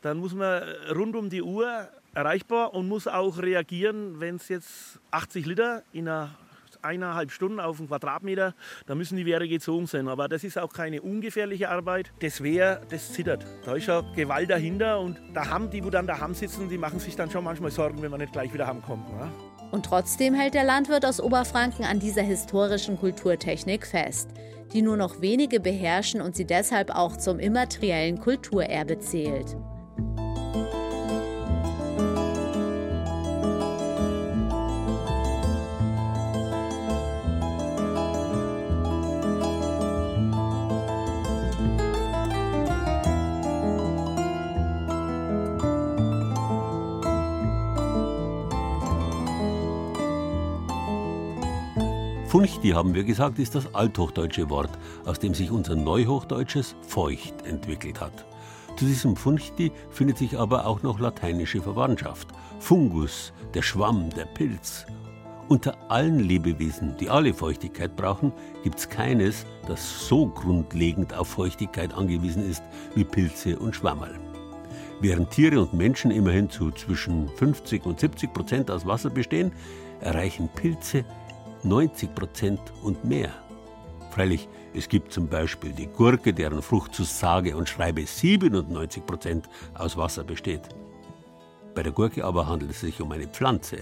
dann 0.00 0.16
muss 0.18 0.34
man 0.34 0.60
rund 0.92 1.14
um 1.14 1.30
die 1.30 1.40
Uhr 1.40 1.88
erreichbar 2.14 2.74
und 2.74 2.88
muss 2.88 3.06
auch 3.06 3.38
reagieren, 3.38 4.18
wenn 4.18 4.34
es 4.34 4.48
jetzt 4.48 4.98
80 5.12 5.46
Liter 5.46 5.84
in 5.92 6.08
einer 6.08 6.30
eineinhalb 6.82 7.30
Stunden 7.30 7.60
auf 7.60 7.78
einen 7.78 7.86
Quadratmeter, 7.86 8.56
da 8.86 8.96
müssen 8.96 9.16
die 9.16 9.24
Wehre 9.24 9.46
gezogen 9.46 9.86
sein. 9.86 10.08
Aber 10.08 10.26
das 10.26 10.42
ist 10.42 10.58
auch 10.58 10.72
keine 10.72 11.00
ungefährliche 11.00 11.68
Arbeit. 11.68 12.12
Das 12.18 12.42
Wehr, 12.42 12.82
das 12.90 13.12
zittert. 13.12 13.46
Da 13.64 13.76
ist 13.76 13.86
ja 13.86 14.00
Gewalt 14.16 14.50
dahinter 14.50 14.98
und 14.98 15.16
da 15.32 15.48
haben 15.48 15.70
die, 15.70 15.84
wo 15.84 15.90
dann 15.90 16.08
daheim 16.08 16.34
sitzen, 16.34 16.68
die 16.68 16.78
machen 16.78 16.98
sich 16.98 17.14
dann 17.14 17.30
schon 17.30 17.44
manchmal 17.44 17.70
Sorgen, 17.70 18.02
wenn 18.02 18.10
man 18.10 18.18
nicht 18.18 18.32
gleich 18.32 18.52
wieder 18.52 18.66
heimkommt. 18.66 19.08
Ne? 19.12 19.30
Und 19.72 19.86
trotzdem 19.86 20.34
hält 20.34 20.54
der 20.54 20.64
Landwirt 20.64 21.04
aus 21.06 21.18
Oberfranken 21.20 21.84
an 21.84 21.98
dieser 21.98 22.22
historischen 22.22 22.98
Kulturtechnik 22.98 23.86
fest, 23.86 24.28
die 24.72 24.82
nur 24.82 24.98
noch 24.98 25.20
wenige 25.22 25.60
beherrschen 25.60 26.20
und 26.20 26.36
sie 26.36 26.44
deshalb 26.44 26.90
auch 26.90 27.16
zum 27.16 27.40
immateriellen 27.40 28.20
Kulturerbe 28.20 28.98
zählt. 29.00 29.56
Funchti, 52.32 52.70
haben 52.70 52.94
wir 52.94 53.04
gesagt, 53.04 53.38
ist 53.38 53.54
das 53.54 53.74
althochdeutsche 53.74 54.48
Wort, 54.48 54.70
aus 55.04 55.18
dem 55.18 55.34
sich 55.34 55.50
unser 55.50 55.76
neuhochdeutsches 55.76 56.74
feucht 56.80 57.44
entwickelt 57.44 58.00
hat. 58.00 58.24
Zu 58.78 58.86
diesem 58.86 59.16
Funchti 59.16 59.70
findet 59.90 60.16
sich 60.16 60.38
aber 60.38 60.64
auch 60.66 60.82
noch 60.82 60.98
lateinische 60.98 61.60
Verwandtschaft. 61.60 62.28
Fungus, 62.58 63.34
der 63.52 63.60
Schwamm, 63.60 64.08
der 64.16 64.24
Pilz. 64.24 64.86
Unter 65.48 65.76
allen 65.90 66.20
Lebewesen, 66.20 66.96
die 66.98 67.10
alle 67.10 67.34
Feuchtigkeit 67.34 67.96
brauchen, 67.96 68.32
gibt 68.64 68.78
es 68.78 68.88
keines, 68.88 69.44
das 69.68 70.08
so 70.08 70.26
grundlegend 70.26 71.12
auf 71.12 71.28
Feuchtigkeit 71.28 71.92
angewiesen 71.92 72.48
ist 72.48 72.62
wie 72.94 73.04
Pilze 73.04 73.58
und 73.58 73.76
Schwammerl. 73.76 74.18
Während 75.02 75.32
Tiere 75.32 75.60
und 75.60 75.74
Menschen 75.74 76.10
immerhin 76.10 76.48
zu 76.48 76.70
zwischen 76.70 77.28
50 77.28 77.84
und 77.84 78.00
70 78.00 78.32
Prozent 78.32 78.70
aus 78.70 78.86
Wasser 78.86 79.10
bestehen, 79.10 79.52
erreichen 80.00 80.48
Pilze 80.48 81.04
90 81.64 82.14
Prozent 82.14 82.60
und 82.82 83.04
mehr. 83.04 83.30
Freilich, 84.10 84.48
es 84.74 84.88
gibt 84.88 85.12
zum 85.12 85.28
Beispiel 85.28 85.72
die 85.72 85.86
Gurke, 85.86 86.34
deren 86.34 86.62
Frucht 86.62 86.94
zu 86.94 87.04
sage 87.04 87.56
und 87.56 87.68
schreibe 87.68 88.04
97 88.04 89.06
Prozent 89.06 89.48
aus 89.74 89.96
Wasser 89.96 90.24
besteht. 90.24 90.62
Bei 91.74 91.82
der 91.82 91.92
Gurke 91.92 92.24
aber 92.24 92.46
handelt 92.46 92.70
es 92.70 92.80
sich 92.80 93.00
um 93.00 93.12
eine 93.12 93.26
Pflanze. 93.26 93.78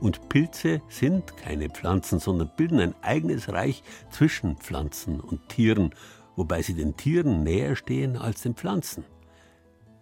Und 0.00 0.28
Pilze 0.28 0.82
sind 0.88 1.36
keine 1.36 1.70
Pflanzen, 1.70 2.18
sondern 2.18 2.50
bilden 2.56 2.80
ein 2.80 2.94
eigenes 3.02 3.50
Reich 3.50 3.82
zwischen 4.10 4.56
Pflanzen 4.56 5.20
und 5.20 5.48
Tieren, 5.48 5.94
wobei 6.36 6.62
sie 6.62 6.74
den 6.74 6.96
Tieren 6.96 7.42
näher 7.42 7.76
stehen 7.76 8.16
als 8.16 8.42
den 8.42 8.54
Pflanzen. 8.54 9.04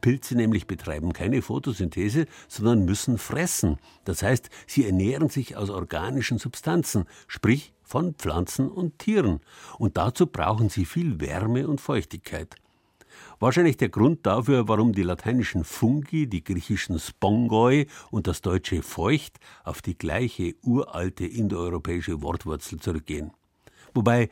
Pilze 0.01 0.35
nämlich 0.35 0.67
betreiben 0.67 1.13
keine 1.13 1.43
Photosynthese, 1.43 2.27
sondern 2.49 2.85
müssen 2.85 3.19
fressen. 3.19 3.79
Das 4.05 4.23
heißt, 4.23 4.51
sie 4.67 4.87
ernähren 4.87 5.29
sich 5.29 5.57
aus 5.57 5.71
organischen 5.71 6.39
Substanzen, 6.39 7.05
sprich 7.27 7.73
von 7.83 8.15
Pflanzen 8.15 8.69
und 8.69 8.99
Tieren. 8.99 9.41
Und 9.79 9.97
dazu 9.97 10.27
brauchen 10.27 10.69
sie 10.69 10.85
viel 10.85 11.21
Wärme 11.21 11.67
und 11.67 11.81
Feuchtigkeit. 11.81 12.57
Wahrscheinlich 13.41 13.77
der 13.77 13.89
Grund 13.89 14.27
dafür, 14.27 14.69
warum 14.69 14.93
die 14.93 15.03
lateinischen 15.03 15.65
Fungi, 15.65 16.27
die 16.27 16.43
griechischen 16.43 16.99
Spongoi 16.99 17.87
und 18.11 18.27
das 18.27 18.43
deutsche 18.43 18.83
Feucht 18.83 19.39
auf 19.65 19.81
die 19.81 19.97
gleiche 19.97 20.55
uralte 20.63 21.25
indoeuropäische 21.25 22.21
Wortwurzel 22.23 22.81
zurückgehen. 22.81 23.33
Wobei 23.95 24.29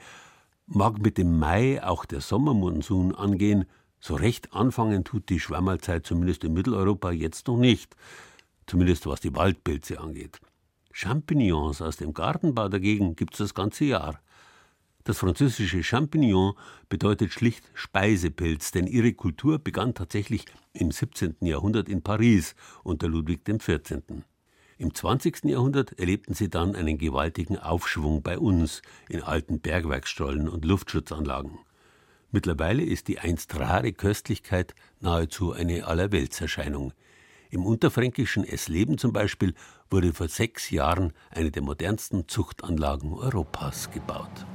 mag 0.66 0.98
mit 0.98 1.18
dem 1.18 1.38
Mai 1.38 1.82
auch 1.82 2.04
der 2.04 2.20
Sommermonsun 2.20 3.14
angehen, 3.14 3.66
so 4.06 4.14
recht 4.14 4.52
anfangen 4.52 5.02
tut 5.02 5.28
die 5.28 5.40
Schwammerzeit 5.40 6.06
zumindest 6.06 6.44
in 6.44 6.52
Mitteleuropa 6.52 7.10
jetzt 7.10 7.48
noch 7.48 7.56
nicht, 7.56 7.96
zumindest 8.66 9.06
was 9.06 9.20
die 9.20 9.34
Waldpilze 9.34 10.00
angeht. 10.00 10.38
Champignons 10.92 11.82
aus 11.82 11.96
dem 11.96 12.14
Gartenbau 12.14 12.68
dagegen 12.68 13.16
gibt 13.16 13.34
es 13.34 13.38
das 13.38 13.54
ganze 13.54 13.84
Jahr. 13.84 14.20
Das 15.04 15.18
französische 15.18 15.82
Champignon 15.82 16.54
bedeutet 16.88 17.32
schlicht 17.32 17.64
Speisepilz, 17.74 18.70
denn 18.70 18.86
ihre 18.86 19.12
Kultur 19.12 19.58
begann 19.58 19.94
tatsächlich 19.94 20.46
im 20.72 20.90
17. 20.90 21.36
Jahrhundert 21.40 21.88
in 21.88 22.02
Paris 22.02 22.54
unter 22.82 23.08
Ludwig 23.08 23.44
XIV. 23.44 24.02
Im 24.78 24.94
20. 24.94 25.44
Jahrhundert 25.44 25.98
erlebten 25.98 26.34
sie 26.34 26.48
dann 26.48 26.74
einen 26.74 26.98
gewaltigen 26.98 27.58
Aufschwung 27.58 28.22
bei 28.22 28.38
uns 28.38 28.82
in 29.08 29.22
alten 29.22 29.60
Bergwerksstollen 29.60 30.48
und 30.48 30.64
Luftschutzanlagen. 30.64 31.58
Mittlerweile 32.30 32.82
ist 32.82 33.08
die 33.08 33.18
einst 33.18 33.58
rare 33.58 33.92
Köstlichkeit 33.92 34.74
nahezu 35.00 35.52
eine 35.52 35.86
Allerweltserscheinung. 35.86 36.92
Im 37.50 37.64
unterfränkischen 37.64 38.44
Essleben 38.44 38.98
zum 38.98 39.12
Beispiel 39.12 39.54
wurde 39.90 40.12
vor 40.12 40.28
sechs 40.28 40.70
Jahren 40.70 41.12
eine 41.30 41.50
der 41.50 41.62
modernsten 41.62 42.28
Zuchtanlagen 42.28 43.12
Europas 43.12 43.90
gebaut. 43.90 44.46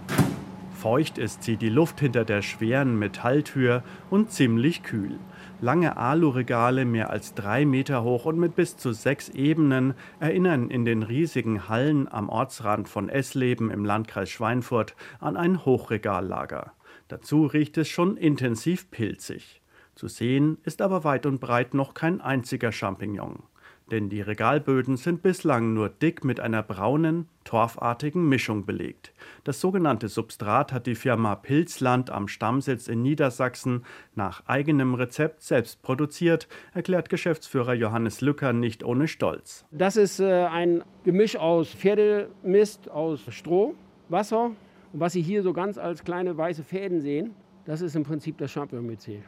Feucht 0.82 1.20
ist 1.20 1.44
sie, 1.44 1.58
die 1.58 1.70
Luft 1.70 2.00
hinter 2.00 2.26
der 2.26 2.42
schweren 2.42 2.98
Metalltür 2.98 3.84
und 4.10 4.32
ziemlich 4.32 4.82
kühl. 4.82 5.20
Lange 5.62 5.96
Aluregale, 5.96 6.86
mehr 6.86 7.12
als 7.12 7.36
drei 7.36 7.66
Meter 7.66 8.04
hoch 8.04 8.26
und 8.26 8.40
mit 8.40 8.56
bis 8.56 8.78
zu 8.78 8.92
sechs 8.92 9.30
Ebenen, 9.30 9.94
erinnern 10.20 10.72
in 10.72 10.84
den 10.84 11.04
riesigen 11.04 11.70
Hallen 11.70 12.12
am 12.12 12.30
Ortsrand 12.30 12.90
von 12.90 13.10
Essleben 13.10 13.70
im 13.70 13.86
Landkreis 13.86 14.32
Schweinfurt 14.32 14.96
an 15.20 15.38
ein 15.38 15.66
Hochregallager. 15.66 16.74
Dazu 17.12 17.46
riecht 17.46 17.78
es 17.78 17.90
schon 17.90 18.18
intensiv 18.18 18.90
pilzig. 18.90 19.62
Zu 19.96 20.08
sehen 20.08 20.58
ist 20.64 20.82
aber 20.82 21.04
weit 21.04 21.26
und 21.26 21.40
breit 21.40 21.74
noch 21.74 21.94
kein 21.94 22.22
einziger 22.22 22.72
Champignon 22.72 23.44
denn 23.92 24.10
die 24.10 24.22
Regalböden 24.22 24.98
sind 24.98 25.22
bislang 25.22 25.74
nur 25.74 25.90
dick 25.90 26.24
mit 26.24 26.40
einer 26.40 26.64
braunen, 26.64 27.28
torfartigen 27.44 28.28
Mischung 28.28 28.66
belegt. 28.66 29.14
Das 29.44 29.60
sogenannte 29.60 30.08
Substrat 30.08 30.72
hat 30.72 30.88
die 30.88 30.96
Firma 30.96 31.36
Pilzland 31.36 32.10
am 32.10 32.28
Stammsitz 32.28 32.88
in 32.88 33.02
Niedersachsen 33.02 33.84
nach 34.16 34.44
eigenem 34.48 34.94
Rezept 34.94 35.42
selbst 35.42 35.82
produziert, 35.82 36.48
erklärt 36.74 37.10
Geschäftsführer 37.10 37.74
Johannes 37.74 38.22
Lücker 38.22 38.54
nicht 38.54 38.84
ohne 38.84 39.08
Stolz. 39.08 39.66
Das 39.72 39.98
ist 39.98 40.20
äh, 40.20 40.46
ein 40.46 40.84
Gemisch 41.04 41.36
aus 41.36 41.70
Pferdemist, 41.70 42.90
aus 42.90 43.22
Stroh, 43.30 43.76
Wasser 44.10 44.52
und 44.94 45.00
was 45.00 45.14
Sie 45.14 45.22
hier 45.22 45.42
so 45.44 45.54
ganz 45.54 45.78
als 45.78 46.04
kleine 46.04 46.38
weiße 46.38 46.64
Fäden 46.64 47.02
sehen, 47.02 47.34
das 47.66 47.82
ist 47.82 47.96
im 47.96 48.04
Prinzip 48.04 48.38
das 48.38 48.52
Champignonmycel. 48.52 49.22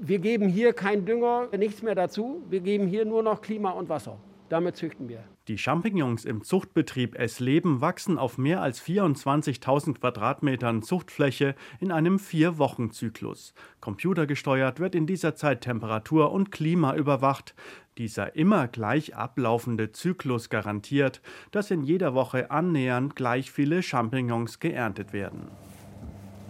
Wir 0.00 0.18
geben 0.18 0.48
hier 0.48 0.72
kein 0.72 1.04
Dünger, 1.04 1.48
nichts 1.56 1.82
mehr 1.82 1.94
dazu. 1.94 2.42
Wir 2.48 2.60
geben 2.60 2.86
hier 2.86 3.04
nur 3.04 3.22
noch 3.22 3.42
Klima 3.42 3.72
und 3.72 3.88
Wasser. 3.88 4.16
Damit 4.50 4.76
züchten 4.76 5.08
wir. 5.08 5.22
Die 5.46 5.58
Champignons 5.58 6.24
im 6.24 6.42
Zuchtbetrieb 6.42 7.16
Essleben 7.16 7.80
wachsen 7.80 8.18
auf 8.18 8.36
mehr 8.36 8.60
als 8.60 8.82
24.000 8.82 10.00
Quadratmetern 10.00 10.82
Zuchtfläche 10.82 11.54
in 11.78 11.92
einem 11.92 12.18
Vier-Wochen-Zyklus. 12.18 13.54
Computergesteuert 13.80 14.80
wird 14.80 14.96
in 14.96 15.06
dieser 15.06 15.36
Zeit 15.36 15.60
Temperatur 15.60 16.32
und 16.32 16.50
Klima 16.50 16.96
überwacht. 16.96 17.54
Dieser 17.96 18.34
immer 18.34 18.66
gleich 18.66 19.14
ablaufende 19.14 19.92
Zyklus 19.92 20.50
garantiert, 20.50 21.22
dass 21.52 21.70
in 21.70 21.82
jeder 21.82 22.14
Woche 22.14 22.50
annähernd 22.50 23.14
gleich 23.14 23.52
viele 23.52 23.84
Champignons 23.84 24.58
geerntet 24.58 25.12
werden. 25.12 25.48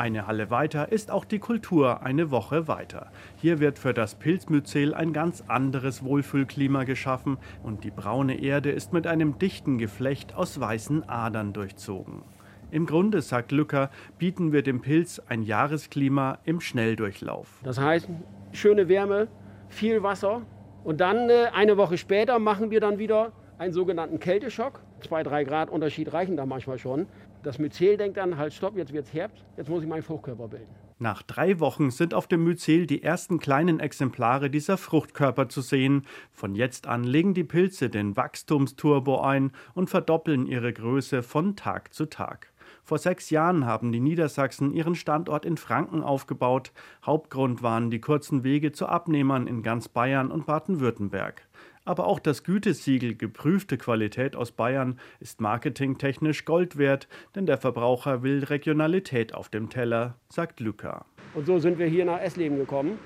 Eine 0.00 0.26
Halle 0.26 0.48
weiter 0.48 0.90
ist 0.90 1.10
auch 1.10 1.26
die 1.26 1.40
Kultur 1.40 2.02
eine 2.02 2.30
Woche 2.30 2.66
weiter. 2.66 3.12
Hier 3.36 3.60
wird 3.60 3.78
für 3.78 3.92
das 3.92 4.14
Pilzmyzel 4.14 4.94
ein 4.94 5.12
ganz 5.12 5.44
anderes 5.46 6.02
Wohlfühlklima 6.02 6.84
geschaffen 6.84 7.36
und 7.62 7.84
die 7.84 7.90
braune 7.90 8.40
Erde 8.40 8.70
ist 8.70 8.94
mit 8.94 9.06
einem 9.06 9.38
dichten 9.38 9.76
Geflecht 9.76 10.34
aus 10.34 10.58
weißen 10.58 11.06
Adern 11.06 11.52
durchzogen. 11.52 12.22
Im 12.70 12.86
Grunde, 12.86 13.20
sagt 13.20 13.52
Lücker, 13.52 13.90
bieten 14.16 14.52
wir 14.52 14.62
dem 14.62 14.80
Pilz 14.80 15.20
ein 15.28 15.42
Jahresklima 15.42 16.38
im 16.44 16.62
Schnelldurchlauf. 16.62 17.60
Das 17.62 17.78
heißt, 17.78 18.08
schöne 18.52 18.88
Wärme, 18.88 19.28
viel 19.68 20.02
Wasser 20.02 20.46
und 20.82 21.02
dann 21.02 21.28
äh, 21.28 21.48
eine 21.52 21.76
Woche 21.76 21.98
später 21.98 22.38
machen 22.38 22.70
wir 22.70 22.80
dann 22.80 22.98
wieder 22.98 23.32
einen 23.58 23.74
sogenannten 23.74 24.18
Kälteschock. 24.18 24.80
Zwei, 25.06 25.22
drei 25.22 25.44
Grad 25.44 25.68
Unterschied 25.68 26.10
reichen 26.14 26.38
da 26.38 26.46
manchmal 26.46 26.78
schon. 26.78 27.06
Das 27.42 27.58
Myzel 27.58 27.96
denkt 27.96 28.18
dann, 28.18 28.36
halt 28.36 28.52
stopp, 28.52 28.76
jetzt 28.76 28.92
wird 28.92 29.06
es 29.06 29.14
Herbst, 29.14 29.44
jetzt 29.56 29.70
muss 29.70 29.82
ich 29.82 29.88
meinen 29.88 30.02
Fruchtkörper 30.02 30.48
bilden. 30.48 30.68
Nach 30.98 31.22
drei 31.22 31.58
Wochen 31.60 31.90
sind 31.90 32.12
auf 32.12 32.26
dem 32.26 32.44
Myzel 32.44 32.86
die 32.86 33.02
ersten 33.02 33.38
kleinen 33.38 33.80
Exemplare 33.80 34.50
dieser 34.50 34.76
Fruchtkörper 34.76 35.48
zu 35.48 35.62
sehen. 35.62 36.04
Von 36.30 36.54
jetzt 36.54 36.86
an 36.86 37.04
legen 37.04 37.32
die 37.32 37.44
Pilze 37.44 37.88
den 37.88 38.18
Wachstumsturbo 38.18 39.22
ein 39.22 39.52
und 39.72 39.88
verdoppeln 39.88 40.46
ihre 40.46 40.74
Größe 40.74 41.22
von 41.22 41.56
Tag 41.56 41.94
zu 41.94 42.04
Tag. 42.04 42.52
Vor 42.84 42.98
sechs 42.98 43.30
Jahren 43.30 43.64
haben 43.64 43.92
die 43.92 44.00
Niedersachsen 44.00 44.72
ihren 44.72 44.94
Standort 44.94 45.46
in 45.46 45.56
Franken 45.56 46.02
aufgebaut. 46.02 46.72
Hauptgrund 47.04 47.62
waren 47.62 47.90
die 47.90 48.00
kurzen 48.00 48.44
Wege 48.44 48.72
zu 48.72 48.86
Abnehmern 48.86 49.46
in 49.46 49.62
ganz 49.62 49.88
Bayern 49.88 50.30
und 50.30 50.44
Baden-Württemberg. 50.44 51.48
Aber 51.90 52.06
auch 52.06 52.20
das 52.20 52.44
Gütesiegel 52.44 53.16
geprüfte 53.16 53.76
Qualität 53.76 54.36
aus 54.36 54.52
Bayern 54.52 55.00
ist 55.18 55.40
marketingtechnisch 55.40 56.44
Gold 56.44 56.78
wert, 56.78 57.08
denn 57.34 57.46
der 57.46 57.58
Verbraucher 57.58 58.22
will 58.22 58.44
Regionalität 58.44 59.34
auf 59.34 59.48
dem 59.48 59.70
Teller, 59.70 60.14
sagt 60.28 60.60
Lücker. 60.60 61.04
Und 61.34 61.46
so 61.46 61.58
sind 61.58 61.80
wir 61.80 61.88
hier 61.88 62.04
nach 62.04 62.20
Essleben 62.20 62.58
gekommen 62.58 62.96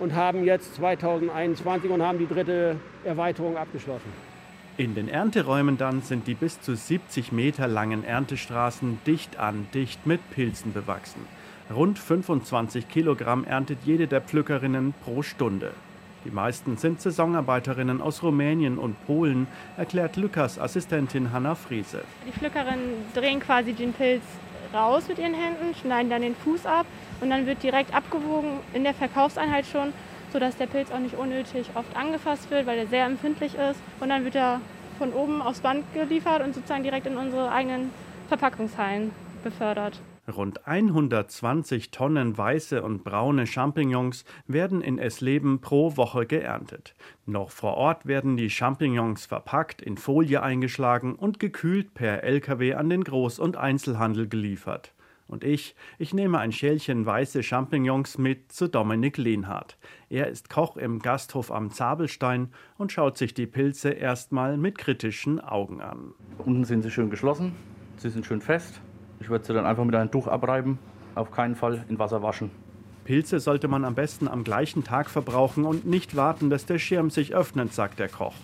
und 0.00 0.16
haben 0.16 0.42
jetzt 0.42 0.74
2021 0.74 1.88
und 1.88 2.02
haben 2.02 2.18
die 2.18 2.26
dritte 2.26 2.74
Erweiterung 3.04 3.56
abgeschlossen. 3.56 4.12
In 4.76 4.96
den 4.96 5.08
Ernteräumen 5.08 5.78
dann 5.78 6.02
sind 6.02 6.26
die 6.26 6.34
bis 6.34 6.60
zu 6.60 6.74
70 6.74 7.30
Meter 7.30 7.68
langen 7.68 8.02
Erntestraßen 8.02 8.98
dicht 9.06 9.38
an 9.38 9.68
dicht 9.72 10.04
mit 10.04 10.20
Pilzen 10.32 10.72
bewachsen. 10.72 11.20
Rund 11.72 11.96
25 11.96 12.88
Kilogramm 12.88 13.44
erntet 13.44 13.78
jede 13.84 14.08
der 14.08 14.20
Pflückerinnen 14.20 14.94
pro 15.04 15.22
Stunde. 15.22 15.70
Die 16.24 16.30
meisten 16.30 16.76
sind 16.76 17.00
Saisonarbeiterinnen 17.00 18.00
aus 18.00 18.22
Rumänien 18.22 18.78
und 18.78 18.94
Polen, 19.06 19.48
erklärt 19.76 20.16
Lukas 20.16 20.58
Assistentin 20.58 21.32
Hanna 21.32 21.56
Friese. 21.56 22.02
Die 22.26 22.32
Pflückerinnen 22.32 23.04
drehen 23.12 23.40
quasi 23.40 23.72
den 23.72 23.92
Pilz 23.92 24.22
raus 24.72 25.08
mit 25.08 25.18
ihren 25.18 25.34
Händen, 25.34 25.74
schneiden 25.74 26.10
dann 26.10 26.22
den 26.22 26.36
Fuß 26.36 26.64
ab 26.64 26.86
und 27.20 27.30
dann 27.30 27.46
wird 27.46 27.62
direkt 27.62 27.92
abgewogen 27.92 28.60
in 28.72 28.84
der 28.84 28.94
Verkaufseinheit 28.94 29.66
schon, 29.66 29.92
sodass 30.32 30.56
der 30.56 30.66
Pilz 30.66 30.92
auch 30.92 31.00
nicht 31.00 31.16
unnötig 31.16 31.70
oft 31.74 31.94
angefasst 31.96 32.50
wird, 32.50 32.66
weil 32.66 32.78
er 32.78 32.86
sehr 32.86 33.04
empfindlich 33.04 33.54
ist. 33.54 33.80
Und 34.00 34.08
dann 34.08 34.24
wird 34.24 34.36
er 34.36 34.60
von 34.98 35.12
oben 35.12 35.42
aufs 35.42 35.60
Band 35.60 35.84
geliefert 35.92 36.42
und 36.42 36.54
sozusagen 36.54 36.84
direkt 36.84 37.06
in 37.06 37.16
unsere 37.16 37.50
eigenen 37.50 37.90
Verpackungshallen 38.28 39.10
befördert. 39.42 40.00
Rund 40.28 40.68
120 40.68 41.90
Tonnen 41.90 42.38
weiße 42.38 42.82
und 42.82 43.02
braune 43.02 43.44
Champignons 43.48 44.24
werden 44.46 44.80
in 44.80 44.98
Essleben 44.98 45.60
pro 45.60 45.96
Woche 45.96 46.26
geerntet. 46.26 46.94
Noch 47.26 47.50
vor 47.50 47.74
Ort 47.74 48.06
werden 48.06 48.36
die 48.36 48.48
Champignons 48.48 49.26
verpackt, 49.26 49.82
in 49.82 49.96
Folie 49.96 50.40
eingeschlagen 50.40 51.16
und 51.16 51.40
gekühlt 51.40 51.94
per 51.94 52.22
Lkw 52.22 52.74
an 52.74 52.88
den 52.88 53.02
Groß- 53.02 53.40
und 53.40 53.56
Einzelhandel 53.56 54.28
geliefert. 54.28 54.94
Und 55.26 55.42
ich, 55.42 55.74
ich 55.98 56.14
nehme 56.14 56.38
ein 56.38 56.52
Schälchen 56.52 57.04
weiße 57.04 57.42
Champignons 57.42 58.16
mit 58.16 58.52
zu 58.52 58.68
Dominik 58.68 59.16
Lehnhardt. 59.16 59.76
Er 60.08 60.28
ist 60.28 60.50
Koch 60.50 60.76
im 60.76 61.00
Gasthof 61.00 61.50
am 61.50 61.72
Zabelstein 61.72 62.52
und 62.78 62.92
schaut 62.92 63.18
sich 63.18 63.34
die 63.34 63.46
Pilze 63.46 63.90
erstmal 63.90 64.56
mit 64.56 64.78
kritischen 64.78 65.40
Augen 65.40 65.80
an. 65.80 66.12
Unten 66.38 66.64
sind 66.64 66.82
sie 66.82 66.92
schön 66.92 67.10
geschlossen, 67.10 67.56
sie 67.96 68.10
sind 68.10 68.24
schön 68.24 68.40
fest 68.40 68.80
ich 69.22 69.30
würde 69.30 69.44
sie 69.44 69.54
dann 69.54 69.66
einfach 69.66 69.84
mit 69.84 69.94
einem 69.94 70.10
Tuch 70.10 70.26
abreiben, 70.26 70.78
auf 71.14 71.30
keinen 71.30 71.54
Fall 71.54 71.84
in 71.88 71.98
Wasser 71.98 72.22
waschen. 72.22 72.50
Pilze 73.04 73.38
sollte 73.40 73.68
man 73.68 73.84
am 73.84 73.94
besten 73.94 74.26
am 74.26 74.42
gleichen 74.42 74.82
Tag 74.82 75.10
verbrauchen 75.10 75.64
und 75.64 75.86
nicht 75.86 76.16
warten, 76.16 76.50
dass 76.50 76.66
der 76.66 76.78
Schirm 76.78 77.08
sich 77.10 77.34
öffnet, 77.34 77.72
sagt 77.72 78.00
der 78.00 78.08
Koch. 78.08 78.34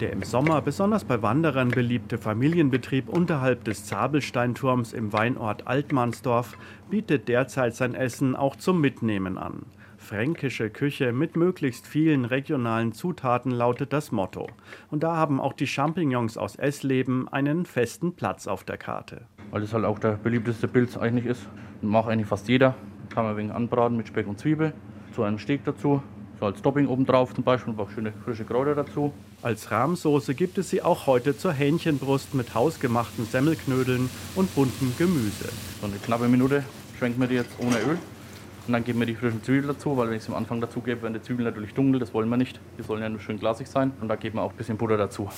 Der 0.00 0.12
im 0.12 0.22
Sommer 0.22 0.62
besonders 0.62 1.04
bei 1.04 1.22
Wanderern 1.22 1.70
beliebte 1.70 2.18
Familienbetrieb 2.18 3.08
unterhalb 3.08 3.64
des 3.64 3.84
Zabelsteinturms 3.84 4.92
im 4.92 5.12
Weinort 5.12 5.66
Altmannsdorf 5.66 6.56
bietet 6.90 7.28
derzeit 7.28 7.74
sein 7.74 7.94
Essen 7.94 8.36
auch 8.36 8.56
zum 8.56 8.80
Mitnehmen 8.80 9.38
an. 9.38 9.62
Fränkische 10.08 10.70
Küche 10.70 11.12
mit 11.12 11.36
möglichst 11.36 11.86
vielen 11.86 12.24
regionalen 12.24 12.92
Zutaten 12.92 13.50
lautet 13.50 13.92
das 13.92 14.10
Motto. 14.10 14.48
Und 14.90 15.02
da 15.02 15.16
haben 15.16 15.40
auch 15.40 15.52
die 15.52 15.66
Champignons 15.66 16.38
aus 16.38 16.56
Essleben 16.56 17.28
einen 17.28 17.66
festen 17.66 18.14
Platz 18.14 18.46
auf 18.46 18.64
der 18.64 18.78
Karte 18.78 19.26
weil 19.50 19.60
das 19.60 19.72
halt 19.72 19.84
auch 19.84 19.98
der 19.98 20.12
beliebteste 20.12 20.68
Pilz 20.68 20.96
eigentlich 20.96 21.26
ist. 21.26 21.42
Macht 21.82 22.08
eigentlich 22.08 22.26
fast 22.26 22.48
jeder. 22.48 22.74
Kann 23.10 23.24
man 23.24 23.36
wegen 23.36 23.50
anbraten 23.50 23.96
mit 23.96 24.08
Speck 24.08 24.26
und 24.26 24.38
Zwiebel. 24.38 24.72
Zu 25.14 25.22
einem 25.22 25.38
Steak 25.38 25.64
dazu. 25.64 26.02
So 26.38 26.46
als 26.46 26.62
Topping 26.62 26.86
oben 26.86 27.04
drauf 27.04 27.34
zum 27.34 27.42
Beispiel 27.42 27.72
und 27.72 27.80
auch 27.80 27.90
schöne 27.90 28.12
frische 28.24 28.44
Kräuter 28.44 28.74
dazu. 28.74 29.12
Als 29.42 29.70
Rahmsoße 29.70 30.34
gibt 30.34 30.58
es 30.58 30.70
sie 30.70 30.82
auch 30.82 31.06
heute 31.06 31.36
zur 31.36 31.52
Hähnchenbrust 31.52 32.34
mit 32.34 32.54
hausgemachten 32.54 33.24
Semmelknödeln 33.24 34.08
und 34.36 34.54
buntem 34.54 34.92
Gemüse. 34.98 35.48
So 35.80 35.86
eine 35.86 35.96
knappe 35.96 36.28
Minute 36.28 36.62
schwenken 36.98 37.20
wir 37.20 37.26
die 37.26 37.34
jetzt 37.34 37.58
ohne 37.58 37.76
Öl. 37.80 37.98
Und 38.68 38.74
dann 38.74 38.84
geben 38.84 38.98
wir 39.00 39.06
die 39.06 39.14
frischen 39.14 39.42
Zwiebeln 39.42 39.68
dazu, 39.68 39.96
weil 39.96 40.08
wenn 40.08 40.16
ich 40.16 40.22
es 40.22 40.28
am 40.28 40.34
Anfang 40.34 40.60
dazu 40.60 40.82
gebe, 40.82 41.00
werden 41.00 41.14
die 41.14 41.22
Zwiebeln 41.22 41.46
natürlich 41.46 41.72
dunkel, 41.72 41.98
das 41.98 42.12
wollen 42.12 42.28
wir 42.28 42.36
nicht. 42.36 42.60
Die 42.78 42.82
sollen 42.82 43.00
ja 43.00 43.08
nur 43.08 43.18
schön 43.18 43.38
glasig 43.40 43.66
sein. 43.66 43.92
Und 44.00 44.08
da 44.08 44.16
geben 44.16 44.36
wir 44.36 44.42
auch 44.42 44.50
ein 44.50 44.56
bisschen 44.56 44.76
Butter 44.76 44.98
dazu. 44.98 45.30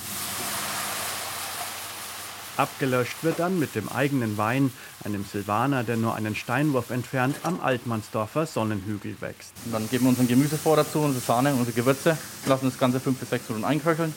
Abgelöscht 2.56 3.22
wird 3.22 3.38
dann 3.38 3.60
mit 3.60 3.76
dem 3.76 3.88
eigenen 3.88 4.36
Wein, 4.36 4.72
einem 5.04 5.24
Silvaner, 5.24 5.84
der 5.84 5.96
nur 5.96 6.16
einen 6.16 6.34
Steinwurf 6.34 6.90
entfernt 6.90 7.36
am 7.44 7.60
Altmannsdorfer 7.60 8.46
Sonnenhügel 8.46 9.14
wächst. 9.20 9.54
Und 9.64 9.72
dann 9.72 9.88
geben 9.88 10.06
wir 10.06 10.08
unseren 10.10 10.26
Gemüse 10.26 10.58
vor 10.58 10.74
dazu, 10.76 10.98
unsere 10.98 11.24
Sahne, 11.24 11.54
unsere 11.54 11.72
Gewürze, 11.72 12.18
lassen 12.46 12.66
das 12.66 12.78
Ganze 12.78 12.98
fünf 12.98 13.18
bis 13.18 13.30
sechs 13.30 13.48
Minuten 13.48 13.64
einköcheln 13.64 14.12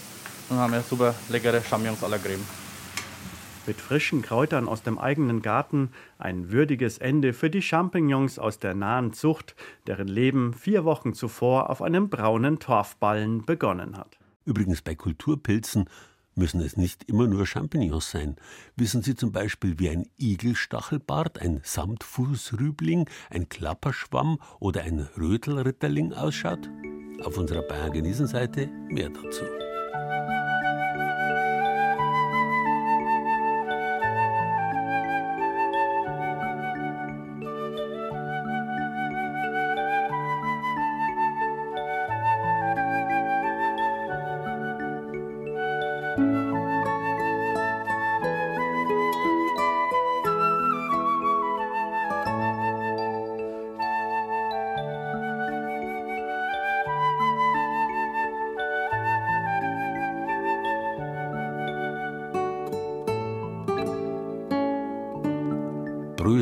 und 0.49 0.57
dann 0.57 0.59
haben 0.59 0.73
wir 0.73 0.81
super 0.81 1.15
leckere 1.29 1.61
Champignons 1.61 2.03
à 2.03 2.09
la 2.09 2.17
Creme. 2.17 2.62
Mit 3.65 3.77
frischen 3.77 4.21
Kräutern 4.21 4.67
aus 4.67 4.83
dem 4.83 4.99
eigenen 4.99 5.41
Garten 5.41 5.91
ein 6.17 6.51
würdiges 6.51 6.97
Ende 6.97 7.31
für 7.31 7.49
die 7.49 7.61
Champignons 7.61 8.37
aus 8.37 8.59
der 8.59 8.73
nahen 8.73 9.13
Zucht, 9.13 9.55
deren 9.87 10.09
Leben 10.09 10.53
vier 10.53 10.83
Wochen 10.83 11.13
zuvor 11.13 11.69
auf 11.69 11.81
einem 11.81 12.09
braunen 12.09 12.59
Torfballen 12.59 13.45
begonnen 13.45 13.97
hat. 13.97 14.17
Übrigens 14.45 14.81
bei 14.81 14.95
Kulturpilzen 14.95 15.85
müssen 16.35 16.59
es 16.59 16.75
nicht 16.75 17.03
immer 17.03 17.27
nur 17.27 17.45
Champignons 17.45 18.11
sein. 18.11 18.35
Wissen 18.75 19.01
Sie 19.01 19.15
zum 19.15 19.31
Beispiel, 19.31 19.79
wie 19.79 19.89
ein 19.89 20.07
Igelstachelbart, 20.17 21.39
ein 21.39 21.61
Samtfußrübling, 21.63 23.07
ein 23.29 23.47
Klapperschwamm 23.47 24.39
oder 24.59 24.81
ein 24.81 25.07
Rötelritterling 25.17 26.11
ausschaut? 26.11 26.69
Auf 27.23 27.37
unserer 27.37 27.61
Bayern-Genießen-Seite 27.61 28.67
mehr 28.89 29.09
dazu. 29.09 29.45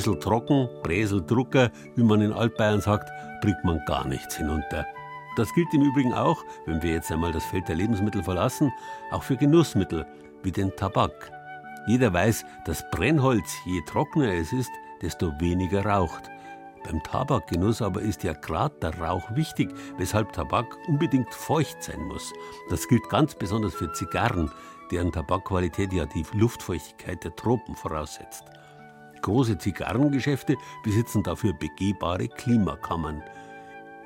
Brösel 0.01 0.17
trocken, 0.17 0.67
Bräsel 0.81 1.23
drucker, 1.23 1.69
wie 1.95 2.01
man 2.01 2.21
in 2.21 2.33
Altbayern 2.33 2.81
sagt, 2.81 3.11
bringt 3.39 3.63
man 3.63 3.79
gar 3.85 4.07
nichts 4.07 4.35
hinunter. 4.35 4.87
Das 5.35 5.53
gilt 5.53 5.71
im 5.75 5.83
Übrigen 5.83 6.11
auch, 6.11 6.43
wenn 6.65 6.81
wir 6.81 6.93
jetzt 6.93 7.11
einmal 7.11 7.31
das 7.31 7.45
Feld 7.45 7.67
der 7.67 7.75
Lebensmittel 7.75 8.23
verlassen, 8.23 8.73
auch 9.11 9.21
für 9.21 9.37
Genussmittel 9.37 10.07
wie 10.41 10.51
den 10.51 10.75
Tabak. 10.75 11.31
Jeder 11.85 12.11
weiß, 12.11 12.43
dass 12.65 12.83
Brennholz, 12.89 13.53
je 13.67 13.79
trockener 13.85 14.33
es 14.33 14.51
ist, 14.51 14.71
desto 15.03 15.39
weniger 15.39 15.85
raucht. 15.85 16.31
Beim 16.83 17.03
Tabakgenuss 17.03 17.83
aber 17.83 18.01
ist 18.01 18.23
ja 18.23 18.33
gerade 18.33 18.73
der 18.81 18.99
Rauch 18.99 19.35
wichtig, 19.35 19.69
weshalb 19.99 20.33
Tabak 20.33 20.65
unbedingt 20.87 21.31
feucht 21.31 21.83
sein 21.83 22.01
muss. 22.05 22.33
Das 22.71 22.87
gilt 22.87 23.07
ganz 23.09 23.35
besonders 23.35 23.75
für 23.75 23.93
Zigarren, 23.93 24.49
deren 24.89 25.11
Tabakqualität 25.11 25.93
ja 25.93 26.07
die 26.07 26.25
Luftfeuchtigkeit 26.33 27.23
der 27.23 27.35
Tropen 27.35 27.75
voraussetzt. 27.75 28.45
Große 29.22 29.57
Zigarrengeschäfte 29.57 30.55
besitzen 30.84 31.24
dafür 31.24 31.53
begehbare 31.53 32.28
Klimakammern. 32.28 33.24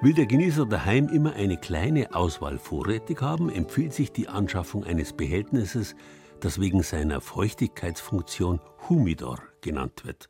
Will 0.02 0.14
der 0.14 0.26
Genießer 0.26 0.66
daheim 0.66 1.08
immer 1.08 1.34
eine 1.34 1.58
kleine 1.58 2.14
Auswahl 2.14 2.60
vorrätig 2.60 3.22
haben, 3.22 3.50
empfiehlt 3.50 3.94
sich 3.94 4.12
die 4.12 4.28
Anschaffung 4.28 4.84
eines 4.84 5.14
Behältnisses, 5.14 5.96
das 6.42 6.60
wegen 6.60 6.84
seiner 6.84 7.22
Feuchtigkeitsfunktion 7.22 8.60
Humidor 8.90 9.40
genannt 9.62 10.04
wird. 10.06 10.30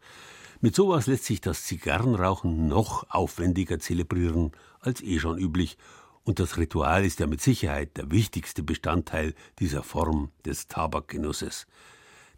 Mit 0.62 0.76
sowas 0.76 1.08
lässt 1.08 1.26
sich 1.26 1.42
das 1.42 1.64
Zigarrenrauchen 1.64 2.68
noch 2.68 3.10
aufwendiger 3.10 3.80
zelebrieren 3.80 4.52
als 4.80 5.02
eh 5.02 5.20
schon 5.20 5.38
üblich, 5.38 5.78
und 6.24 6.40
das 6.40 6.58
Ritual 6.58 7.06
ist 7.06 7.20
ja 7.20 7.28
mit 7.28 7.42
Sicherheit 7.42 7.98
der 7.98 8.10
wichtigste 8.10 8.64
Bestandteil 8.64 9.36
dieser 9.60 9.84
Form 9.84 10.32
des 10.44 10.68
Tabakgenusses. 10.68 11.68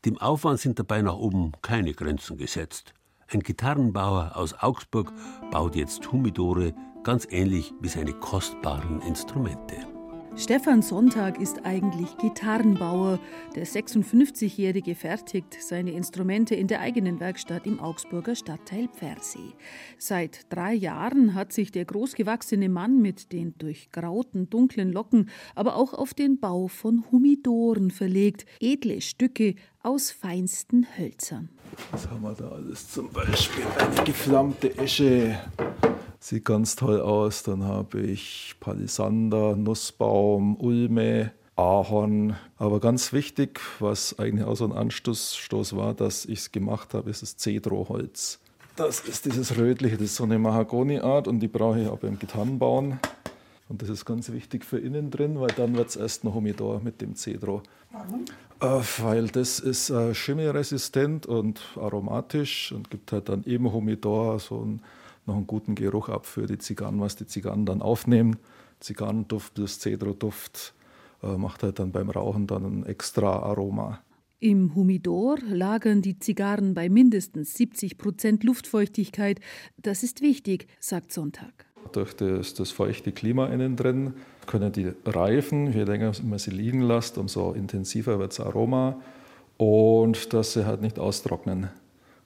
Dem 0.08 0.18
Aufwand 0.20 0.58
sind 0.62 0.80
dabei 0.80 1.01
nach 1.01 1.18
oben 1.18 1.51
keine 1.62 1.93
Grenzen 1.93 2.38
gesetzt. 2.38 2.93
Ein 3.28 3.41
Gitarrenbauer 3.41 4.38
aus 4.38 4.53
Augsburg 4.53 5.12
baut 5.51 5.76
jetzt 5.76 6.10
Humidore 6.10 6.74
ganz 7.03 7.28
ähnlich 7.30 7.74
wie 7.82 7.89
seine 7.89 8.14
kostbaren 8.14 9.01
Instrumente. 9.01 9.97
Stefan 10.40 10.84
Sonntag 10.84 11.42
ist 11.42 11.66
eigentlich 11.66 12.16
Gitarrenbauer. 12.20 13.20
Der 13.56 13.66
56-Jährige 13.66 14.94
fertigt 14.94 15.58
seine 15.60 15.92
Instrumente 15.94 16.54
in 16.54 16.68
der 16.68 16.80
eigenen 16.80 17.20
Werkstatt 17.20 17.66
im 17.66 17.80
Augsburger 17.80 18.36
Stadtteil 18.36 18.88
Pfersee. 18.88 19.56
Seit 19.98 20.46
drei 20.54 20.76
Jahren 20.76 21.34
hat 21.34 21.54
sich 21.54 21.72
der 21.72 21.86
großgewachsene 21.86 22.70
Mann 22.70 23.02
mit 23.02 23.32
den 23.32 23.58
durchgrauten, 23.58 24.48
dunklen 24.48 24.94
Locken 24.94 25.30
aber 25.56 25.76
auch 25.76 25.96
auf 25.96 26.14
den 26.14 26.40
Bau 26.40 26.68
von 26.68 27.04
Humidoren 27.12 27.90
verlegt. 27.90 28.46
Edle 28.60 29.02
Stücke 29.02 29.56
aus 29.82 30.12
feinsten 30.12 30.86
Hölzern. 31.00 31.50
Was 31.90 32.08
haben 32.12 32.22
wir 32.22 32.34
da 32.34 32.50
alles? 32.50 32.92
Zum 32.92 33.10
Beispiel 33.10 33.64
eine 33.80 34.04
geflammte 34.04 34.78
Esche 34.78 35.40
Sieht 36.20 36.45
ganz 36.45 36.76
toll 36.76 37.01
aus. 37.01 37.43
Dann 37.43 37.63
habe 37.63 38.01
ich 38.01 38.55
Palisander, 38.59 39.55
Nussbaum, 39.55 40.57
Ulme, 40.57 41.32
Ahorn. 41.55 42.36
Aber 42.57 42.80
ganz 42.80 43.13
wichtig, 43.13 43.59
was 43.80 44.18
eigentlich 44.20 44.45
auch 44.45 44.55
so 44.55 44.65
ein 44.65 44.72
Anstoß 44.72 45.76
war, 45.76 45.93
dass 45.93 46.26
ich 46.26 46.39
es 46.39 46.51
gemacht 46.51 46.93
habe, 46.93 47.09
ist 47.09 47.22
das 47.22 47.38
Cedroholz. 47.38 48.39
Das 48.76 48.99
ist 48.99 49.26
dieses 49.26 49.57
rötliche, 49.57 49.97
das 49.97 50.05
ist 50.05 50.15
so 50.18 50.24
eine 50.24 50.38
Mahagoni-Art 50.38 51.28
und 51.28 51.39
die 51.39 51.47
brauche 51.47 51.82
ich 51.82 51.88
auch 51.88 51.97
beim 51.97 52.20
Gitarrenbauen. 52.20 52.99
Und 53.70 53.82
das 53.82 53.89
ist 53.89 54.05
ganz 54.05 54.32
wichtig 54.32 54.63
für 54.63 54.78
innen 54.78 55.09
drin, 55.09 55.39
weil 55.39 55.49
dann 55.55 55.76
wird 55.76 55.89
es 55.89 55.95
erst 55.95 56.24
noch 56.24 56.36
Humidor 56.36 56.80
mit 56.82 57.01
dem 57.01 57.15
Cedro. 57.15 57.63
Warum? 57.91 58.26
Äh, 58.59 58.84
weil 58.99 59.28
das 59.28 59.59
ist 59.59 59.89
äh, 59.89 60.13
schimmelresistent 60.13 61.26
und 61.26 61.59
aromatisch 61.76 62.72
und 62.72 62.89
gibt 62.89 63.11
halt 63.11 63.30
dann 63.30 63.43
eben 63.45 63.72
Humidor 63.72 64.39
so 64.39 64.63
ein 64.63 64.82
noch 65.28 65.36
einen 65.36 65.47
guten 65.47 65.75
Geruch 65.75 66.09
ab 66.09 66.25
für 66.25 66.47
die 66.47 66.57
Zigarren, 66.57 66.99
was 66.99 67.15
die 67.15 67.28
Zigarren 67.28 67.65
dann 67.65 67.82
aufnehmen. 67.82 68.38
Zigarrenduft 68.80 69.53
plus 69.53 69.80
Cedroduft 69.80 70.73
äh, 71.23 71.38
macht 71.38 71.63
halt 71.63 71.80
dann 71.80 71.91
beim 71.91 72.09
Rauchen 72.09 72.47
dann 72.47 72.63
ein 72.63 72.86
extra 72.86 73.39
Aroma. 73.39 74.01
Im 74.39 74.75
Humidor 74.75 75.39
lagern 75.49 76.03
die 76.03 76.19
Zigarren 76.19 76.75
bei 76.75 76.89
mindestens 76.89 77.55
70 77.55 77.97
Prozent 77.97 78.43
Luftfeuchtigkeit. 78.43 79.39
Das 79.78 80.03
ist 80.03 80.21
wichtig, 80.21 80.67
sagt 80.80 81.11
Sonntag. 81.11 81.65
Durch 81.91 82.13
das, 82.13 82.53
das, 82.53 82.69
feuchte 82.69 83.11
Klima 83.11 83.47
innen 83.47 83.75
drin 83.75 84.13
können 84.45 84.71
die 84.71 84.91
reifen, 85.05 85.71
je 85.73 85.84
länger 85.84 86.11
man 86.23 86.38
sie 86.38 86.51
liegen 86.51 86.82
lässt, 86.82 87.17
umso 87.17 87.53
intensiver 87.53 88.19
wird 88.19 88.32
das 88.32 88.45
Aroma 88.45 89.01
und 89.57 90.34
dass 90.34 90.53
sie 90.53 90.65
halt 90.65 90.82
nicht 90.82 90.99
austrocknen. 90.99 91.69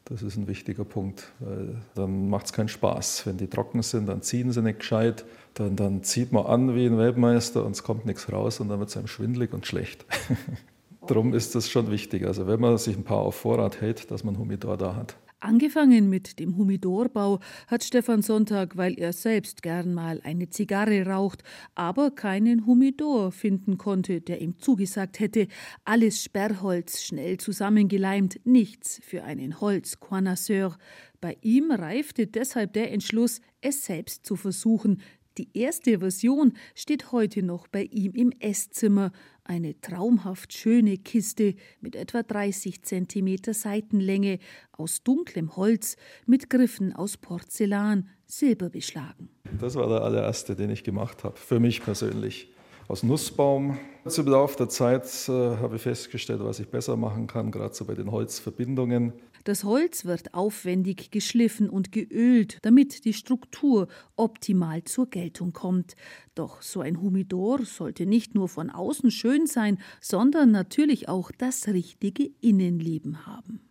Das 0.05 0.23
ist 0.23 0.35
ein 0.35 0.47
wichtiger 0.47 0.83
Punkt, 0.83 1.31
weil 1.39 1.75
dann 1.95 2.29
macht 2.29 2.47
es 2.47 2.53
keinen 2.53 2.67
Spaß. 2.67 3.25
Wenn 3.27 3.37
die 3.37 3.47
trocken 3.47 3.81
sind, 3.81 4.07
dann 4.07 4.21
ziehen 4.21 4.51
sie 4.51 4.61
nicht 4.61 4.79
gescheit, 4.79 5.25
dann, 5.53 5.75
dann 5.75 6.03
zieht 6.03 6.31
man 6.31 6.45
an 6.45 6.75
wie 6.75 6.85
ein 6.85 6.97
Weltmeister 6.97 7.63
und 7.63 7.71
es 7.71 7.83
kommt 7.83 8.05
nichts 8.05 8.31
raus 8.31 8.59
und 8.59 8.69
dann 8.69 8.79
wird 8.79 8.89
es 8.89 8.97
einem 8.97 9.07
schwindlig 9.07 9.53
und 9.53 9.65
schlecht. 9.65 10.05
Darum 11.07 11.33
ist 11.33 11.55
das 11.55 11.69
schon 11.69 11.91
wichtig. 11.91 12.25
Also 12.25 12.47
wenn 12.47 12.59
man 12.59 12.77
sich 12.77 12.95
ein 12.95 13.03
paar 13.03 13.19
auf 13.19 13.35
Vorrat 13.35 13.81
hält, 13.81 14.11
dass 14.11 14.23
man 14.23 14.37
Humidor 14.37 14.77
da 14.77 14.95
hat. 14.95 15.15
Angefangen 15.43 16.07
mit 16.07 16.37
dem 16.37 16.55
Humidorbau 16.55 17.39
hat 17.65 17.83
Stefan 17.83 18.21
Sonntag, 18.21 18.77
weil 18.77 18.99
er 18.99 19.11
selbst 19.11 19.63
gern 19.63 19.91
mal 19.91 20.21
eine 20.23 20.49
Zigarre 20.51 21.07
raucht, 21.07 21.41
aber 21.73 22.11
keinen 22.11 22.67
Humidor 22.67 23.31
finden 23.31 23.79
konnte, 23.79 24.21
der 24.21 24.39
ihm 24.39 24.59
zugesagt 24.59 25.19
hätte. 25.19 25.47
Alles 25.83 26.23
Sperrholz 26.23 27.01
schnell 27.01 27.37
zusammengeleimt, 27.37 28.39
nichts 28.43 29.01
für 29.03 29.23
einen 29.23 29.59
Holzconnoisseur. 29.59 30.77
Bei 31.21 31.35
ihm 31.41 31.71
reifte 31.71 32.27
deshalb 32.27 32.73
der 32.73 32.91
Entschluss, 32.91 33.41
es 33.61 33.83
selbst 33.83 34.27
zu 34.27 34.35
versuchen, 34.35 35.01
die 35.37 35.49
erste 35.53 35.99
Version 35.99 36.53
steht 36.75 37.11
heute 37.11 37.41
noch 37.41 37.67
bei 37.67 37.83
ihm 37.83 38.13
im 38.13 38.31
Esszimmer. 38.39 39.11
Eine 39.43 39.79
traumhaft 39.79 40.53
schöne 40.53 40.97
Kiste 40.97 41.55
mit 41.79 41.95
etwa 41.95 42.21
30 42.21 42.83
cm 42.83 43.37
Seitenlänge, 43.53 44.39
aus 44.71 45.03
dunklem 45.03 45.55
Holz, 45.55 45.95
mit 46.25 46.49
Griffen 46.49 46.93
aus 46.93 47.17
Porzellan, 47.17 48.09
silberbeschlagen. 48.25 49.29
Das 49.59 49.75
war 49.75 49.87
der 49.87 50.01
allererste, 50.01 50.55
den 50.55 50.69
ich 50.69 50.83
gemacht 50.83 51.23
habe, 51.23 51.37
für 51.37 51.59
mich 51.59 51.81
persönlich. 51.81 52.51
Aus 52.91 53.03
Nussbaum. 53.03 53.77
Im 54.03 54.25
Laufe 54.25 54.57
der 54.57 54.67
Zeit 54.67 55.05
äh, 55.29 55.31
habe 55.31 55.77
ich 55.77 55.81
festgestellt, 55.81 56.43
was 56.43 56.59
ich 56.59 56.67
besser 56.67 56.97
machen 56.97 57.25
kann, 57.25 57.49
gerade 57.49 57.73
so 57.73 57.85
bei 57.85 57.95
den 57.95 58.11
Holzverbindungen. 58.11 59.13
Das 59.45 59.63
Holz 59.63 60.03
wird 60.03 60.33
aufwendig 60.33 61.09
geschliffen 61.09 61.69
und 61.69 61.93
geölt, 61.93 62.57
damit 62.63 63.05
die 63.05 63.13
Struktur 63.13 63.87
optimal 64.17 64.83
zur 64.83 65.09
Geltung 65.09 65.53
kommt. 65.53 65.95
Doch 66.35 66.61
so 66.61 66.81
ein 66.81 66.99
Humidor 67.01 67.63
sollte 67.63 68.05
nicht 68.05 68.35
nur 68.35 68.49
von 68.49 68.69
außen 68.69 69.09
schön 69.09 69.47
sein, 69.47 69.77
sondern 70.01 70.51
natürlich 70.51 71.07
auch 71.07 71.31
das 71.31 71.69
richtige 71.69 72.29
Innenleben 72.41 73.25
haben. 73.25 73.61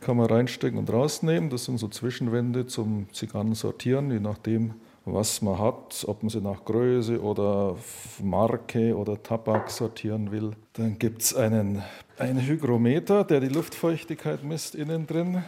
Kann 0.00 0.16
man 0.16 0.26
reinstecken 0.26 0.80
und 0.80 0.92
rausnehmen. 0.92 1.48
Das 1.48 1.66
sind 1.66 1.78
so 1.78 1.86
Zwischenwände 1.86 2.66
zum 2.66 3.06
Zigarren 3.12 3.54
sortieren, 3.54 4.10
je 4.10 4.18
nachdem, 4.18 4.74
was 5.04 5.42
man 5.42 5.58
hat, 5.58 6.04
ob 6.08 6.22
man 6.22 6.30
sie 6.30 6.40
nach 6.40 6.64
Größe 6.64 7.20
oder 7.20 7.76
Marke 8.22 8.96
oder 8.96 9.22
Tabak 9.22 9.70
sortieren 9.70 10.30
will. 10.30 10.52
Dann 10.72 10.98
gibt 10.98 11.22
es 11.22 11.34
einen, 11.34 11.82
einen 12.18 12.40
Hygrometer, 12.40 13.24
der 13.24 13.40
die 13.40 13.48
Luftfeuchtigkeit 13.48 14.42
misst 14.42 14.74
innen 14.74 15.06
drin. 15.06 15.44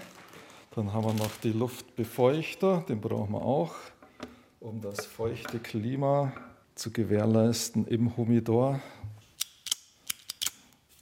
Dann 0.74 0.92
haben 0.92 1.06
wir 1.06 1.14
noch 1.14 1.34
die 1.42 1.52
Luftbefeuchter, 1.52 2.84
den 2.86 3.00
brauchen 3.00 3.32
wir 3.32 3.40
auch, 3.40 3.74
um 4.60 4.82
das 4.82 5.06
feuchte 5.06 5.58
Klima 5.58 6.32
zu 6.74 6.90
gewährleisten 6.90 7.86
im 7.86 8.14
Humidor. 8.14 8.80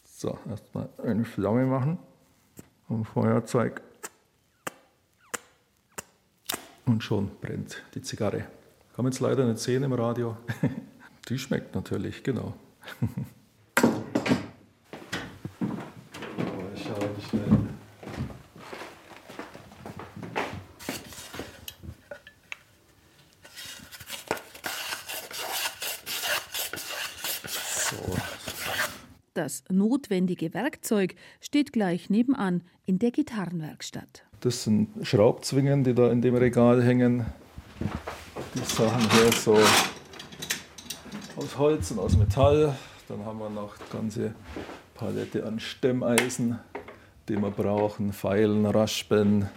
So, 0.05 0.39
erstmal 0.49 0.89
eine 1.03 1.25
Flamme 1.25 1.67
machen 1.67 1.99
und 2.89 3.05
Feuerzeug 3.05 3.83
und 6.87 7.03
schon 7.03 7.31
brennt 7.41 7.83
die 7.95 8.03
Zigarre. 8.03 8.47
Kann 8.95 9.05
man 9.05 9.13
jetzt 9.13 9.21
leider 9.21 9.45
nicht 9.47 9.59
sehen 9.59 9.83
im 9.83 9.93
Radio. 9.93 10.37
Die 11.29 11.39
schmeckt 11.39 11.75
natürlich, 11.75 12.23
genau. 12.23 12.55
ich 16.75 16.83
schaue 16.83 17.11
schnell. 17.29 17.65
Das 29.45 29.63
notwendige 29.69 30.55
Werkzeug 30.55 31.17
steht 31.39 31.75
gleich 31.75 32.09
nebenan 32.09 32.63
in 32.87 32.99
der 32.99 33.11
Gitarrenwerkstatt. 33.11 34.25
Das 34.41 34.65
sind 34.65 34.89
Schraubzwingen, 35.03 35.85
die 35.85 35.93
da 35.93 36.11
in 36.11 36.23
dem 36.23 36.35
Regal 36.35 36.83
hängen. 36.83 37.27
Die 38.55 38.61
Sachen 38.61 39.03
hier 39.11 39.31
so 39.33 39.59
aus 41.37 41.59
Holz 41.59 41.91
und 41.91 41.99
aus 41.99 42.17
Metall. 42.17 42.75
Dann 43.07 43.23
haben 43.27 43.39
wir 43.39 43.51
noch 43.51 43.79
eine 43.79 43.89
ganze 43.93 44.35
Palette 44.95 45.45
an 45.45 45.61
Stemmeisen, 45.61 46.59
die 47.29 47.37
wir 47.37 47.51
brauchen, 47.51 48.15
Feilen, 48.15 48.65
Raspeln, 48.65 49.51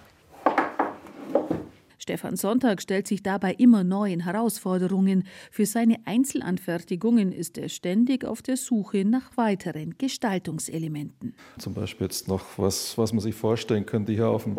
Stefan 2.08 2.38
Sonntag 2.38 2.82
stellt 2.82 3.05
sich 3.05 3.22
dabei 3.22 3.53
immer 3.55 3.84
neuen 3.84 4.22
Herausforderungen. 4.22 5.26
Für 5.51 5.66
seine 5.66 5.97
Einzelanfertigungen 6.05 7.34
ist 7.34 7.58
er 7.58 7.68
ständig 7.68 8.24
auf 8.24 8.41
der 8.41 8.55
Suche 8.55 9.03
nach 9.03 9.36
weiteren 9.36 9.97
Gestaltungselementen. 9.97 11.36
Zum 11.58 11.74
Beispiel 11.74 12.05
jetzt 12.05 12.30
noch 12.30 12.45
was, 12.55 12.97
was 12.97 13.12
man 13.12 13.20
sich 13.20 13.36
vorstellen 13.36 13.86
könnte, 13.86 14.14
hier 14.14 14.30
auf 14.30 14.45
dem 14.45 14.58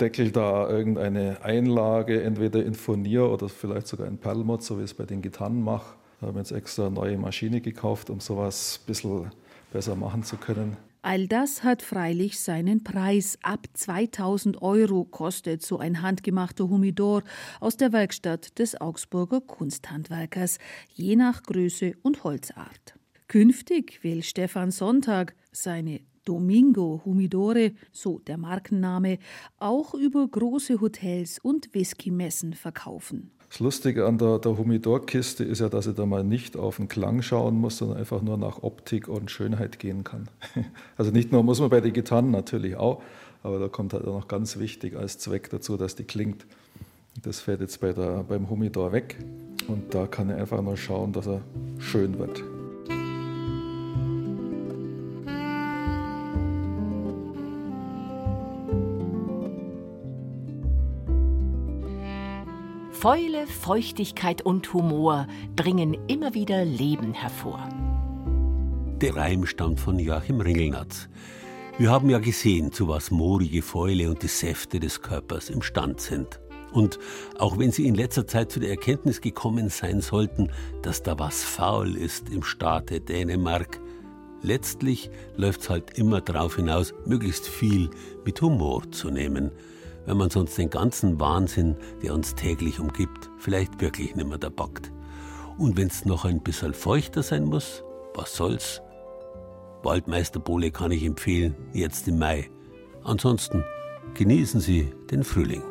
Deckel 0.00 0.30
da 0.30 0.66
irgendeine 0.66 1.44
Einlage, 1.44 2.22
entweder 2.22 2.64
in 2.64 2.72
Furnier 2.72 3.28
oder 3.28 3.50
vielleicht 3.50 3.86
sogar 3.86 4.06
in 4.06 4.16
Perlmutt, 4.16 4.62
so 4.62 4.78
wie 4.78 4.84
ich 4.84 4.92
es 4.92 4.94
bei 4.94 5.04
den 5.04 5.20
Gitarren 5.20 5.62
mache. 5.62 5.96
Da 6.22 6.28
haben 6.28 6.36
wir 6.36 6.40
jetzt 6.40 6.52
extra 6.52 6.86
eine 6.86 6.94
neue 6.94 7.18
Maschine 7.18 7.60
gekauft, 7.60 8.08
um 8.08 8.20
sowas 8.20 8.80
ein 8.82 8.86
bisschen 8.86 9.30
besser 9.74 9.94
machen 9.94 10.22
zu 10.22 10.38
können. 10.38 10.78
All 11.04 11.26
das 11.26 11.64
hat 11.64 11.82
freilich 11.82 12.38
seinen 12.38 12.84
Preis. 12.84 13.36
Ab 13.42 13.66
2000 13.72 14.62
Euro 14.62 15.04
kostet 15.04 15.60
so 15.60 15.78
ein 15.78 16.00
handgemachter 16.00 16.68
Humidor 16.68 17.24
aus 17.58 17.76
der 17.76 17.92
Werkstatt 17.92 18.56
des 18.60 18.80
Augsburger 18.80 19.40
Kunsthandwerkers, 19.40 20.58
je 20.94 21.16
nach 21.16 21.42
Größe 21.42 21.94
und 22.02 22.22
Holzart. 22.22 22.94
Künftig 23.26 24.04
will 24.04 24.22
Stefan 24.22 24.70
Sonntag 24.70 25.34
seine 25.50 26.02
Domingo 26.24 27.02
Humidore, 27.04 27.72
so 27.90 28.20
der 28.20 28.38
Markenname, 28.38 29.18
auch 29.58 29.94
über 29.94 30.28
große 30.28 30.80
Hotels 30.80 31.40
und 31.40 31.74
Whiskymessen 31.74 32.54
verkaufen. 32.54 33.32
Das 33.52 33.60
Lustige 33.60 34.06
an 34.06 34.16
der, 34.16 34.38
der 34.38 34.56
Humidor-Kiste 34.56 35.44
ist 35.44 35.58
ja, 35.58 35.68
dass 35.68 35.86
ich 35.86 35.94
da 35.94 36.06
mal 36.06 36.24
nicht 36.24 36.56
auf 36.56 36.76
den 36.76 36.88
Klang 36.88 37.20
schauen 37.20 37.54
muss, 37.54 37.76
sondern 37.76 37.98
einfach 37.98 38.22
nur 38.22 38.38
nach 38.38 38.62
Optik 38.62 39.08
und 39.08 39.30
Schönheit 39.30 39.78
gehen 39.78 40.04
kann. 40.04 40.28
Also 40.96 41.10
nicht 41.10 41.32
nur 41.32 41.42
muss 41.42 41.60
man 41.60 41.68
bei 41.68 41.82
den 41.82 41.92
Gitarren 41.92 42.30
natürlich 42.30 42.76
auch, 42.76 43.02
aber 43.42 43.58
da 43.58 43.68
kommt 43.68 43.92
halt 43.92 44.06
auch 44.06 44.20
noch 44.20 44.28
ganz 44.28 44.58
wichtig 44.58 44.96
als 44.96 45.18
Zweck 45.18 45.50
dazu, 45.50 45.76
dass 45.76 45.96
die 45.96 46.04
klingt. 46.04 46.46
Das 47.22 47.40
fällt 47.40 47.60
jetzt 47.60 47.78
bei 47.82 47.92
der, 47.92 48.24
beim 48.26 48.48
Humidor 48.48 48.90
weg 48.92 49.18
und 49.68 49.94
da 49.94 50.06
kann 50.06 50.30
ich 50.30 50.36
einfach 50.36 50.62
nur 50.62 50.78
schauen, 50.78 51.12
dass 51.12 51.26
er 51.26 51.42
schön 51.78 52.18
wird. 52.18 52.42
Fäule, 63.02 63.48
Feuchtigkeit 63.48 64.42
und 64.42 64.72
Humor 64.72 65.26
bringen 65.56 65.96
immer 66.06 66.34
wieder 66.34 66.64
Leben 66.64 67.14
hervor. 67.14 67.68
Der 69.00 69.16
Reim 69.16 69.44
stammt 69.44 69.80
von 69.80 69.98
Joachim 69.98 70.40
Ringelnatz. 70.40 71.08
Wir 71.78 71.90
haben 71.90 72.08
ja 72.10 72.20
gesehen, 72.20 72.70
zu 72.70 72.86
was 72.86 73.10
moorige 73.10 73.60
Fäule 73.60 74.08
und 74.08 74.22
die 74.22 74.28
Säfte 74.28 74.78
des 74.78 75.02
Körpers 75.02 75.50
imstand 75.50 76.00
sind. 76.00 76.38
Und 76.70 77.00
auch 77.40 77.58
wenn 77.58 77.72
Sie 77.72 77.88
in 77.88 77.96
letzter 77.96 78.28
Zeit 78.28 78.52
zu 78.52 78.60
der 78.60 78.70
Erkenntnis 78.70 79.20
gekommen 79.20 79.68
sein 79.68 80.00
sollten, 80.00 80.52
dass 80.82 81.02
da 81.02 81.18
was 81.18 81.42
faul 81.42 81.96
ist 81.96 82.30
im 82.30 82.44
Staate 82.44 83.00
Dänemark, 83.00 83.80
letztlich 84.42 85.10
läuft's 85.34 85.68
halt 85.68 85.98
immer 85.98 86.20
darauf 86.20 86.54
hinaus, 86.54 86.94
möglichst 87.04 87.48
viel 87.48 87.90
mit 88.24 88.40
Humor 88.40 88.88
zu 88.92 89.10
nehmen– 89.10 89.50
wenn 90.06 90.16
man 90.16 90.30
sonst 90.30 90.56
den 90.58 90.70
ganzen 90.70 91.20
Wahnsinn, 91.20 91.76
der 92.02 92.14
uns 92.14 92.34
täglich 92.34 92.80
umgibt, 92.80 93.30
vielleicht 93.38 93.80
wirklich 93.80 94.14
nimmer 94.14 94.38
da 94.38 94.50
packt. 94.50 94.92
Und 95.58 95.76
wenn's 95.76 96.04
noch 96.04 96.24
ein 96.24 96.40
bisschen 96.40 96.74
feuchter 96.74 97.22
sein 97.22 97.44
muss, 97.44 97.84
was 98.14 98.34
soll's? 98.34 98.82
Waldmeisterbowle 99.82 100.70
kann 100.70 100.92
ich 100.92 101.04
empfehlen, 101.04 101.56
jetzt 101.72 102.08
im 102.08 102.18
Mai. 102.18 102.50
Ansonsten 103.04 103.64
genießen 104.14 104.60
Sie 104.60 104.92
den 105.10 105.24
Frühling. 105.24 105.62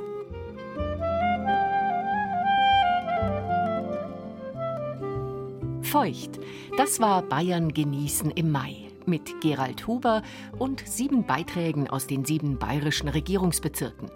Feucht, 5.82 6.39
das 6.77 6.99
war 7.01 7.21
Bayern 7.21 7.73
genießen 7.73 8.32
im 8.32 8.51
Mai 8.51 8.88
mit 9.05 9.41
Gerald 9.41 9.88
Huber 9.88 10.21
und 10.57 10.88
sieben 10.88 11.25
Beiträgen 11.25 11.89
aus 11.89 12.07
den 12.07 12.23
sieben 12.23 12.57
bayerischen 12.57 13.09
Regierungsbezirken. 13.09 14.09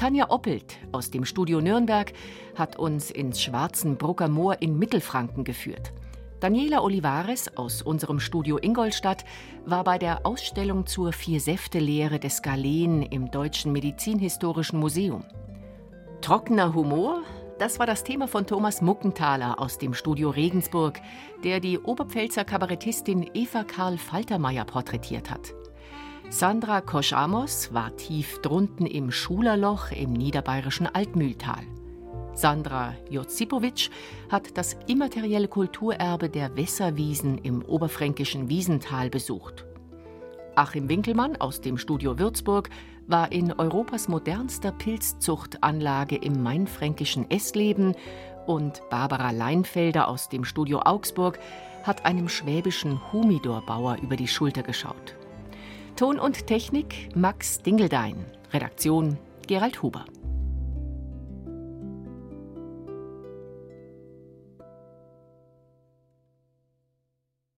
Tanja 0.00 0.30
Oppelt 0.30 0.78
aus 0.92 1.10
dem 1.10 1.26
Studio 1.26 1.60
Nürnberg 1.60 2.14
hat 2.54 2.78
uns 2.78 3.10
ins 3.10 3.42
Schwarzenbrucker 3.42 4.28
Moor 4.28 4.62
in 4.62 4.78
Mittelfranken 4.78 5.44
geführt. 5.44 5.92
Daniela 6.40 6.82
Olivares 6.82 7.54
aus 7.58 7.82
unserem 7.82 8.18
Studio 8.18 8.56
Ingolstadt 8.56 9.26
war 9.66 9.84
bei 9.84 9.98
der 9.98 10.24
Ausstellung 10.24 10.86
zur 10.86 11.12
Vier-Säfte-Lehre 11.12 12.18
des 12.18 12.40
Galen 12.40 13.02
im 13.02 13.30
Deutschen 13.30 13.72
Medizinhistorischen 13.72 14.80
Museum. 14.80 15.22
Trockener 16.22 16.72
Humor, 16.72 17.20
das 17.58 17.78
war 17.78 17.84
das 17.84 18.02
Thema 18.02 18.26
von 18.26 18.46
Thomas 18.46 18.80
Muckenthaler 18.80 19.60
aus 19.60 19.76
dem 19.76 19.92
Studio 19.92 20.30
Regensburg, 20.30 20.98
der 21.44 21.60
die 21.60 21.78
Oberpfälzer 21.78 22.46
Kabarettistin 22.46 23.28
Eva 23.34 23.64
Karl 23.64 23.98
Faltermeier 23.98 24.64
porträtiert 24.64 25.30
hat. 25.30 25.52
Sandra 26.32 26.80
Kosch-Amos 26.80 27.74
war 27.74 27.96
tief 27.96 28.38
drunten 28.38 28.86
im 28.86 29.10
Schulerloch 29.10 29.90
im 29.90 30.12
niederbayerischen 30.12 30.86
Altmühltal. 30.86 31.64
Sandra 32.34 32.94
Jozipowitsch 33.10 33.90
hat 34.30 34.56
das 34.56 34.76
immaterielle 34.86 35.48
Kulturerbe 35.48 36.28
der 36.28 36.56
Wässerwiesen 36.56 37.38
im 37.38 37.62
oberfränkischen 37.62 38.48
Wiesental 38.48 39.10
besucht. 39.10 39.66
Achim 40.54 40.88
Winkelmann 40.88 41.34
aus 41.34 41.62
dem 41.62 41.76
Studio 41.76 42.16
Würzburg 42.16 42.70
war 43.08 43.32
in 43.32 43.52
Europas 43.52 44.06
modernster 44.06 44.70
Pilzzuchtanlage 44.70 46.14
im 46.14 46.44
mainfränkischen 46.44 47.28
Essleben 47.28 47.96
und 48.46 48.82
Barbara 48.88 49.32
Leinfelder 49.32 50.06
aus 50.06 50.28
dem 50.28 50.44
Studio 50.44 50.82
Augsburg 50.84 51.40
hat 51.82 52.04
einem 52.04 52.28
schwäbischen 52.28 53.00
Humidorbauer 53.12 53.96
über 54.00 54.14
die 54.14 54.28
Schulter 54.28 54.62
geschaut. 54.62 55.16
Ton 56.00 56.18
und 56.18 56.46
Technik 56.46 57.14
Max 57.14 57.58
Dingeldein. 57.60 58.24
Redaktion 58.54 59.18
Gerald 59.46 59.82
Huber. 59.82 60.06